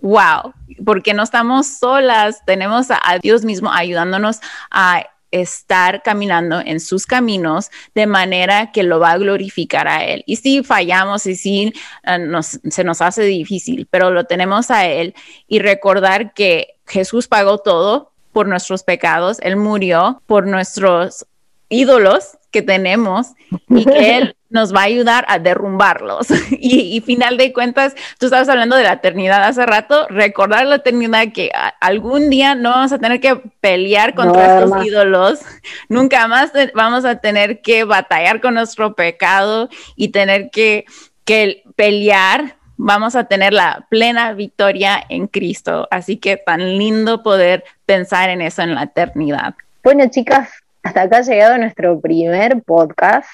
wow, 0.00 0.52
porque 0.84 1.14
no 1.14 1.22
estamos 1.22 1.66
solas, 1.66 2.44
tenemos 2.44 2.88
a, 2.90 3.18
Dios 3.20 3.44
mismo 3.44 3.72
ayudándonos 3.72 4.40
a 4.70 5.04
estar 5.30 6.02
caminando 6.02 6.60
en 6.60 6.80
sus 6.80 7.06
caminos 7.06 7.70
de 7.94 8.06
manera 8.06 8.72
que 8.72 8.82
lo 8.82 8.98
va 9.00 9.12
a 9.12 9.18
glorificar 9.18 9.88
a 9.88 10.04
Él. 10.04 10.24
Y 10.26 10.36
si 10.36 10.62
fallamos 10.62 11.26
y 11.26 11.36
si 11.36 11.72
uh, 12.06 12.42
se 12.42 12.84
nos 12.84 13.00
hace 13.00 13.22
difícil, 13.22 13.86
pero 13.90 14.10
lo 14.10 14.24
tenemos 14.24 14.70
a 14.70 14.86
Él 14.86 15.14
y 15.46 15.58
recordar 15.58 16.32
que 16.32 16.76
Jesús 16.86 17.28
pagó 17.28 17.58
todo 17.58 18.12
por 18.32 18.46
nuestros 18.46 18.82
pecados, 18.82 19.38
Él 19.40 19.56
murió 19.56 20.22
por 20.26 20.46
nuestros 20.46 21.26
ídolos 21.68 22.38
que 22.50 22.62
tenemos 22.62 23.28
y 23.68 23.84
que 23.84 24.16
Él 24.16 24.36
nos 24.50 24.74
va 24.74 24.80
a 24.80 24.84
ayudar 24.84 25.24
a 25.28 25.38
derrumbarlos. 25.38 26.28
Y, 26.60 27.00
final 27.02 27.36
de 27.36 27.52
cuentas, 27.52 27.94
tú 28.18 28.26
estabas 28.26 28.48
hablando 28.48 28.76
de 28.76 28.82
la 28.82 28.94
eternidad 28.94 29.44
hace 29.44 29.64
rato, 29.64 30.06
recordar 30.08 30.66
la 30.66 30.76
eternidad 30.76 31.28
que 31.32 31.50
algún 31.80 32.30
día 32.30 32.54
no 32.54 32.70
vamos 32.70 32.92
a 32.92 32.98
tener 32.98 33.20
que 33.20 33.36
pelear 33.60 34.14
contra 34.14 34.58
estos 34.58 34.84
ídolos, 34.84 35.40
nunca 35.88 36.26
más 36.26 36.52
vamos 36.74 37.04
a 37.04 37.16
tener 37.16 37.60
que 37.62 37.84
batallar 37.84 38.40
con 38.40 38.54
nuestro 38.54 38.94
pecado 38.94 39.68
y 39.96 40.08
tener 40.08 40.50
que, 40.50 40.84
que 41.24 41.62
pelear. 41.76 42.56
Vamos 42.76 43.16
a 43.16 43.24
tener 43.24 43.52
la 43.52 43.86
plena 43.88 44.32
victoria 44.34 45.02
en 45.08 45.26
Cristo. 45.26 45.88
Así 45.90 46.16
que 46.16 46.36
tan 46.36 46.78
lindo 46.78 47.22
poder 47.22 47.64
pensar 47.86 48.30
en 48.30 48.40
eso 48.40 48.62
en 48.62 48.74
la 48.74 48.84
eternidad. 48.84 49.54
Bueno, 49.82 50.08
chicas, 50.08 50.50
hasta 50.82 51.02
acá 51.02 51.18
ha 51.18 51.22
llegado 51.22 51.58
nuestro 51.58 52.00
primer 52.00 52.62
podcast. 52.62 53.28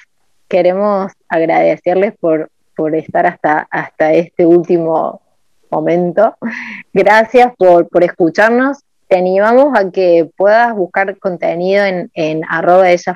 Queremos 0.49 1.13
agradecerles 1.29 2.15
por, 2.19 2.51
por 2.77 2.95
estar 2.95 3.27
hasta, 3.27 3.67
hasta 3.71 4.13
este 4.13 4.47
último 4.47 5.21
momento. 5.71 6.37
Gracias 6.93 7.53
por, 7.57 7.89
por 7.89 8.05
escucharnos. 8.05 8.79
Te 9.09 9.19
animamos 9.19 9.79
a 9.79 9.91
que 9.91 10.31
puedas 10.37 10.75
buscar 10.75 11.19
contenido 11.19 11.85
en, 11.85 12.11
en 12.15 12.43
arroba 12.49 12.91
ella. 12.91 13.15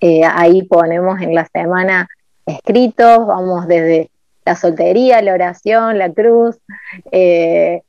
Eh, 0.00 0.22
ahí 0.24 0.62
ponemos 0.62 1.20
en 1.20 1.34
la 1.34 1.46
semana 1.46 2.08
escritos, 2.46 3.26
vamos 3.26 3.66
desde 3.66 4.10
la 4.44 4.56
soltería, 4.56 5.22
la 5.22 5.32
oración, 5.34 5.98
la 5.98 6.12
cruz. 6.12 6.58
Eh, 7.12 7.82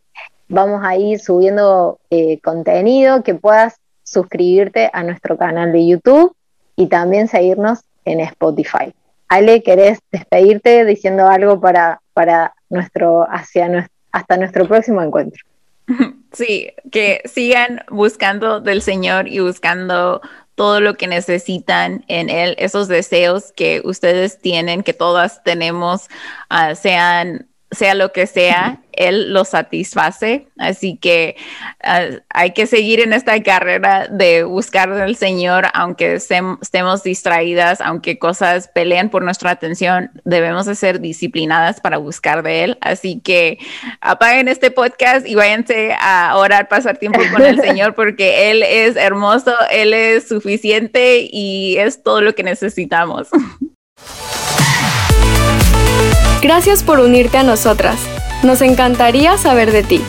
vamos 0.48 0.82
a 0.84 0.96
ir 0.96 1.20
subiendo 1.20 2.00
eh, 2.10 2.40
contenido 2.42 3.24
que 3.24 3.36
puedas 3.36 3.76
suscribirte 4.04 4.90
a 4.94 5.04
nuestro 5.04 5.38
canal 5.38 5.72
de 5.72 5.88
YouTube 5.88 6.36
y 6.76 6.88
también 6.88 7.28
seguirnos 7.28 7.82
en 8.06 8.20
Spotify. 8.22 8.94
Ale, 9.28 9.64
¿querés 9.64 10.00
despedirte 10.12 10.86
diciendo 10.86 11.28
algo 11.28 11.60
para, 11.60 12.02
para 12.14 12.54
nuestro, 12.70 13.28
hacia 13.30 13.90
hasta 14.12 14.38
nuestro 14.38 14.68
próximo 14.68 15.02
encuentro? 15.02 15.44
Sí, 16.32 16.74
que 16.92 17.22
sigan 17.24 17.86
buscando 17.90 18.60
del 18.60 18.82
Señor 18.82 19.30
y 19.30 19.40
buscando 19.40 20.20
todo 20.56 20.82
lo 20.82 20.96
que 20.96 21.08
necesitan 21.08 22.04
en 22.10 22.30
Él, 22.30 22.56
esos 22.58 22.90
deseos 22.90 23.54
que 23.54 23.82
ustedes 23.86 24.40
tienen, 24.40 24.84
que 24.84 24.94
todas 24.94 25.44
tenemos, 25.44 26.10
ah, 26.50 26.76
sean 26.76 27.48
sea 27.76 27.94
lo 27.94 28.12
que 28.12 28.28
sea, 28.28 28.82
él 28.96 29.34
lo 29.34 29.46
satisface. 29.46 30.48
Así 30.58 30.98
que 30.98 31.36
ah, 31.84 32.06
hay 32.30 32.52
que 32.54 32.68
seguir 32.68 33.00
en 33.00 33.14
esta 33.14 33.42
carrera 33.44 34.08
de 34.08 34.44
buscar 34.44 34.92
al 34.92 35.16
Señor, 35.16 35.68
aunque 35.74 36.16
estemos 36.16 37.04
distraídas, 37.04 37.82
aunque 37.82 38.18
cosas 38.18 38.70
peleen 38.70 39.10
por 39.10 39.24
nuestra 39.24 39.52
atención, 39.52 40.12
debemos 40.24 40.66
de 40.66 40.76
ser 40.76 41.00
disciplinadas 41.00 41.82
para 41.82 41.98
buscar 41.98 42.44
de 42.44 42.64
Él. 42.64 42.78
Así 42.82 43.20
que 43.20 43.60
apaguen 44.02 44.48
este 44.48 44.72
podcast 44.72 45.28
y 45.28 45.36
váyanse 45.36 45.96
a 46.00 46.36
orar, 46.38 46.68
pasar 46.68 46.98
tiempo 46.98 47.20
con 47.32 47.44
el 47.44 47.62
Señor, 47.66 47.96
porque 47.96 48.52
Él 48.52 48.64
es 48.64 48.96
hermoso, 48.96 49.54
Él 49.70 49.94
es 49.94 50.28
suficiente 50.28 51.28
y 51.30 51.78
es 51.78 52.02
todo 52.04 52.22
lo 52.22 52.34
que 52.34 52.44
necesitamos. 52.44 53.28
Gracias 56.42 56.84
por 56.84 57.00
unirte 57.00 57.38
a 57.38 57.44
nosotras. 57.44 57.98
Nos 58.44 58.62
encantaría 58.62 59.38
saber 59.38 59.72
de 59.72 59.84
ti. 59.84 60.02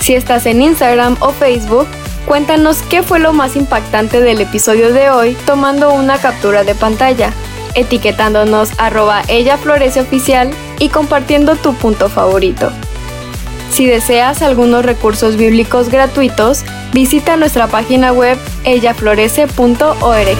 Si 0.00 0.14
estás 0.14 0.46
en 0.46 0.60
Instagram 0.60 1.16
o 1.20 1.30
Facebook, 1.30 1.86
cuéntanos 2.26 2.82
qué 2.82 3.02
fue 3.02 3.18
lo 3.18 3.32
más 3.32 3.56
impactante 3.56 4.20
del 4.20 4.40
episodio 4.40 4.92
de 4.92 5.10
hoy 5.10 5.36
tomando 5.46 5.92
una 5.92 6.18
captura 6.18 6.64
de 6.64 6.74
pantalla, 6.74 7.32
etiquetándonos 7.74 8.70
arroba 8.78 9.22
ella 9.28 9.56
florece 9.56 10.00
oficial 10.00 10.50
y 10.78 10.88
compartiendo 10.88 11.56
tu 11.56 11.74
punto 11.74 12.08
favorito. 12.08 12.70
Si 13.70 13.86
deseas 13.86 14.42
algunos 14.42 14.84
recursos 14.84 15.36
bíblicos 15.36 15.88
gratuitos, 15.88 16.62
visita 16.92 17.36
nuestra 17.36 17.68
página 17.68 18.12
web 18.12 18.36
ellaflorece.org. 18.64 20.38